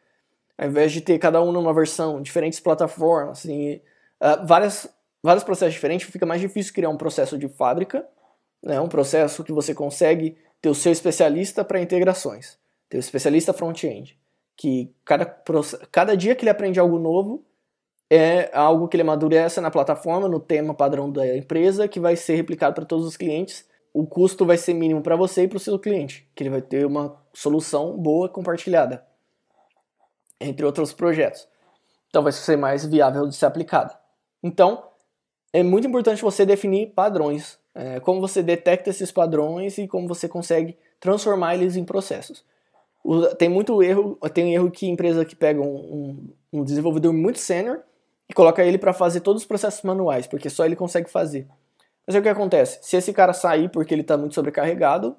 ao 0.56 0.68
invés 0.68 0.92
de 0.92 1.00
ter 1.00 1.18
cada 1.18 1.42
um 1.42 1.50
numa 1.50 1.74
versão, 1.74 2.22
diferentes 2.22 2.60
plataformas, 2.60 3.40
assim, 3.40 3.74
uh, 4.20 4.46
várias, 4.46 4.88
vários 5.20 5.42
processos 5.42 5.74
diferentes, 5.74 6.08
fica 6.08 6.24
mais 6.24 6.40
difícil 6.40 6.72
criar 6.72 6.90
um 6.90 6.96
processo 6.96 7.36
de 7.36 7.48
fábrica, 7.48 8.06
né, 8.62 8.80
um 8.80 8.88
processo 8.88 9.42
que 9.42 9.52
você 9.52 9.74
consegue 9.74 10.38
ter 10.60 10.68
o 10.68 10.76
seu 10.76 10.92
especialista 10.92 11.64
para 11.64 11.80
integrações, 11.80 12.56
ter 12.88 12.98
o 12.98 13.00
especialista 13.00 13.52
front-end, 13.52 14.16
que 14.56 14.92
cada, 15.04 15.24
cada 15.90 16.16
dia 16.16 16.34
que 16.34 16.44
ele 16.44 16.50
aprende 16.50 16.78
algo 16.78 16.98
novo, 16.98 17.44
é 18.10 18.50
algo 18.52 18.88
que 18.88 18.96
ele 18.96 19.02
amadurece 19.02 19.60
na 19.60 19.70
plataforma, 19.70 20.28
no 20.28 20.38
tema 20.38 20.74
padrão 20.74 21.10
da 21.10 21.36
empresa, 21.36 21.88
que 21.88 21.98
vai 21.98 22.14
ser 22.14 22.34
replicado 22.36 22.74
para 22.74 22.84
todos 22.84 23.06
os 23.06 23.16
clientes 23.16 23.66
o 23.92 24.06
custo 24.06 24.46
vai 24.46 24.56
ser 24.56 24.74
mínimo 24.74 25.02
para 25.02 25.16
você 25.16 25.42
e 25.42 25.48
para 25.48 25.56
o 25.56 25.60
seu 25.60 25.78
cliente, 25.78 26.26
que 26.34 26.42
ele 26.42 26.50
vai 26.50 26.62
ter 26.62 26.86
uma 26.86 27.16
solução 27.32 27.96
boa 27.96 28.28
compartilhada, 28.28 29.04
entre 30.40 30.64
outros 30.64 30.92
projetos. 30.92 31.46
Então 32.08 32.22
vai 32.22 32.32
ser 32.32 32.56
mais 32.56 32.86
viável 32.86 33.26
de 33.26 33.34
ser 33.34 33.46
aplicada. 33.46 33.98
Então, 34.42 34.84
é 35.52 35.62
muito 35.62 35.86
importante 35.86 36.22
você 36.22 36.46
definir 36.46 36.92
padrões, 36.94 37.58
é, 37.74 38.00
como 38.00 38.20
você 38.20 38.42
detecta 38.42 38.90
esses 38.90 39.12
padrões 39.12 39.76
e 39.78 39.86
como 39.86 40.08
você 40.08 40.28
consegue 40.28 40.76
transformar 40.98 41.54
eles 41.54 41.76
em 41.76 41.84
processos. 41.84 42.44
Tem 43.38 43.48
muito 43.48 43.82
erro, 43.82 44.16
tem 44.32 44.54
erro 44.54 44.70
que 44.70 44.86
empresa 44.86 45.24
que 45.24 45.34
pega 45.34 45.60
um, 45.60 45.74
um, 46.52 46.60
um 46.60 46.64
desenvolvedor 46.64 47.12
muito 47.12 47.38
sênior 47.38 47.80
e 48.28 48.34
coloca 48.34 48.64
ele 48.64 48.78
para 48.78 48.92
fazer 48.92 49.20
todos 49.20 49.42
os 49.42 49.48
processos 49.48 49.82
manuais, 49.82 50.26
porque 50.26 50.48
só 50.48 50.64
ele 50.64 50.76
consegue 50.76 51.10
fazer. 51.10 51.46
Mas 52.06 52.14
aí 52.14 52.20
o 52.20 52.22
que 52.22 52.28
acontece? 52.28 52.78
Se 52.82 52.96
esse 52.96 53.12
cara 53.12 53.32
sair 53.32 53.68
porque 53.70 53.94
ele 53.94 54.02
está 54.02 54.16
muito 54.16 54.34
sobrecarregado, 54.34 55.16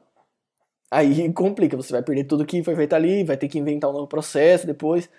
aí 0.89 1.31
complica, 1.33 1.75
você 1.75 1.91
vai 1.91 2.01
perder 2.01 2.25
tudo 2.25 2.45
que 2.45 2.63
foi 2.63 2.75
feito 2.75 2.93
ali, 2.93 3.23
vai 3.23 3.37
ter 3.37 3.47
que 3.47 3.59
inventar 3.59 3.89
um 3.89 3.93
novo 3.93 4.07
processo 4.07 4.65
depois. 4.65 5.09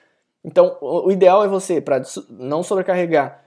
Então, 0.42 0.76
o 0.80 1.10
ideal 1.10 1.44
é 1.44 1.48
você, 1.48 1.80
para 1.80 2.02
não 2.28 2.62
sobrecarregar, 2.62 3.42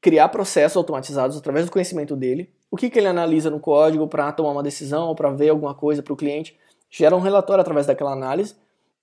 criar 0.00 0.28
processos 0.28 0.76
automatizados 0.76 1.36
através 1.36 1.66
do 1.66 1.72
conhecimento 1.72 2.16
dele. 2.16 2.50
O 2.70 2.76
que, 2.76 2.88
que 2.88 2.98
ele 2.98 3.08
analisa 3.08 3.50
no 3.50 3.60
código 3.60 4.08
para 4.08 4.32
tomar 4.32 4.52
uma 4.52 4.62
decisão 4.62 5.08
ou 5.08 5.14
para 5.14 5.30
ver 5.30 5.50
alguma 5.50 5.74
coisa 5.74 6.02
para 6.02 6.12
o 6.12 6.16
cliente, 6.16 6.58
gera 6.96 7.16
um 7.16 7.20
relatório 7.20 7.60
através 7.60 7.86
daquela 7.86 8.12
análise. 8.12 8.54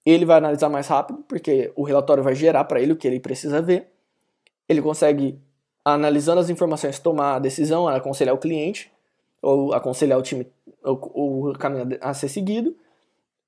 Ele 0.06 0.26
vai 0.26 0.38
analisar 0.38 0.70
mais 0.70 0.88
rápido, 0.88 1.24
porque 1.28 1.74
o 1.76 1.84
relatório 1.84 2.24
vai 2.24 2.34
gerar 2.34 2.64
para 2.64 2.80
ele 2.80 2.94
o 2.94 2.96
que 2.96 3.06
ele 3.06 3.20
precisa 3.20 3.62
ver. 3.62 3.92
Ele 4.68 4.82
consegue, 4.82 5.38
analisando 5.84 6.40
as 6.40 6.50
informações, 6.50 7.00
tomar 7.00 7.36
a 7.36 7.40
decisão, 7.40 7.90
aconselhar 7.90 8.34
o 8.34 8.38
cliente, 8.38 8.90
ou 9.42 9.74
aconselhar 9.74 10.18
o 10.18 10.22
time 10.22 10.48
o, 10.84 11.52
caminho 11.60 11.98
a 12.00 12.14
ser 12.14 12.30
seguido. 12.30 12.74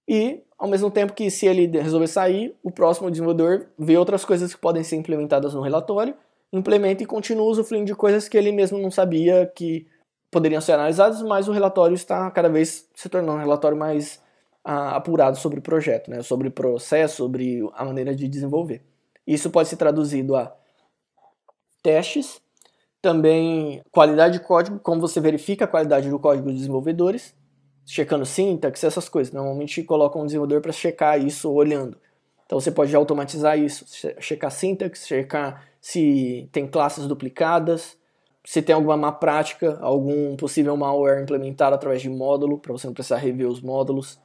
E, 0.05 0.41
ao 0.59 0.67
mesmo 0.67 0.91
tempo 0.91 1.13
que 1.13 1.31
se 1.31 1.47
ele 1.47 1.65
resolver 1.79 2.07
sair, 2.07 2.53
o 2.61 2.69
próximo 2.69 3.09
desenvolvedor 3.09 3.67
vê 3.79 3.95
outras 3.97 4.25
coisas 4.25 4.53
que 4.53 4.59
podem 4.59 4.83
ser 4.83 4.97
implementadas 4.97 5.53
no 5.53 5.61
relatório, 5.61 6.13
implementa 6.51 7.01
e 7.01 7.05
continua 7.05 7.45
usufruindo 7.45 7.85
de 7.85 7.95
coisas 7.95 8.27
que 8.27 8.37
ele 8.37 8.51
mesmo 8.51 8.77
não 8.77 8.91
sabia 8.91 9.49
que 9.55 9.87
poderiam 10.29 10.59
ser 10.59 10.73
analisadas, 10.73 11.21
mas 11.21 11.47
o 11.47 11.53
relatório 11.53 11.95
está 11.95 12.29
cada 12.29 12.49
vez 12.49 12.89
se 12.93 13.07
tornando 13.07 13.37
um 13.37 13.41
relatório 13.41 13.77
mais 13.77 14.21
ah, 14.63 14.95
apurado 14.95 15.37
sobre 15.37 15.59
o 15.59 15.61
projeto, 15.61 16.09
né? 16.09 16.21
sobre 16.21 16.47
o 16.47 16.51
processo, 16.51 17.17
sobre 17.17 17.61
a 17.73 17.83
maneira 17.83 18.15
de 18.15 18.27
desenvolver. 18.27 18.81
Isso 19.25 19.49
pode 19.49 19.69
ser 19.69 19.75
traduzido 19.75 20.35
a 20.35 20.55
testes, 21.81 22.41
também 23.01 23.81
qualidade 23.91 24.39
de 24.39 24.45
código, 24.45 24.79
como 24.79 25.01
você 25.01 25.19
verifica 25.19 25.65
a 25.65 25.67
qualidade 25.67 26.09
do 26.09 26.17
código 26.17 26.47
dos 26.47 26.59
desenvolvedores, 26.59 27.35
checando 27.85 28.25
sintaxe, 28.25 28.85
essas 28.85 29.09
coisas. 29.09 29.33
Normalmente 29.33 29.83
colocam 29.83 30.21
um 30.21 30.25
desenvolvedor 30.25 30.61
para 30.61 30.71
checar 30.71 31.21
isso 31.21 31.51
olhando. 31.51 31.97
Então 32.45 32.59
você 32.59 32.71
pode 32.71 32.95
automatizar 32.95 33.59
isso, 33.59 33.85
checar 34.19 34.51
sintaxe, 34.51 35.07
checar 35.07 35.65
se 35.81 36.47
tem 36.51 36.65
classes 36.65 37.05
duplicadas, 37.07 37.97
se 38.45 38.61
tem 38.61 38.73
alguma 38.73 38.95
má 38.95 39.11
prática, 39.11 39.77
algum 39.81 40.35
possível 40.37 40.75
malware 40.77 41.21
implementado 41.21 41.75
através 41.75 42.01
de 42.01 42.09
módulo, 42.09 42.57
para 42.57 42.71
você 42.71 42.87
não 42.87 42.93
precisar 42.93 43.17
rever 43.17 43.47
os 43.47 43.61
módulos 43.61 44.19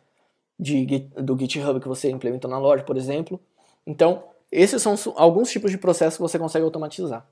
de, 0.58 0.98
do 1.16 1.38
GitHub 1.38 1.80
que 1.80 1.88
você 1.88 2.10
implementou 2.10 2.50
na 2.50 2.58
loja, 2.58 2.82
por 2.82 2.96
exemplo. 2.96 3.40
Então, 3.86 4.24
esses 4.50 4.82
são 4.82 4.94
alguns 5.16 5.50
tipos 5.50 5.70
de 5.70 5.78
processos 5.78 6.16
que 6.16 6.22
você 6.22 6.38
consegue 6.38 6.64
automatizar. 6.64 7.26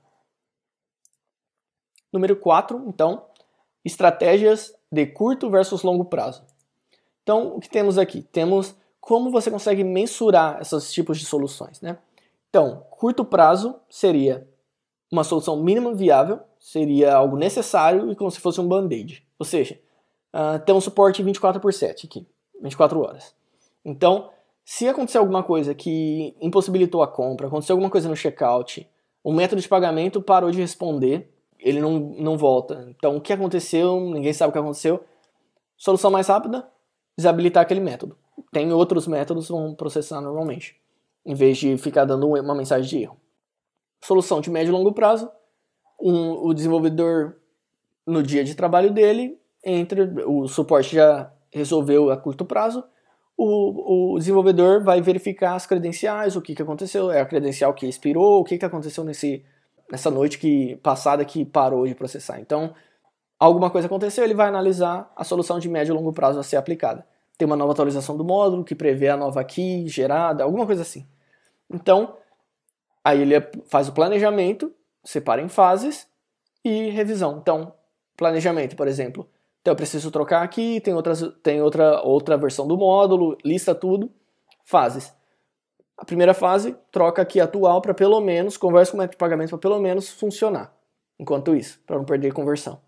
Número 2.11 2.35
4, 2.35 2.85
então, 2.87 3.25
estratégias 3.83 4.73
de 4.91 5.05
curto 5.05 5.49
versus 5.49 5.83
longo 5.83 6.05
prazo. 6.05 6.43
Então, 7.23 7.55
o 7.55 7.59
que 7.59 7.69
temos 7.69 7.97
aqui? 7.97 8.21
Temos 8.21 8.75
como 9.01 9.31
você 9.31 9.51
consegue 9.51 9.83
mensurar 9.83 10.61
esses 10.61 10.91
tipos 10.91 11.17
de 11.17 11.25
soluções, 11.25 11.81
né? 11.81 11.97
Então, 12.49 12.85
curto 12.91 13.25
prazo 13.25 13.75
seria 13.89 14.47
uma 15.11 15.23
solução 15.23 15.61
mínima 15.61 15.93
viável, 15.93 16.39
seria 16.59 17.15
algo 17.15 17.37
necessário 17.37 18.11
e 18.11 18.15
como 18.15 18.31
se 18.31 18.39
fosse 18.39 18.59
um 18.59 18.67
band-aid. 18.67 19.25
Ou 19.39 19.45
seja, 19.45 19.79
uh, 20.33 20.59
tem 20.65 20.73
um 20.75 20.81
suporte 20.81 21.23
24 21.23 21.61
por 21.61 21.73
7 21.73 22.07
aqui, 22.07 22.27
24 22.61 22.99
horas. 22.99 23.35
Então, 23.83 24.29
se 24.65 24.87
acontecer 24.87 25.17
alguma 25.17 25.43
coisa 25.43 25.73
que 25.73 26.35
impossibilitou 26.41 27.01
a 27.01 27.07
compra, 27.07 27.47
aconteceu 27.47 27.73
alguma 27.73 27.89
coisa 27.89 28.09
no 28.09 28.15
checkout, 28.15 28.87
o 29.23 29.31
método 29.31 29.61
de 29.61 29.67
pagamento 29.67 30.21
parou 30.21 30.51
de 30.51 30.59
responder, 30.59 31.31
ele 31.59 31.79
não, 31.79 31.99
não 31.99 32.37
volta. 32.37 32.85
Então, 32.89 33.17
o 33.17 33.21
que 33.21 33.33
aconteceu? 33.33 33.99
Ninguém 33.99 34.33
sabe 34.33 34.49
o 34.49 34.53
que 34.53 34.59
aconteceu. 34.59 35.03
Solução 35.77 36.11
mais 36.11 36.27
rápida: 36.27 36.67
desabilitar 37.17 37.63
aquele 37.63 37.79
método. 37.79 38.17
Tem 38.51 38.71
outros 38.71 39.07
métodos 39.07 39.47
que 39.47 39.51
vão 39.51 39.73
processar 39.73 40.21
normalmente, 40.21 40.75
em 41.25 41.33
vez 41.33 41.57
de 41.57 41.77
ficar 41.77 42.05
dando 42.05 42.27
uma 42.27 42.55
mensagem 42.55 42.87
de 42.89 43.03
erro. 43.03 43.17
Solução 44.03 44.41
de 44.41 44.49
médio 44.49 44.71
e 44.71 44.73
longo 44.73 44.93
prazo: 44.93 45.29
um, 46.01 46.45
o 46.45 46.53
desenvolvedor, 46.53 47.37
no 48.05 48.21
dia 48.21 48.43
de 48.43 48.55
trabalho 48.55 48.91
dele, 48.91 49.39
entre 49.63 50.01
o 50.25 50.47
suporte 50.47 50.95
já 50.95 51.31
resolveu 51.51 52.11
a 52.11 52.17
curto 52.17 52.45
prazo, 52.45 52.83
o, 53.35 54.13
o 54.13 54.17
desenvolvedor 54.17 54.83
vai 54.83 55.01
verificar 55.01 55.55
as 55.55 55.65
credenciais, 55.65 56.35
o 56.35 56.41
que, 56.41 56.55
que 56.55 56.61
aconteceu, 56.61 57.11
é 57.11 57.21
a 57.21 57.25
credencial 57.25 57.73
que 57.73 57.87
expirou, 57.87 58.39
o 58.39 58.43
que, 58.43 58.57
que 58.57 58.65
aconteceu 58.65 59.03
nesse, 59.03 59.45
nessa 59.91 60.09
noite 60.09 60.39
que 60.39 60.75
passada 60.77 61.23
que 61.23 61.45
parou 61.45 61.87
de 61.87 61.93
processar. 61.93 62.39
Então, 62.39 62.73
alguma 63.39 63.69
coisa 63.69 63.87
aconteceu, 63.87 64.23
ele 64.23 64.33
vai 64.33 64.47
analisar 64.47 65.11
a 65.15 65.23
solução 65.23 65.59
de 65.59 65.69
médio 65.69 65.93
e 65.93 65.95
longo 65.95 66.13
prazo 66.13 66.39
a 66.39 66.43
ser 66.43 66.57
aplicada. 66.57 67.05
Tem 67.37 67.45
uma 67.45 67.55
nova 67.55 67.73
atualização 67.73 68.17
do 68.17 68.23
módulo 68.23 68.63
que 68.63 68.73
prevê 68.73 69.09
a 69.09 69.17
nova 69.17 69.43
key 69.43 69.87
gerada, 69.87 70.43
alguma 70.43 70.65
coisa 70.65 70.81
assim. 70.81 71.05
Então, 71.71 72.15
aí 73.03 73.21
ele 73.21 73.35
faz 73.67 73.87
o 73.87 73.93
planejamento 73.93 74.73
separa 75.07 75.41
em 75.41 75.47
fases 75.47 76.05
e 76.65 76.89
revisão. 76.89 77.37
Então, 77.41 77.73
planejamento, 78.17 78.75
por 78.75 78.89
exemplo. 78.89 79.27
Então 79.67 79.73
eu 79.73 79.75
preciso 79.75 80.09
trocar 80.09 80.43
aqui, 80.43 80.79
tem, 80.79 80.93
outras, 80.93 81.21
tem 81.43 81.61
outra, 81.61 82.01
outra 82.01 82.37
versão 82.37 82.65
do 82.65 82.77
módulo, 82.77 83.37
lista 83.43 83.75
tudo, 83.75 84.09
fases. 84.63 85.13
A 85.97 86.05
primeira 86.05 86.33
fase, 86.33 86.73
troca 86.89 87.21
aqui 87.21 87.41
atual 87.41 87.81
para 87.81 87.93
pelo 87.93 88.21
menos, 88.21 88.55
conversa 88.55 88.93
com 88.93 88.97
o 88.97 89.01
método 89.01 89.15
de 89.15 89.17
pagamento 89.17 89.49
para 89.49 89.57
pelo 89.57 89.77
menos 89.77 90.09
funcionar. 90.09 90.73
Enquanto 91.19 91.53
isso, 91.53 91.81
para 91.85 91.97
não 91.97 92.05
perder 92.05 92.31
conversão. 92.31 92.79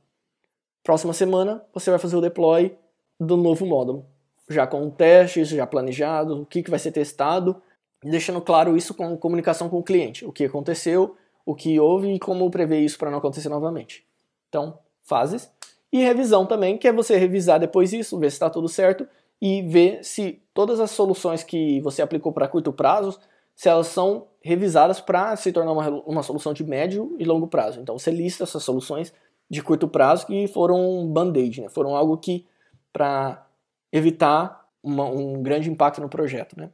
Próxima 0.81 1.11
semana, 1.11 1.61
você 1.73 1.89
vai 1.89 1.99
fazer 1.99 2.15
o 2.15 2.21
deploy 2.21 2.73
do 3.19 3.35
novo 3.35 3.65
módulo. 3.65 4.05
Já 4.49 4.65
com 4.65 4.89
testes, 4.89 5.49
já 5.49 5.67
planejado, 5.67 6.43
o 6.43 6.45
que, 6.45 6.63
que 6.63 6.69
vai 6.69 6.79
ser 6.79 6.93
testado, 6.93 7.61
deixando 8.01 8.39
claro 8.39 8.77
isso 8.77 8.93
com 8.93 9.17
comunicação 9.17 9.67
com 9.67 9.79
o 9.79 9.83
cliente. 9.83 10.25
O 10.25 10.31
que 10.31 10.45
aconteceu, 10.45 11.17
o 11.45 11.53
que 11.53 11.77
houve 11.77 12.13
e 12.13 12.19
como 12.19 12.49
prever 12.49 12.79
isso 12.79 12.97
para 12.97 13.11
não 13.11 13.17
acontecer 13.17 13.49
novamente. 13.49 14.07
Então, 14.47 14.79
fases. 15.03 15.51
E 15.91 16.03
revisão 16.03 16.45
também, 16.45 16.77
que 16.77 16.87
é 16.87 16.93
você 16.93 17.17
revisar 17.17 17.59
depois 17.59 17.93
isso, 17.93 18.19
ver 18.19 18.29
se 18.29 18.35
está 18.35 18.49
tudo 18.49 18.67
certo 18.67 19.07
e 19.41 19.61
ver 19.63 20.03
se 20.03 20.41
todas 20.53 20.79
as 20.79 20.91
soluções 20.91 21.43
que 21.43 21.79
você 21.81 22.01
aplicou 22.01 22.31
para 22.31 22.47
curto 22.47 22.71
prazo, 22.71 23.19
se 23.55 23.67
elas 23.67 23.87
são 23.87 24.27
revisadas 24.41 25.01
para 25.01 25.35
se 25.35 25.51
tornar 25.51 25.71
uma, 25.71 25.89
uma 26.05 26.23
solução 26.23 26.53
de 26.53 26.63
médio 26.63 27.15
e 27.17 27.25
longo 27.25 27.47
prazo. 27.47 27.79
Então 27.79 27.97
você 27.97 28.11
lista 28.11 28.43
essas 28.43 28.63
soluções 28.63 29.13
de 29.49 29.61
curto 29.61 29.87
prazo 29.87 30.27
que 30.27 30.47
foram 30.47 31.07
band-aid, 31.07 31.61
né? 31.61 31.69
foram 31.69 31.95
algo 31.95 32.17
que 32.17 32.45
para 32.93 33.45
evitar 33.91 34.67
uma, 34.83 35.05
um 35.05 35.41
grande 35.41 35.69
impacto 35.69 35.99
no 35.99 36.07
projeto, 36.09 36.57
né? 36.57 36.69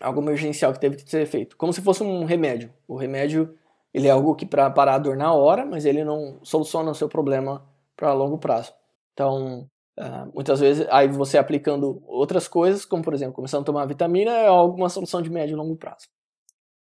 algo 0.00 0.20
emergencial 0.20 0.72
que 0.72 0.80
teve 0.80 0.96
que 0.96 1.08
ser 1.08 1.26
feito, 1.26 1.56
como 1.56 1.72
se 1.72 1.82
fosse 1.82 2.02
um 2.02 2.24
remédio. 2.24 2.72
O 2.88 2.96
remédio 2.96 3.54
ele 3.92 4.08
é 4.08 4.10
algo 4.10 4.34
que 4.34 4.46
para 4.46 4.70
parar 4.70 4.94
a 4.94 4.98
dor 4.98 5.16
na 5.16 5.32
hora, 5.34 5.66
mas 5.66 5.84
ele 5.84 6.02
não 6.02 6.38
soluciona 6.42 6.90
o 6.90 6.94
seu 6.94 7.08
problema 7.08 7.62
para 8.02 8.12
longo 8.14 8.36
prazo. 8.36 8.72
Então, 9.12 9.70
uh, 9.96 10.34
muitas 10.34 10.58
vezes, 10.58 10.84
aí 10.90 11.06
você 11.06 11.38
aplicando 11.38 12.02
outras 12.04 12.48
coisas, 12.48 12.84
como 12.84 13.00
por 13.00 13.14
exemplo, 13.14 13.32
começando 13.32 13.62
a 13.62 13.66
tomar 13.66 13.86
vitamina, 13.86 14.32
é 14.32 14.48
alguma 14.48 14.88
solução 14.88 15.22
de 15.22 15.30
médio 15.30 15.54
e 15.54 15.56
longo 15.56 15.76
prazo. 15.76 16.08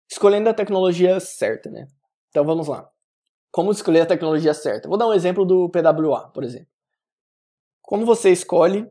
Escolhendo 0.10 0.50
a 0.50 0.54
tecnologia 0.54 1.20
certa, 1.20 1.70
né? 1.70 1.86
Então 2.30 2.44
vamos 2.44 2.68
lá. 2.68 2.90
Como 3.52 3.70
escolher 3.72 4.02
a 4.02 4.06
tecnologia 4.08 4.52
certa? 4.52 4.90
Vou 4.90 4.98
dar 4.98 5.08
um 5.08 5.14
exemplo 5.14 5.46
do 5.46 5.70
PWA, 5.70 6.28
por 6.30 6.44
exemplo. 6.44 6.68
Como 7.84 8.04
você 8.04 8.32
escolhe 8.32 8.90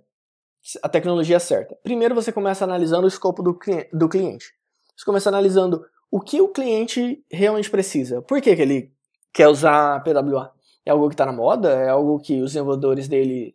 a 0.84 0.88
tecnologia 0.88 1.40
certa? 1.40 1.74
Primeiro 1.82 2.14
você 2.14 2.30
começa 2.30 2.62
analisando 2.62 3.06
o 3.06 3.08
escopo 3.08 3.42
do, 3.42 3.58
do 3.92 4.08
cliente. 4.08 4.54
Você 4.96 5.04
começa 5.04 5.28
analisando 5.28 5.84
o 6.12 6.20
que 6.20 6.40
o 6.40 6.48
cliente 6.48 7.24
realmente 7.28 7.68
precisa. 7.68 8.22
Por 8.22 8.40
que, 8.40 8.54
que 8.54 8.62
ele 8.62 8.92
quer 9.32 9.48
usar 9.48 10.00
PWA? 10.04 10.53
É 10.84 10.90
algo 10.90 11.08
que 11.08 11.14
está 11.14 11.26
na 11.26 11.32
moda? 11.32 11.70
É 11.70 11.88
algo 11.88 12.18
que 12.20 12.40
os 12.40 12.52
desenvolvedores 12.52 13.08
dele 13.08 13.54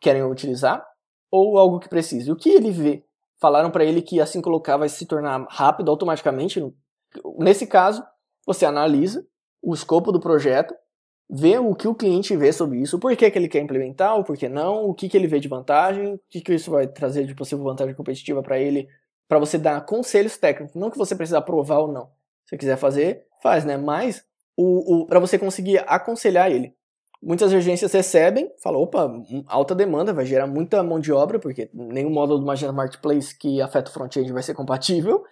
querem 0.00 0.22
utilizar? 0.22 0.86
Ou 1.30 1.58
algo 1.58 1.78
que 1.78 1.88
precisa? 1.88 2.32
O 2.32 2.36
que 2.36 2.50
ele 2.50 2.70
vê? 2.70 3.04
Falaram 3.40 3.70
para 3.70 3.84
ele 3.84 4.02
que 4.02 4.20
assim 4.20 4.40
colocar 4.40 4.76
vai 4.76 4.88
se 4.88 5.06
tornar 5.06 5.46
rápido 5.48 5.90
automaticamente. 5.90 6.62
Nesse 7.38 7.66
caso, 7.66 8.04
você 8.46 8.64
analisa 8.64 9.26
o 9.62 9.74
escopo 9.74 10.12
do 10.12 10.20
projeto, 10.20 10.74
vê 11.28 11.58
o 11.58 11.74
que 11.74 11.86
o 11.86 11.94
cliente 11.94 12.36
vê 12.36 12.52
sobre 12.52 12.80
isso, 12.80 12.98
por 12.98 13.14
que, 13.16 13.30
que 13.30 13.38
ele 13.38 13.48
quer 13.48 13.60
implementar, 13.60 14.18
o 14.18 14.24
porquê 14.24 14.48
não, 14.48 14.86
o 14.86 14.94
que, 14.94 15.08
que 15.08 15.16
ele 15.16 15.26
vê 15.26 15.38
de 15.38 15.48
vantagem, 15.48 16.14
o 16.14 16.20
que, 16.28 16.40
que 16.40 16.54
isso 16.54 16.70
vai 16.70 16.86
trazer 16.86 17.24
de 17.24 17.34
possível 17.34 17.64
vantagem 17.64 17.94
competitiva 17.94 18.42
para 18.42 18.58
ele 18.58 18.88
para 19.28 19.38
você 19.38 19.56
dar 19.56 19.80
conselhos 19.86 20.36
técnicos, 20.36 20.74
não 20.74 20.90
que 20.90 20.98
você 20.98 21.14
precisa 21.14 21.38
aprovar 21.38 21.78
ou 21.78 21.92
não. 21.92 22.10
Se 22.46 22.58
quiser 22.58 22.76
fazer, 22.76 23.24
faz, 23.40 23.64
né? 23.64 23.76
Mas 23.76 24.24
o, 24.60 25.02
o 25.02 25.06
para 25.06 25.18
você 25.18 25.38
conseguir 25.38 25.82
aconselhar 25.86 26.50
ele. 26.50 26.74
Muitas 27.22 27.52
agências 27.52 27.92
recebem, 27.92 28.50
falam, 28.62 28.80
opa, 28.80 29.12
alta 29.46 29.74
demanda, 29.74 30.12
vai 30.12 30.24
gerar 30.24 30.46
muita 30.46 30.82
mão 30.82 30.98
de 30.98 31.12
obra, 31.12 31.38
porque 31.38 31.68
nenhum 31.72 32.10
módulo 32.10 32.38
do 32.38 32.46
Magento 32.46 32.72
Marketplace 32.72 33.36
que 33.36 33.60
afeta 33.60 33.90
o 33.90 33.92
front-end 33.92 34.32
vai 34.32 34.42
ser 34.42 34.54
compatível. 34.54 35.22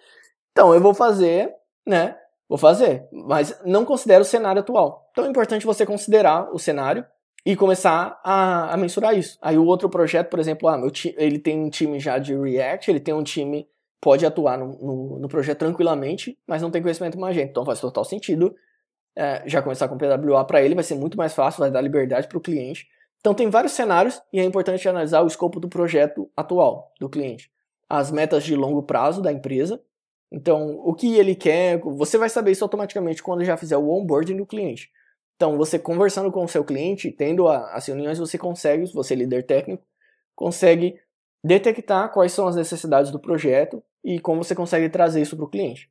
Então 0.51 0.73
eu 0.73 0.81
vou 0.81 0.93
fazer, 0.93 1.51
né? 1.87 2.15
Vou 2.47 2.57
fazer, 2.57 3.07
mas 3.11 3.59
não 3.63 3.85
considero 3.85 4.21
o 4.21 4.25
cenário 4.25 4.61
atual. 4.61 5.07
Então 5.11 5.25
é 5.25 5.29
importante 5.29 5.65
você 5.65 5.85
considerar 5.85 6.49
o 6.53 6.57
cenário 6.57 7.05
e 7.45 7.55
começar 7.55 8.19
a, 8.23 8.73
a 8.73 8.77
mensurar 8.77 9.17
isso. 9.17 9.37
Aí 9.41 9.57
o 9.57 9.65
outro 9.65 9.89
projeto, 9.89 10.29
por 10.29 10.39
exemplo, 10.39 10.67
ah, 10.67 10.77
meu 10.77 10.91
ele 11.17 11.39
tem 11.39 11.59
um 11.59 11.69
time 11.69 11.99
já 11.99 12.17
de 12.17 12.35
React, 12.35 12.89
ele 12.89 12.99
tem 12.99 13.13
um 13.13 13.23
time 13.23 13.67
pode 14.01 14.25
atuar 14.25 14.57
no, 14.57 14.77
no, 14.79 15.19
no, 15.19 15.27
projeto 15.27 15.59
tranquilamente, 15.59 16.37
mas 16.47 16.61
não 16.61 16.71
tem 16.71 16.81
conhecimento 16.81 17.19
Magento. 17.19 17.49
Então 17.49 17.65
faz 17.65 17.79
total 17.79 18.05
sentido 18.05 18.55
é, 19.19 19.43
já 19.45 19.61
começar 19.61 19.89
com 19.89 19.97
PWA 19.97 20.45
para 20.45 20.63
ele, 20.63 20.73
vai 20.73 20.83
ser 20.83 20.95
muito 20.95 21.17
mais 21.17 21.33
fácil, 21.33 21.59
vai 21.59 21.69
dar 21.69 21.81
liberdade 21.81 22.25
para 22.25 22.37
o 22.37 22.41
cliente. 22.41 22.87
Então 23.19 23.33
tem 23.33 23.49
vários 23.49 23.73
cenários 23.73 24.21
e 24.31 24.39
é 24.39 24.43
importante 24.45 24.87
analisar 24.87 25.21
o 25.21 25.27
escopo 25.27 25.59
do 25.59 25.67
projeto 25.67 26.31
atual 26.37 26.93
do 27.01 27.09
cliente, 27.09 27.51
as 27.89 28.11
metas 28.11 28.45
de 28.45 28.55
longo 28.55 28.81
prazo 28.81 29.21
da 29.21 29.29
empresa. 29.29 29.81
Então, 30.31 30.79
o 30.85 30.93
que 30.93 31.15
ele 31.15 31.35
quer, 31.35 31.79
você 31.79 32.17
vai 32.17 32.29
saber 32.29 32.51
isso 32.51 32.63
automaticamente 32.63 33.21
quando 33.21 33.43
já 33.43 33.57
fizer 33.57 33.75
o 33.75 33.89
onboarding 33.89 34.37
do 34.37 34.45
cliente. 34.45 34.89
Então, 35.35 35.57
você 35.57 35.77
conversando 35.77 36.31
com 36.31 36.43
o 36.45 36.47
seu 36.47 36.63
cliente, 36.63 37.11
tendo 37.11 37.47
as 37.47 37.87
reuniões, 37.87 38.19
você 38.19 38.37
consegue, 38.37 38.85
você 38.93 39.15
é 39.15 39.17
líder 39.17 39.45
técnico, 39.45 39.83
consegue 40.35 40.97
detectar 41.43 42.13
quais 42.13 42.31
são 42.31 42.47
as 42.47 42.55
necessidades 42.55 43.11
do 43.11 43.19
projeto 43.19 43.83
e 44.03 44.19
como 44.19 44.43
você 44.43 44.55
consegue 44.55 44.87
trazer 44.87 45.21
isso 45.21 45.35
para 45.35 45.45
o 45.45 45.49
cliente. 45.49 45.89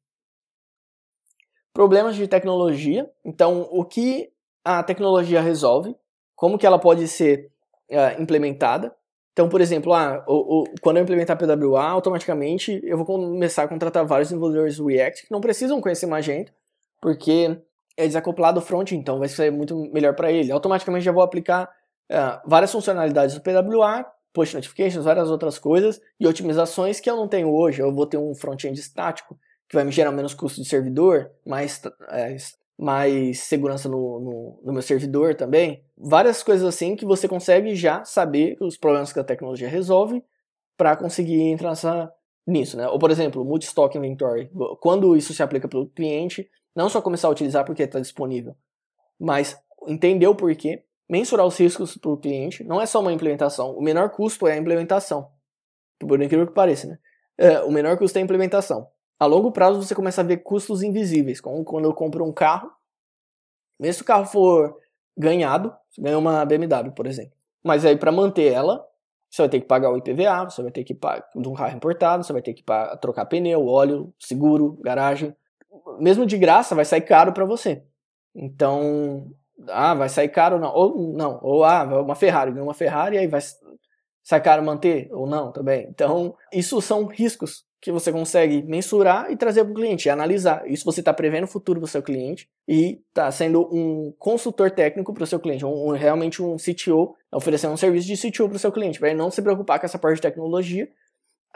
Problemas 1.78 2.16
de 2.16 2.26
tecnologia. 2.26 3.08
Então, 3.24 3.68
o 3.70 3.84
que 3.84 4.32
a 4.64 4.82
tecnologia 4.82 5.40
resolve, 5.40 5.94
como 6.34 6.58
que 6.58 6.66
ela 6.66 6.76
pode 6.76 7.06
ser 7.06 7.52
uh, 7.88 8.20
implementada. 8.20 8.92
Então, 9.32 9.48
por 9.48 9.60
exemplo, 9.60 9.94
ah, 9.94 10.24
o, 10.26 10.62
o, 10.62 10.64
quando 10.80 10.96
eu 10.96 11.04
implementar 11.04 11.38
PWA, 11.38 11.84
automaticamente 11.84 12.80
eu 12.82 12.96
vou 12.96 13.06
começar 13.06 13.62
a 13.62 13.68
contratar 13.68 14.04
vários 14.04 14.30
desenvolvedores 14.30 14.80
React 14.80 15.26
que 15.28 15.30
não 15.30 15.40
precisam 15.40 15.80
conhecer 15.80 16.06
Magento, 16.06 16.52
porque 17.00 17.56
é 17.96 18.08
desacoplado 18.08 18.58
do 18.58 18.66
front, 18.66 18.90
então 18.90 19.20
vai 19.20 19.28
ser 19.28 19.52
muito 19.52 19.76
melhor 19.92 20.16
para 20.16 20.32
ele. 20.32 20.50
Automaticamente 20.50 21.04
já 21.04 21.12
vou 21.12 21.22
aplicar 21.22 21.70
uh, 22.10 22.40
várias 22.44 22.72
funcionalidades 22.72 23.36
do 23.36 23.40
PWA, 23.40 24.04
push 24.32 24.52
notifications, 24.52 25.04
várias 25.04 25.30
outras 25.30 25.60
coisas 25.60 26.00
e 26.18 26.26
otimizações 26.26 26.98
que 26.98 27.08
eu 27.08 27.14
não 27.14 27.28
tenho 27.28 27.54
hoje. 27.54 27.80
Eu 27.80 27.94
vou 27.94 28.04
ter 28.04 28.18
um 28.18 28.34
front-end 28.34 28.80
estático 28.80 29.38
que 29.68 29.76
vai 29.76 29.84
me 29.84 29.92
gerar 29.92 30.10
menos 30.12 30.34
custo 30.34 30.62
de 30.62 30.68
servidor, 30.68 31.30
mais, 31.44 31.80
é, 32.10 32.36
mais 32.78 33.40
segurança 33.40 33.88
no, 33.88 34.20
no, 34.20 34.60
no, 34.64 34.72
meu 34.72 34.82
servidor 34.82 35.34
também. 35.34 35.84
Várias 35.96 36.42
coisas 36.42 36.66
assim 36.66 36.96
que 36.96 37.04
você 37.04 37.28
consegue 37.28 37.74
já 37.74 38.04
saber 38.04 38.56
os 38.60 38.76
problemas 38.76 39.12
que 39.12 39.20
a 39.20 39.24
tecnologia 39.24 39.68
resolve 39.68 40.24
para 40.76 40.96
conseguir 40.96 41.42
entrar 41.42 41.70
nessa, 41.70 42.12
nisso, 42.46 42.76
né? 42.76 42.88
Ou 42.88 42.98
por 42.98 43.10
exemplo, 43.10 43.44
multi-stock 43.44 43.96
inventory. 43.98 44.50
Quando 44.80 45.16
isso 45.16 45.34
se 45.34 45.42
aplica 45.42 45.68
para 45.68 45.78
o 45.78 45.86
cliente, 45.86 46.48
não 46.74 46.88
só 46.88 47.02
começar 47.02 47.28
a 47.28 47.30
utilizar 47.30 47.64
porque 47.64 47.82
está 47.82 48.00
disponível, 48.00 48.56
mas 49.20 49.60
entender 49.86 50.26
o 50.26 50.34
porquê, 50.34 50.84
mensurar 51.08 51.46
os 51.46 51.58
riscos 51.58 51.96
para 51.96 52.10
o 52.10 52.16
cliente. 52.16 52.64
Não 52.64 52.80
é 52.80 52.86
só 52.86 53.00
uma 53.00 53.12
implementação. 53.12 53.72
O 53.72 53.82
menor 53.82 54.10
custo 54.10 54.46
é 54.46 54.52
a 54.52 54.56
implementação. 54.56 55.30
Por 55.98 56.22
incrível 56.22 56.46
que 56.46 56.54
pareça, 56.54 56.86
né? 56.86 56.98
É, 57.36 57.60
o 57.60 57.70
menor 57.70 57.98
custo 57.98 58.16
é 58.18 58.20
a 58.20 58.24
implementação. 58.24 58.88
A 59.18 59.26
longo 59.26 59.50
prazo 59.50 59.82
você 59.82 59.94
começa 59.94 60.20
a 60.20 60.24
ver 60.24 60.38
custos 60.38 60.82
invisíveis, 60.82 61.40
como 61.40 61.64
quando 61.64 61.86
eu 61.86 61.94
compro 61.94 62.24
um 62.24 62.32
carro. 62.32 62.70
Mesmo 63.78 63.94
se 63.94 64.02
o 64.02 64.04
carro 64.04 64.26
for 64.26 64.76
ganhado, 65.16 65.74
você 65.90 66.00
ganha 66.00 66.18
uma 66.18 66.44
BMW, 66.44 66.92
por 66.92 67.06
exemplo. 67.06 67.32
Mas 67.64 67.84
aí 67.84 67.96
para 67.96 68.12
manter 68.12 68.52
ela, 68.52 68.86
você 69.28 69.42
vai 69.42 69.48
ter 69.48 69.60
que 69.60 69.66
pagar 69.66 69.90
o 69.90 69.96
IPVA, 69.96 70.44
você 70.44 70.62
vai 70.62 70.70
ter 70.70 70.84
que 70.84 70.94
pagar 70.94 71.28
um 71.34 71.54
carro 71.54 71.76
importado, 71.76 72.24
você 72.24 72.32
vai 72.32 72.42
ter 72.42 72.54
que 72.54 72.64
trocar 73.00 73.26
pneu, 73.26 73.66
óleo, 73.66 74.14
seguro, 74.18 74.78
garagem 74.82 75.34
mesmo 75.98 76.26
de 76.26 76.38
graça, 76.38 76.74
vai 76.74 76.84
sair 76.84 77.02
caro 77.02 77.32
para 77.32 77.44
você. 77.44 77.82
Então, 78.34 79.30
ah, 79.68 79.94
vai 79.94 80.08
sair 80.08 80.28
caro 80.28 80.58
não, 80.58 80.72
ou 80.72 81.12
não, 81.12 81.40
ou 81.42 81.64
ah, 81.64 81.84
uma 82.02 82.14
Ferrari, 82.14 82.52
uma 82.52 82.74
Ferrari 82.74 83.18
aí 83.18 83.26
vai 83.26 83.40
sair 84.22 84.40
caro 84.40 84.62
manter 84.62 85.08
ou 85.12 85.26
não 85.26 85.52
também. 85.52 85.86
Então, 85.88 86.36
isso 86.52 86.80
são 86.80 87.06
riscos 87.06 87.66
que 87.80 87.92
você 87.92 88.10
consegue 88.10 88.62
mensurar 88.62 89.30
e 89.30 89.36
trazer 89.36 89.62
para 89.62 89.72
o 89.72 89.74
cliente, 89.74 90.10
analisar. 90.10 90.68
Isso 90.68 90.84
você 90.84 91.00
está 91.00 91.12
prevendo 91.14 91.44
o 91.44 91.48
futuro 91.48 91.80
do 91.80 91.86
seu 91.86 92.02
cliente 92.02 92.48
e 92.66 93.00
está 93.08 93.30
sendo 93.30 93.62
um 93.72 94.12
consultor 94.18 94.70
técnico 94.70 95.14
para 95.14 95.22
o 95.22 95.26
seu 95.26 95.38
cliente, 95.38 95.64
um, 95.64 95.88
um, 95.88 95.92
realmente 95.92 96.42
um 96.42 96.56
CTO, 96.56 97.14
oferecendo 97.32 97.74
um 97.74 97.76
serviço 97.76 98.06
de 98.08 98.16
CTO 98.16 98.48
para 98.48 98.56
o 98.56 98.58
seu 98.58 98.72
cliente, 98.72 98.98
para 98.98 99.10
ele 99.10 99.18
não 99.18 99.30
se 99.30 99.40
preocupar 99.40 99.78
com 99.78 99.86
essa 99.86 99.98
parte 99.98 100.16
de 100.16 100.22
tecnologia. 100.22 100.88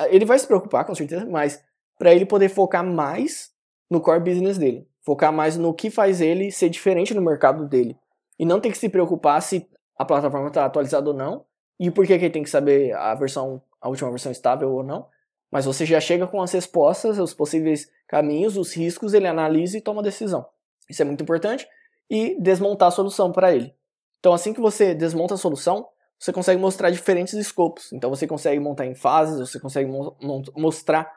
Ele 0.09 0.25
vai 0.25 0.39
se 0.39 0.47
preocupar, 0.47 0.85
com 0.85 0.95
certeza, 0.95 1.27
mas 1.27 1.63
para 1.99 2.15
ele 2.15 2.25
poder 2.25 2.49
focar 2.49 2.85
mais 2.85 3.51
no 3.91 4.01
core 4.01 4.21
business 4.21 4.59
dele. 4.59 4.87
Focar 5.05 5.33
mais 5.33 5.57
no 5.57 5.75
que 5.75 5.91
faz 5.91 6.21
ele 6.21 6.53
ser 6.53 6.69
diferente 6.69 7.13
no 7.13 7.21
mercado 7.21 7.69
dele. 7.69 7.97
E 8.39 8.45
não 8.45 8.61
ter 8.61 8.71
que 8.71 8.79
se 8.79 8.89
preocupar 8.89 9.43
se 9.43 9.69
a 9.99 10.05
plataforma 10.05 10.49
está 10.49 10.65
atualizada 10.65 11.11
ou 11.11 11.15
não. 11.15 11.45
E 11.79 11.91
por 11.91 12.07
que, 12.07 12.17
que 12.17 12.25
ele 12.25 12.33
tem 12.33 12.43
que 12.43 12.51
saber 12.51 12.93
a 12.95 13.15
versão, 13.15 13.61
a 13.81 13.89
última 13.89 14.11
versão 14.11 14.31
estável 14.31 14.73
ou 14.73 14.85
não. 14.85 15.07
Mas 15.53 15.67
você 15.67 15.85
já 15.85 16.01
chega 16.01 16.27
com 16.27 16.41
as 16.41 16.51
respostas, 16.51 17.19
os 17.19 17.35
possíveis 17.35 17.87
caminhos, 18.09 18.57
os 18.57 18.73
riscos, 18.73 19.13
ele 19.13 19.29
analisa 19.29 19.77
e 19.77 19.83
toma 19.83 20.03
decisão. 20.03 20.47
Isso 20.89 21.03
é 21.03 21.05
muito 21.05 21.23
importante. 21.23 21.69
E 22.11 22.41
desmontar 22.41 22.89
a 22.89 22.91
solução 22.91 23.31
para 23.31 23.55
ele. 23.55 23.75
Então, 24.19 24.33
assim 24.33 24.55
que 24.55 24.61
você 24.61 24.95
desmonta 24.95 25.35
a 25.35 25.37
solução, 25.37 25.87
você 26.19 26.33
consegue 26.33 26.61
mostrar 26.61 26.91
diferentes 26.91 27.35
escopos. 27.35 27.93
Então, 27.93 28.09
você 28.09 28.27
consegue 28.27 28.59
montar 28.61 28.87
em 28.87 28.95
fases, 28.95 29.39
você 29.39 29.61
consegue 29.61 29.91
mo 29.91 30.17
mostrar 30.57 31.13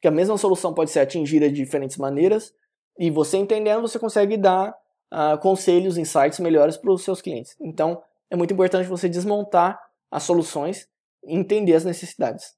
que 0.00 0.08
a 0.08 0.10
mesma 0.10 0.36
solução 0.36 0.74
pode 0.74 0.90
ser 0.90 1.00
atingida 1.00 1.48
de 1.48 1.54
diferentes 1.54 1.96
maneiras, 1.96 2.52
e 2.98 3.10
você 3.10 3.36
entendendo, 3.36 3.82
você 3.82 3.98
consegue 3.98 4.36
dar 4.36 4.70
uh, 5.12 5.38
conselhos, 5.40 5.96
insights 5.96 6.40
melhores 6.40 6.76
para 6.76 6.92
os 6.92 7.04
seus 7.04 7.22
clientes. 7.22 7.56
Então, 7.60 8.02
é 8.28 8.36
muito 8.36 8.52
importante 8.52 8.88
você 8.88 9.08
desmontar 9.08 9.80
as 10.10 10.24
soluções 10.24 10.88
e 11.24 11.36
entender 11.36 11.74
as 11.74 11.84
necessidades. 11.84 12.57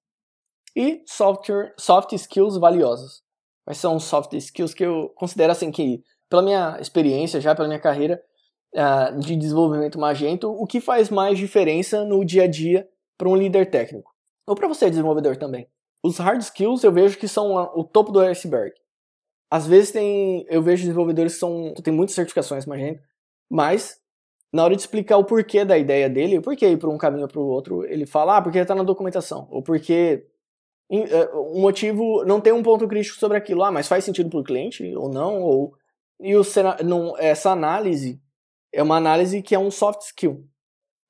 E 0.76 1.02
software, 1.06 1.74
soft 1.78 2.12
skills 2.12 2.58
valiosos. 2.58 3.22
Quais 3.64 3.78
são 3.78 3.96
os 3.96 4.04
soft 4.04 4.32
skills 4.34 4.74
que 4.74 4.84
eu 4.84 5.10
considero 5.16 5.52
assim 5.52 5.70
que, 5.70 6.02
pela 6.28 6.42
minha 6.42 6.78
experiência, 6.80 7.40
já 7.40 7.54
pela 7.54 7.68
minha 7.68 7.80
carreira 7.80 8.22
uh, 8.74 9.18
de 9.18 9.36
desenvolvimento 9.36 9.98
Magento, 9.98 10.50
o 10.50 10.66
que 10.66 10.80
faz 10.80 11.10
mais 11.10 11.38
diferença 11.38 12.04
no 12.04 12.24
dia 12.24 12.44
a 12.44 12.46
dia 12.46 12.88
para 13.18 13.28
um 13.28 13.36
líder 13.36 13.70
técnico? 13.70 14.12
Ou 14.46 14.54
para 14.54 14.68
você, 14.68 14.88
desenvolvedor 14.88 15.36
também. 15.36 15.68
Os 16.02 16.18
hard 16.18 16.40
skills 16.40 16.82
eu 16.82 16.92
vejo 16.92 17.18
que 17.18 17.28
são 17.28 17.52
o 17.74 17.84
topo 17.84 18.10
do 18.10 18.20
iceberg. 18.20 18.72
Às 19.50 19.66
vezes 19.66 19.90
tem, 19.90 20.46
eu 20.48 20.62
vejo 20.62 20.82
desenvolvedores 20.82 21.34
que 21.34 21.40
são, 21.40 21.74
tem 21.74 21.92
muitas 21.92 22.14
certificações, 22.14 22.64
imagina, 22.64 23.00
mas 23.50 24.00
na 24.52 24.64
hora 24.64 24.74
de 24.74 24.82
explicar 24.82 25.16
o 25.16 25.24
porquê 25.24 25.64
da 25.64 25.76
ideia 25.76 26.08
dele, 26.08 26.38
o 26.38 26.42
porquê 26.42 26.68
ir 26.68 26.76
para 26.76 26.88
um 26.88 26.98
caminho 26.98 27.22
ou 27.22 27.28
para 27.28 27.40
o 27.40 27.46
outro, 27.46 27.84
ele 27.84 28.06
fala, 28.06 28.36
ah, 28.36 28.42
porque 28.42 28.58
está 28.58 28.74
na 28.74 28.82
documentação, 28.82 29.46
ou 29.50 29.62
porque 29.62 30.26
um 30.90 31.60
motivo 31.60 32.24
não 32.24 32.40
tem 32.40 32.52
um 32.52 32.62
ponto 32.62 32.88
crítico 32.88 33.18
sobre 33.18 33.36
aquilo, 33.36 33.62
ah, 33.62 33.70
mas 33.70 33.86
faz 33.86 34.04
sentido 34.04 34.28
para 34.28 34.40
o 34.40 34.44
cliente 34.44 34.94
ou 34.96 35.08
não, 35.08 35.40
ou 35.40 35.74
e 36.20 36.36
o, 36.36 36.42
não, 36.84 37.16
essa 37.16 37.50
análise 37.50 38.20
é 38.72 38.82
uma 38.82 38.96
análise 38.96 39.40
que 39.40 39.54
é 39.54 39.58
um 39.58 39.70
soft 39.70 40.02
skill. 40.02 40.44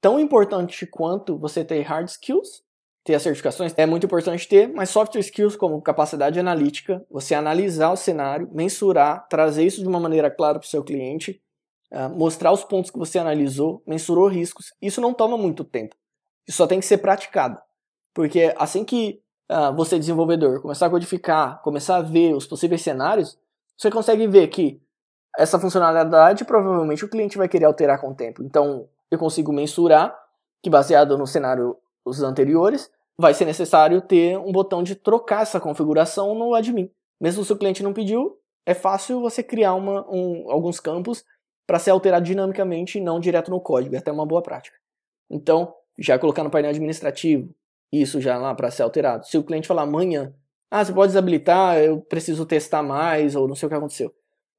Tão 0.00 0.20
importante 0.20 0.86
quanto 0.86 1.36
você 1.36 1.64
ter 1.64 1.80
hard 1.82 2.08
skills, 2.08 2.62
ter 3.04 3.14
as 3.14 3.22
certificações 3.22 3.74
é 3.76 3.86
muito 3.86 4.06
importante 4.06 4.46
ter, 4.46 4.68
mas 4.68 4.90
software 4.90 5.20
skills 5.20 5.56
como 5.56 5.80
capacidade 5.82 6.38
analítica, 6.38 7.04
você 7.10 7.34
analisar 7.34 7.90
o 7.90 7.96
cenário, 7.96 8.48
mensurar, 8.52 9.26
trazer 9.28 9.64
isso 9.64 9.82
de 9.82 9.88
uma 9.88 10.00
maneira 10.00 10.30
clara 10.30 10.58
para 10.58 10.66
o 10.66 10.68
seu 10.68 10.84
cliente, 10.84 11.42
uh, 11.92 12.08
mostrar 12.08 12.52
os 12.52 12.64
pontos 12.64 12.90
que 12.90 12.98
você 12.98 13.18
analisou, 13.18 13.82
mensurou 13.86 14.28
riscos. 14.28 14.72
Isso 14.80 15.00
não 15.00 15.12
toma 15.12 15.36
muito 15.36 15.64
tempo. 15.64 15.96
Isso 16.46 16.58
só 16.58 16.66
tem 16.66 16.80
que 16.80 16.86
ser 16.86 16.98
praticado. 16.98 17.58
Porque 18.14 18.54
assim 18.56 18.84
que 18.84 19.20
uh, 19.50 19.74
você, 19.74 19.98
desenvolvedor, 19.98 20.62
começar 20.62 20.86
a 20.86 20.90
codificar, 20.90 21.60
começar 21.62 21.96
a 21.96 22.02
ver 22.02 22.34
os 22.34 22.46
possíveis 22.46 22.82
cenários, 22.82 23.38
você 23.76 23.90
consegue 23.90 24.26
ver 24.26 24.48
que 24.48 24.80
essa 25.36 25.58
funcionalidade 25.58 26.44
provavelmente 26.44 27.04
o 27.04 27.08
cliente 27.08 27.36
vai 27.36 27.48
querer 27.48 27.64
alterar 27.64 28.00
com 28.00 28.10
o 28.10 28.14
tempo. 28.14 28.42
Então, 28.42 28.88
eu 29.10 29.18
consigo 29.18 29.52
mensurar 29.52 30.16
que 30.62 30.70
baseado 30.70 31.16
no 31.16 31.26
cenário 31.26 31.76
os 32.04 32.22
anteriores, 32.22 32.90
vai 33.18 33.34
ser 33.34 33.44
necessário 33.44 34.00
ter 34.00 34.38
um 34.38 34.52
botão 34.52 34.82
de 34.82 34.94
trocar 34.94 35.42
essa 35.42 35.60
configuração 35.60 36.34
no 36.34 36.54
admin. 36.54 36.90
Mesmo 37.20 37.44
se 37.44 37.52
o 37.52 37.56
cliente 37.56 37.82
não 37.82 37.92
pediu, 37.92 38.38
é 38.64 38.74
fácil 38.74 39.20
você 39.20 39.42
criar 39.42 39.74
uma, 39.74 40.06
um, 40.10 40.50
alguns 40.50 40.80
campos 40.80 41.24
para 41.66 41.78
ser 41.78 41.90
alterado 41.90 42.24
dinamicamente 42.24 42.98
e 42.98 43.00
não 43.00 43.20
direto 43.20 43.50
no 43.50 43.60
código. 43.60 43.94
É 43.94 43.98
até 43.98 44.10
uma 44.10 44.26
boa 44.26 44.42
prática. 44.42 44.76
Então, 45.30 45.74
já 45.98 46.18
colocar 46.18 46.42
no 46.42 46.50
painel 46.50 46.70
administrativo, 46.70 47.54
isso 47.92 48.20
já 48.20 48.38
lá 48.38 48.54
para 48.54 48.70
ser 48.70 48.82
alterado. 48.82 49.26
Se 49.26 49.36
o 49.38 49.44
cliente 49.44 49.68
falar 49.68 49.82
amanhã, 49.82 50.34
ah, 50.70 50.84
você 50.84 50.92
pode 50.92 51.08
desabilitar, 51.08 51.78
eu 51.78 52.00
preciso 52.00 52.46
testar 52.46 52.82
mais, 52.82 53.34
ou 53.34 53.48
não 53.48 53.54
sei 53.54 53.66
o 53.66 53.70
que 53.70 53.76
aconteceu. 53.76 54.14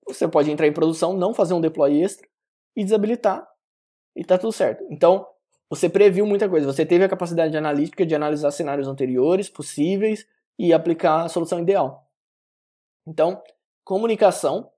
Você 0.07 0.27
pode 0.27 0.51
entrar 0.51 0.67
em 0.67 0.73
produção, 0.73 1.13
não 1.13 1.33
fazer 1.33 1.53
um 1.53 1.61
deploy 1.61 2.01
extra 2.01 2.27
e 2.75 2.83
desabilitar 2.83 3.47
e 4.15 4.23
tá 4.23 4.37
tudo 4.37 4.51
certo. 4.51 4.83
Então, 4.89 5.25
você 5.69 5.89
previu 5.89 6.25
muita 6.25 6.49
coisa. 6.49 6.65
Você 6.67 6.85
teve 6.85 7.03
a 7.03 7.09
capacidade 7.09 7.55
analítica 7.55 8.05
de 8.05 8.13
analisar 8.13 8.51
cenários 8.51 8.87
anteriores, 8.87 9.49
possíveis, 9.49 10.27
e 10.59 10.73
aplicar 10.73 11.23
a 11.23 11.29
solução 11.29 11.59
ideal. 11.59 12.07
Então, 13.07 13.41
comunicação 13.83 14.69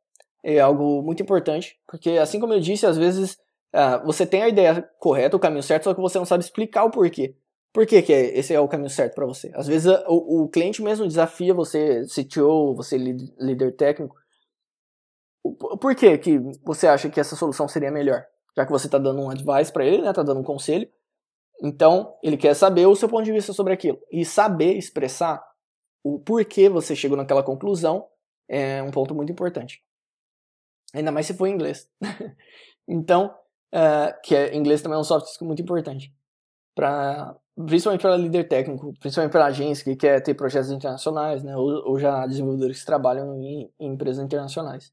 é 0.43 0.59
algo 0.59 1.01
muito 1.01 1.23
importante, 1.23 1.79
porque 1.87 2.11
assim 2.11 2.39
como 2.39 2.53
eu 2.53 2.59
disse, 2.59 2.85
às 2.85 2.97
vezes 2.97 3.33
uh, 3.73 4.05
você 4.05 4.25
tem 4.25 4.43
a 4.43 4.49
ideia 4.49 4.81
correta, 4.99 5.35
o 5.35 5.39
caminho 5.39 5.63
certo, 5.63 5.85
só 5.85 5.93
que 5.93 6.01
você 6.01 6.17
não 6.17 6.25
sabe 6.25 6.43
explicar 6.43 6.83
o 6.83 6.91
porquê. 6.91 7.35
Por 7.73 7.87
que, 7.87 8.01
que 8.03 8.13
é, 8.13 8.37
esse 8.37 8.53
é 8.53 8.59
o 8.59 8.67
caminho 8.67 8.89
certo 8.89 9.15
para 9.15 9.25
você? 9.25 9.51
Às 9.55 9.67
vezes 9.67 9.91
o, 10.07 10.43
o, 10.43 10.49
cliente 10.49 10.81
mesmo 10.81 11.07
desafia 11.07 11.53
você, 11.53 12.05
CTO, 12.05 12.75
você 12.75 12.97
líder 12.97 13.75
técnico. 13.75 14.15
Por 15.81 15.95
que, 15.95 16.17
que 16.19 16.39
você 16.63 16.87
acha 16.87 17.09
que 17.09 17.19
essa 17.19 17.35
solução 17.35 17.67
seria 17.67 17.91
melhor? 17.91 18.25
já 18.55 18.65
que 18.65 18.71
você 18.71 18.87
está 18.87 18.97
dando 18.97 19.21
um 19.21 19.29
advice 19.29 19.71
para 19.71 19.85
ele, 19.85 20.01
né? 20.01 20.13
Tá 20.13 20.23
dando 20.23 20.39
um 20.39 20.43
conselho. 20.43 20.89
Então, 21.61 22.17
ele 22.21 22.37
quer 22.37 22.53
saber 22.53 22.85
o 22.85 22.95
seu 22.95 23.09
ponto 23.09 23.23
de 23.23 23.31
vista 23.31 23.53
sobre 23.53 23.73
aquilo. 23.73 23.99
E 24.11 24.23
saber 24.25 24.77
expressar 24.77 25.43
o 26.03 26.19
porquê 26.19 26.69
você 26.69 26.95
chegou 26.95 27.17
naquela 27.17 27.43
conclusão 27.43 28.07
é 28.47 28.81
um 28.83 28.91
ponto 28.91 29.15
muito 29.15 29.31
importante. 29.31 29.83
Ainda 30.93 31.11
mais 31.11 31.25
se 31.25 31.33
for 31.33 31.47
em 31.47 31.53
inglês. 31.53 31.89
então, 32.87 33.35
uh, 33.73 34.21
que 34.21 34.35
é, 34.35 34.55
inglês 34.55 34.81
também 34.81 34.97
é 34.97 35.01
um 35.01 35.03
soft 35.03 35.27
skill 35.27 35.47
muito 35.47 35.61
importante. 35.61 36.13
Pra, 36.75 37.35
principalmente 37.55 38.01
para 38.01 38.17
líder 38.17 38.47
técnico, 38.47 38.93
principalmente 38.99 39.31
para 39.31 39.45
agência 39.45 39.83
que 39.83 39.95
quer 39.95 40.21
ter 40.21 40.33
projetos 40.33 40.71
internacionais, 40.71 41.43
né, 41.43 41.55
ou, 41.55 41.89
ou 41.89 41.99
já 41.99 42.25
desenvolvedores 42.25 42.79
que 42.79 42.85
trabalham 42.85 43.35
em, 43.35 43.71
em, 43.79 43.93
empresas 43.93 44.23
internacionais. 44.23 44.91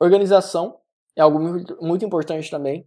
Organização 0.00 0.78
é 1.16 1.22
algo 1.22 1.38
muito, 1.38 1.76
muito 1.80 2.04
importante 2.04 2.50
também. 2.50 2.86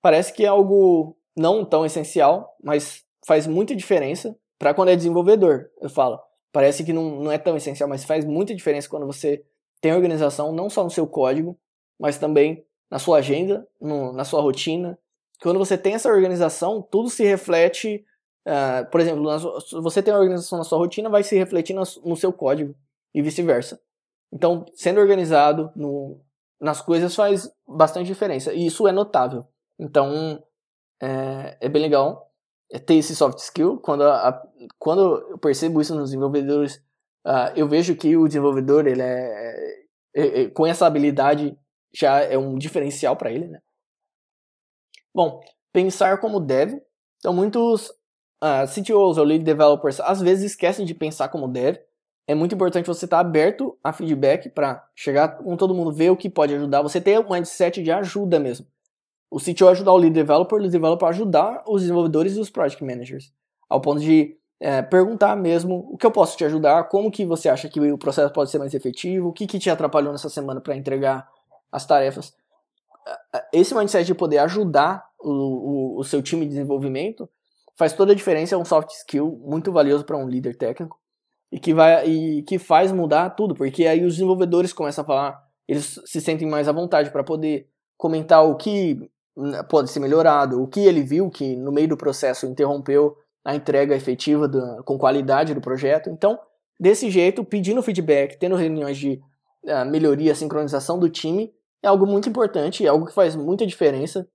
Parece 0.00 0.32
que 0.32 0.44
é 0.44 0.48
algo 0.48 1.16
não 1.36 1.64
tão 1.64 1.86
essencial, 1.86 2.56
mas 2.62 3.04
faz 3.24 3.46
muita 3.46 3.74
diferença 3.74 4.36
para 4.58 4.74
quando 4.74 4.90
é 4.90 4.96
desenvolvedor, 4.96 5.70
eu 5.80 5.88
falo. 5.88 6.20
Parece 6.52 6.84
que 6.84 6.92
não, 6.92 7.22
não 7.22 7.32
é 7.32 7.38
tão 7.38 7.56
essencial, 7.56 7.88
mas 7.88 8.04
faz 8.04 8.24
muita 8.24 8.54
diferença 8.54 8.88
quando 8.88 9.06
você 9.06 9.44
tem 9.80 9.92
organização, 9.92 10.52
não 10.52 10.68
só 10.68 10.84
no 10.84 10.90
seu 10.90 11.06
código, 11.06 11.58
mas 11.98 12.18
também 12.18 12.64
na 12.90 12.98
sua 12.98 13.18
agenda, 13.18 13.66
no, 13.80 14.12
na 14.12 14.24
sua 14.24 14.40
rotina. 14.42 14.98
Quando 15.40 15.58
você 15.58 15.78
tem 15.78 15.94
essa 15.94 16.10
organização, 16.10 16.82
tudo 16.82 17.08
se 17.08 17.24
reflete. 17.24 18.04
Uh, 18.46 18.90
por 18.90 19.00
exemplo, 19.00 19.60
se 19.60 19.74
você 19.80 20.02
tem 20.02 20.12
a 20.12 20.18
organização 20.18 20.58
na 20.58 20.64
sua 20.64 20.78
rotina, 20.78 21.08
vai 21.08 21.22
se 21.22 21.36
refletir 21.36 21.74
no, 21.74 21.82
no 22.04 22.16
seu 22.16 22.32
código 22.32 22.74
e 23.14 23.22
vice-versa. 23.22 23.80
Então, 24.32 24.64
sendo 24.74 25.00
organizado 25.00 25.70
no, 25.76 26.20
nas 26.60 26.80
coisas 26.80 27.14
faz 27.14 27.50
bastante 27.66 28.06
diferença. 28.06 28.52
E 28.52 28.66
isso 28.66 28.88
é 28.88 28.92
notável. 28.92 29.46
Então, 29.78 30.42
é, 31.00 31.58
é 31.60 31.68
bem 31.68 31.82
legal 31.82 32.30
ter 32.86 32.94
esse 32.94 33.14
soft 33.14 33.38
skill. 33.38 33.78
Quando, 33.78 34.04
a, 34.04 34.42
quando 34.78 35.28
eu 35.30 35.38
percebo 35.38 35.80
isso 35.80 35.94
nos 35.94 36.10
desenvolvedores, 36.10 36.76
uh, 37.26 37.52
eu 37.54 37.68
vejo 37.68 37.96
que 37.96 38.16
o 38.16 38.26
desenvolvedor, 38.26 38.86
ele 38.86 39.02
é, 39.02 39.84
é, 40.14 40.42
é, 40.42 40.50
com 40.50 40.66
essa 40.66 40.86
habilidade, 40.86 41.56
já 41.94 42.20
é 42.20 42.38
um 42.38 42.56
diferencial 42.56 43.16
para 43.16 43.30
ele, 43.30 43.48
né? 43.48 43.60
Bom, 45.14 45.40
pensar 45.72 46.18
como 46.20 46.40
dev. 46.40 46.80
Então, 47.18 47.34
muitos 47.34 47.92
uh, 48.42 48.64
ah, 48.64 48.66
CTOs 48.66 49.16
ou 49.18 49.24
lead 49.24 49.44
developers 49.44 50.00
às 50.00 50.20
vezes 50.20 50.50
esquecem 50.50 50.84
de 50.84 50.94
pensar 50.94 51.28
como 51.28 51.46
dev. 51.46 51.76
É 52.26 52.34
muito 52.34 52.54
importante 52.54 52.86
você 52.86 53.04
estar 53.04 53.18
tá 53.18 53.20
aberto 53.20 53.78
a 53.82 53.92
feedback 53.92 54.48
para 54.48 54.84
chegar 54.94 55.38
com 55.38 55.56
todo 55.56 55.74
mundo, 55.74 55.92
ver 55.92 56.10
o 56.10 56.16
que 56.16 56.28
pode 56.28 56.54
ajudar. 56.54 56.82
Você 56.82 57.00
ter 57.00 57.18
um 57.18 57.30
mindset 57.30 57.82
de 57.82 57.90
ajuda 57.90 58.38
mesmo. 58.38 58.66
O 59.30 59.38
CTO 59.38 59.68
ajudar 59.68 59.92
o 59.92 59.96
lead 59.96 60.12
developer, 60.12 60.56
o 60.56 60.60
lead 60.60 60.72
developer 60.72 61.08
ajudar 61.08 61.62
os 61.66 61.82
desenvolvedores 61.82 62.36
e 62.36 62.40
os 62.40 62.50
project 62.50 62.84
managers. 62.84 63.32
Ao 63.68 63.80
ponto 63.80 64.00
de 64.00 64.36
é, 64.60 64.82
perguntar 64.82 65.34
mesmo 65.36 65.88
o 65.90 65.96
que 65.96 66.06
eu 66.06 66.10
posso 66.10 66.36
te 66.36 66.44
ajudar, 66.44 66.84
como 66.84 67.10
que 67.10 67.24
você 67.24 67.48
acha 67.48 67.68
que 67.68 67.80
o 67.80 67.98
processo 67.98 68.32
pode 68.32 68.50
ser 68.50 68.58
mais 68.58 68.74
efetivo, 68.74 69.28
o 69.28 69.32
que, 69.32 69.46
que 69.46 69.58
te 69.58 69.70
atrapalhou 69.70 70.12
nessa 70.12 70.28
semana 70.28 70.60
para 70.60 70.76
entregar 70.76 71.28
as 71.70 71.84
tarefas. 71.86 72.34
Esse 73.52 73.74
mindset 73.74 74.06
de 74.06 74.14
poder 74.14 74.38
ajudar 74.38 75.04
o, 75.18 75.30
o, 75.30 75.98
o, 75.98 76.04
seu 76.04 76.22
time 76.22 76.44
de 76.44 76.50
desenvolvimento 76.50 77.28
faz 77.76 77.92
toda 77.92 78.12
a 78.12 78.14
diferença, 78.14 78.54
é 78.54 78.58
um 78.58 78.64
soft 78.64 78.90
skill 78.90 79.40
muito 79.44 79.72
valioso 79.72 80.04
para 80.04 80.16
um 80.16 80.28
líder 80.28 80.56
técnico 80.56 80.98
e 81.50 81.58
que, 81.58 81.74
vai, 81.74 82.06
e 82.08 82.42
que 82.42 82.58
faz 82.58 82.90
mudar 82.92 83.30
tudo, 83.30 83.54
porque 83.54 83.86
aí 83.86 84.04
os 84.04 84.14
desenvolvedores 84.14 84.72
começam 84.72 85.02
a 85.02 85.06
falar, 85.06 85.42
eles 85.68 86.00
se 86.06 86.20
sentem 86.20 86.48
mais 86.48 86.66
à 86.66 86.72
vontade 86.72 87.10
para 87.10 87.22
poder 87.22 87.68
comentar 87.96 88.44
o 88.44 88.56
que 88.56 89.10
hum, 89.36 89.52
pode 89.68 89.90
ser 89.90 90.00
melhorado, 90.00 90.62
o 90.62 90.66
que 90.66 90.80
ele 90.80 91.02
viu 91.02 91.30
que 91.30 91.54
no 91.56 91.70
meio 91.70 91.88
do 91.88 91.96
processo 91.96 92.46
interrompeu 92.46 93.16
a 93.44 93.54
entrega 93.54 93.94
efetiva 93.94 94.48
do, 94.48 94.82
com 94.84 94.96
qualidade 94.96 95.54
do 95.54 95.60
projeto. 95.60 96.08
Então, 96.08 96.38
desse 96.80 97.10
jeito, 97.10 97.44
pedindo 97.44 97.82
feedback, 97.82 98.38
tendo 98.38 98.56
reuniões 98.56 98.96
de 98.96 99.20
uh, 99.64 99.84
melhoria, 99.84 100.34
sincronização 100.34 100.98
do 100.98 101.08
time, 101.08 101.52
é 101.82 101.88
algo 101.88 102.06
muito 102.06 102.28
importante, 102.28 102.84
é 102.86 102.88
algo 102.88 103.06
que 103.06 103.14
faz 103.14 103.34
muita 103.34 103.66
diferença. 103.66 104.26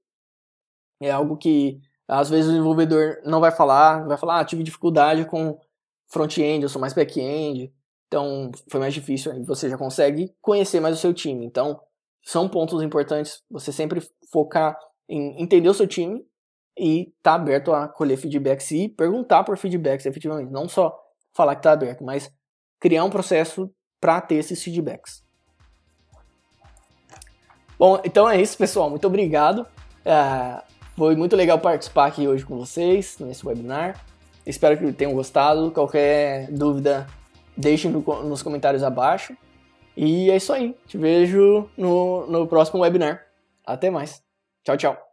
É 1.02 1.12
algo 1.12 1.38
que 1.38 1.80
às 2.08 2.30
vezes 2.30 2.48
o 2.48 2.52
desenvolvedor 2.52 3.18
não 3.26 3.40
vai 3.40 3.52
falar, 3.52 4.08
vai 4.08 4.18
falar, 4.18 4.40
ah, 4.40 4.46
tive 4.46 4.64
dificuldade 4.64 5.26
com 5.26 5.60
front-end, 6.08 6.64
eu 6.64 6.70
sou 6.70 6.80
mais 6.80 6.94
back-end, 6.94 7.74
então 8.08 8.52
foi 8.70 8.80
mais 8.80 8.94
difícil. 8.94 9.32
Aí 9.32 9.44
você 9.44 9.70
já 9.70 9.78
consegue 9.78 10.34
conhecer 10.42 10.80
mais 10.80 10.96
o 10.96 11.00
seu 11.00 11.14
time. 11.14 11.46
Então, 11.46 11.80
são 12.24 12.48
pontos 12.48 12.82
importantes 12.82 13.44
você 13.52 13.72
sempre 13.72 14.02
focar 14.32 14.78
em 15.10 15.42
entender 15.42 15.70
o 15.70 15.74
seu 15.74 15.88
time 15.88 16.26
e 16.78 17.02
estar 17.02 17.32
tá 17.32 17.34
aberto 17.34 17.74
a 17.74 17.88
colher 17.88 18.18
feedbacks 18.18 18.72
e 18.72 18.88
perguntar 18.88 19.44
por 19.44 19.58
feedbacks 19.58 20.06
efetivamente. 20.06 20.52
Não 20.52 20.70
só 20.70 20.98
falar 21.34 21.56
que 21.56 21.60
está 21.60 21.72
aberto, 21.72 22.04
mas 22.04 22.32
criar 22.80 23.04
um 23.04 23.10
processo 23.10 23.70
para 24.00 24.22
ter 24.22 24.36
esses 24.36 24.64
feedbacks. 24.64 25.24
Bom, 27.78 28.02
então 28.04 28.30
é 28.30 28.42
isso, 28.42 28.58
pessoal. 28.58 28.90
Muito 28.90 29.06
obrigado. 29.06 29.68
É, 30.04 30.64
foi 30.98 31.16
muito 31.16 31.36
legal 31.36 31.60
participar 31.60 32.08
aqui 32.08 32.28
hoje 32.28 32.44
com 32.44 32.58
vocês 32.58 33.20
nesse 33.20 33.46
webinar. 33.46 34.04
Espero 34.44 34.76
que 34.76 34.92
tenham 34.92 35.14
gostado. 35.14 35.70
Qualquer 35.70 36.52
dúvida, 36.52 37.06
deixem 37.56 37.92
no, 37.92 38.02
nos 38.24 38.42
comentários 38.42 38.82
abaixo. 38.82 39.38
E 39.96 40.32
é 40.32 40.36
isso 40.36 40.52
aí. 40.52 40.76
Te 40.88 40.98
vejo 40.98 41.70
no, 41.78 42.26
no 42.26 42.48
próximo 42.48 42.82
webinar. 42.82 43.24
Até 43.64 43.92
mais. 43.92 44.24
Tchau, 44.64 44.76
tchau. 44.76 45.07